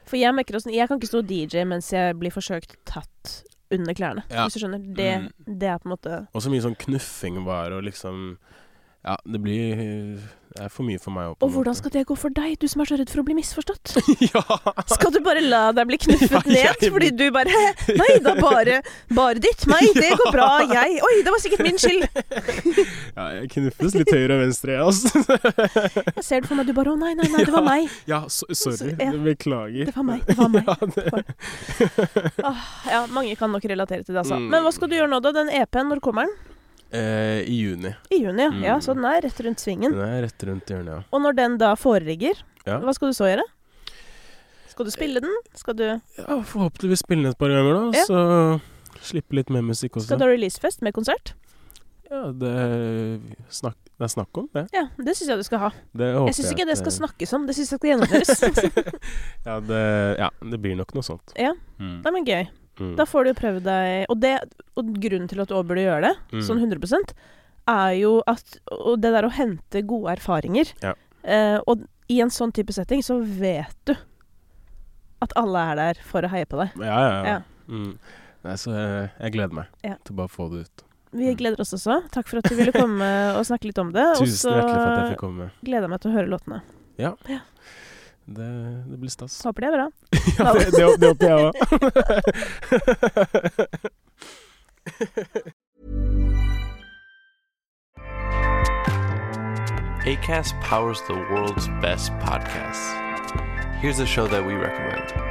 For 0.06 0.18
jeg 0.18 0.34
merker 0.36 0.56
også 0.58 0.74
Jeg 0.74 0.88
kan 0.90 1.00
ikke 1.00 1.08
stå 1.12 1.22
DJ 1.28 1.64
mens 1.66 1.92
jeg 1.94 2.16
blir 2.20 2.32
forsøkt 2.34 2.76
tatt 2.86 3.44
under 3.72 3.94
klærne. 3.96 4.24
Ja. 4.30 4.44
Hvis 4.48 4.58
du 4.58 4.60
skjønner. 4.66 4.82
Det, 4.96 5.12
Mm. 5.22 5.58
det 5.60 5.68
er 5.70 5.78
på 5.80 5.88
en 5.88 5.94
måte 5.96 6.28
Og 6.36 6.42
så 6.44 6.50
mye 6.52 6.62
sånn 6.62 6.76
knuffing 6.76 7.44
var, 7.46 7.72
og 7.72 7.84
liksom 7.84 8.38
Ja, 9.02 9.16
det 9.26 9.40
blir 9.42 9.80
Det 10.52 10.66
er 10.66 10.70
for 10.70 10.86
mye 10.86 11.00
for 11.02 11.16
meg 11.16 11.30
òg. 11.32 11.36
Og 11.46 11.54
hvordan 11.56 11.74
skal 11.74 11.94
det 11.96 12.02
gå 12.10 12.16
for 12.20 12.34
deg, 12.36 12.58
du 12.60 12.68
som 12.70 12.82
er 12.84 12.90
så 12.90 12.98
redd 13.00 13.10
for 13.10 13.22
å 13.22 13.26
bli 13.26 13.34
misforstått? 13.38 13.94
Ja! 14.28 14.42
Skal 14.94 15.14
du 15.16 15.22
bare 15.26 15.42
la 15.42 15.62
deg 15.74 15.88
bli 15.90 15.98
knuffet 16.04 16.50
Ja, 16.52 16.74
ned 16.76 16.84
fordi 16.92 17.10
du 17.16 17.24
bare 17.34 17.56
Nei, 17.88 18.10
det 18.22 18.34
er 18.34 18.42
bare, 18.44 18.82
bare 19.16 19.42
ditt. 19.42 19.64
Nei, 19.72 19.80
det 19.96 20.12
går 20.20 20.36
bra. 20.36 20.50
Jeg 20.68 21.00
Oi, 21.08 21.14
det 21.24 21.34
var 21.34 21.42
sikkert 21.42 21.64
min 21.66 21.80
skyld. 21.82 22.04
ja, 23.16 23.26
jeg 23.40 23.50
knuffes 23.56 23.98
litt 23.98 24.12
høyre 24.12 24.38
og 24.38 24.44
venstre, 24.44 24.76
jeg, 24.76 24.84
altså. 24.92 25.24
Jeg 26.20 26.28
ser 26.28 26.44
det 26.44 26.52
for 26.52 26.60
meg, 26.60 26.68
du 26.68 26.76
bare 26.78 26.94
Å, 26.94 27.00
nei, 27.00 27.16
nei, 27.18 27.32
nei, 27.32 27.48
det 27.48 27.56
var 27.56 27.66
meg. 27.66 27.90
Ja, 28.12 28.22
so 28.28 28.52
sorry. 28.52 28.94
Ja. 29.00 29.16
Beklager. 29.24 29.88
Det 29.88 29.96
var 29.96 30.10
meg. 30.12 30.28
Det 30.28 30.38
var 30.38 30.52
meg. 30.52 30.68
Ja, 30.68 30.78
det, 30.84 32.36
Åh, 32.52 32.70
ja, 32.92 33.02
mange 33.16 33.40
kan 33.40 33.56
nok 33.56 33.66
relatere 33.72 34.04
til 34.04 34.14
det, 34.14 34.26
altså. 34.26 34.38
Mm. 34.38 34.52
Men 34.52 34.68
hva 34.68 34.76
skal 34.76 34.92
du 34.92 35.00
gjøre 35.00 35.10
nå, 35.16 35.24
da? 35.24 35.34
Den 35.42 35.54
EP-en, 35.64 35.90
når 35.96 36.04
kommer 36.04 36.28
den? 36.28 36.51
Eh, 36.94 37.42
I 37.48 37.58
juni. 37.62 37.94
I 38.12 38.22
juni, 38.24 38.44
ja. 38.44 38.52
Mm. 38.52 38.64
ja. 38.64 38.76
Så 38.84 38.94
den 38.98 39.06
er 39.08 39.22
rett 39.26 39.42
rundt 39.46 39.60
svingen. 39.64 39.96
Den 39.96 40.06
er 40.06 40.22
rett 40.28 40.44
rundt 40.48 40.70
hjørnet, 40.72 40.92
ja. 40.94 41.02
Og 41.12 41.24
når 41.24 41.38
den 41.40 41.58
da 41.62 41.74
foreligger, 41.80 42.40
Ja. 42.66 42.80
hva 42.84 42.94
skal 42.94 43.10
du 43.12 43.18
så 43.18 43.30
gjøre? 43.32 43.48
Skal 44.72 44.86
du 44.88 44.92
spille 44.94 45.20
den? 45.24 45.34
Skal 45.58 45.76
du, 45.76 45.84
ja 45.90 46.36
forhåpentligvis 46.48 47.02
spille 47.04 47.26
den 47.26 47.32
et 47.34 47.38
par 47.40 47.52
ganger, 47.52 47.74
da. 47.92 48.00
Ja. 48.00 48.06
Så 48.08 49.06
slippe 49.12 49.36
litt 49.36 49.50
mer 49.50 49.64
musikk 49.66 49.98
også. 49.98 50.06
skal 50.12 50.20
du 50.22 50.26
ha 50.28 50.30
releasefest 50.32 50.82
med 50.86 50.94
konsert? 50.96 51.34
Ja, 52.12 52.26
det, 52.36 52.52
snakk, 53.50 53.78
det 53.98 54.04
er 54.04 54.12
snakk 54.12 54.38
om 54.38 54.48
det. 54.54 54.66
Ja, 54.76 54.86
det 55.00 55.14
syns 55.16 55.30
jeg 55.32 55.40
du 55.40 55.46
skal 55.48 55.62
ha. 55.64 55.70
det 55.96 56.10
Jeg 56.12 56.36
syns 56.36 56.50
ikke 56.52 56.66
jeg 56.66 56.70
det 56.74 56.78
skal 56.82 56.92
snakkes 56.98 57.34
om, 57.38 57.46
det 57.48 57.56
syns 57.56 57.72
jeg 57.72 57.80
skal 57.80 57.92
gjennomføres. 57.94 58.42
ja, 59.48 59.60
det, 59.64 59.84
ja, 60.20 60.28
det 60.52 60.60
blir 60.64 60.76
nok 60.80 60.92
noe 60.98 61.08
sånt. 61.08 61.32
Ja. 61.40 61.54
Mm. 61.80 62.02
Nei, 62.04 62.12
men 62.18 62.28
gøy. 62.28 62.44
Mm. 62.82 62.96
Da 62.98 63.06
får 63.06 63.24
du 63.24 63.30
jo 63.32 63.38
prøvd 63.42 63.62
deg 63.70 64.06
og, 64.10 64.20
det, 64.24 64.34
og 64.80 64.92
grunnen 65.04 65.30
til 65.30 65.42
at 65.44 65.48
du 65.52 65.56
også 65.60 65.68
burde 65.70 65.84
gjøre 65.86 66.02
det, 66.08 66.14
Mm. 66.34 66.42
sånn 66.50 66.62
100% 66.66 67.14
er 67.70 67.92
jo 68.00 68.14
at 68.28 68.58
det 68.98 69.12
der 69.14 69.28
å 69.28 69.32
hente 69.38 69.84
gode 69.86 70.16
erfaringer 70.18 70.72
Ja. 70.82 70.96
eh, 71.24 71.60
Og 71.68 71.84
i 72.10 72.20
en 72.22 72.30
sånn 72.34 72.52
type 72.52 72.74
setting 72.74 73.04
så 73.06 73.20
vet 73.24 73.76
du 73.86 73.94
at 75.22 75.32
alle 75.38 75.60
er 75.72 75.76
der 75.76 76.00
for 76.04 76.26
å 76.26 76.30
heie 76.34 76.46
på 76.50 76.58
deg. 76.58 76.72
Ja, 76.82 76.98
ja, 76.98 77.12
ja. 77.12 77.24
Ja. 77.36 77.42
Mm. 77.70 77.92
Nei, 78.44 78.56
så 78.58 78.72
jeg, 78.74 79.12
jeg 79.22 79.32
gleder 79.36 79.54
meg 79.54 79.68
Ja. 79.86 79.96
til 80.04 80.16
bare 80.18 80.28
å 80.28 80.34
få 80.34 80.50
det 80.52 80.66
ut. 80.66 80.84
Vi 81.14 81.36
gleder 81.36 81.60
oss 81.62 81.74
også. 81.76 82.00
Takk 82.10 82.28
for 82.28 82.40
at 82.42 82.48
du 82.50 82.56
ville 82.56 82.72
komme 82.74 83.06
og 83.38 83.46
snakke 83.46 83.66
litt 83.70 83.78
om 83.84 83.92
det. 83.94 84.06
Tusen 84.20 84.52
hjertelig 84.56 84.74
for 84.82 84.90
at 84.90 85.00
jeg 85.04 85.14
fikk 85.14 85.22
komme. 85.22 85.52
gleder 85.64 85.86
jeg 85.86 85.90
meg 85.94 86.02
til 86.02 86.12
å 86.12 86.16
høre 86.18 86.32
låtene. 86.32 86.62
Det, 88.36 88.50
det 88.92 88.98
blir 88.98 89.10
stas. 89.10 89.42
Håper 89.48 89.62
det 89.62 89.68
er 89.68 89.74
bra. 89.78 89.88
ja, 90.40 90.54
det, 90.54 90.66
det, 90.72 91.00
det 91.02 91.08
håper 91.08 91.28
jeg 91.28 91.38
òg. 91.48 91.54
ACAST 100.04 100.60
powers 100.62 101.00
the 101.02 101.14
world's 101.14 101.68
best 101.80 102.12
podcasts. 102.14 102.92
Here's 103.82 104.00
a 104.00 104.06
show 104.06 104.28
that 104.28 104.44
we 104.44 104.54
recommend. 104.56 105.31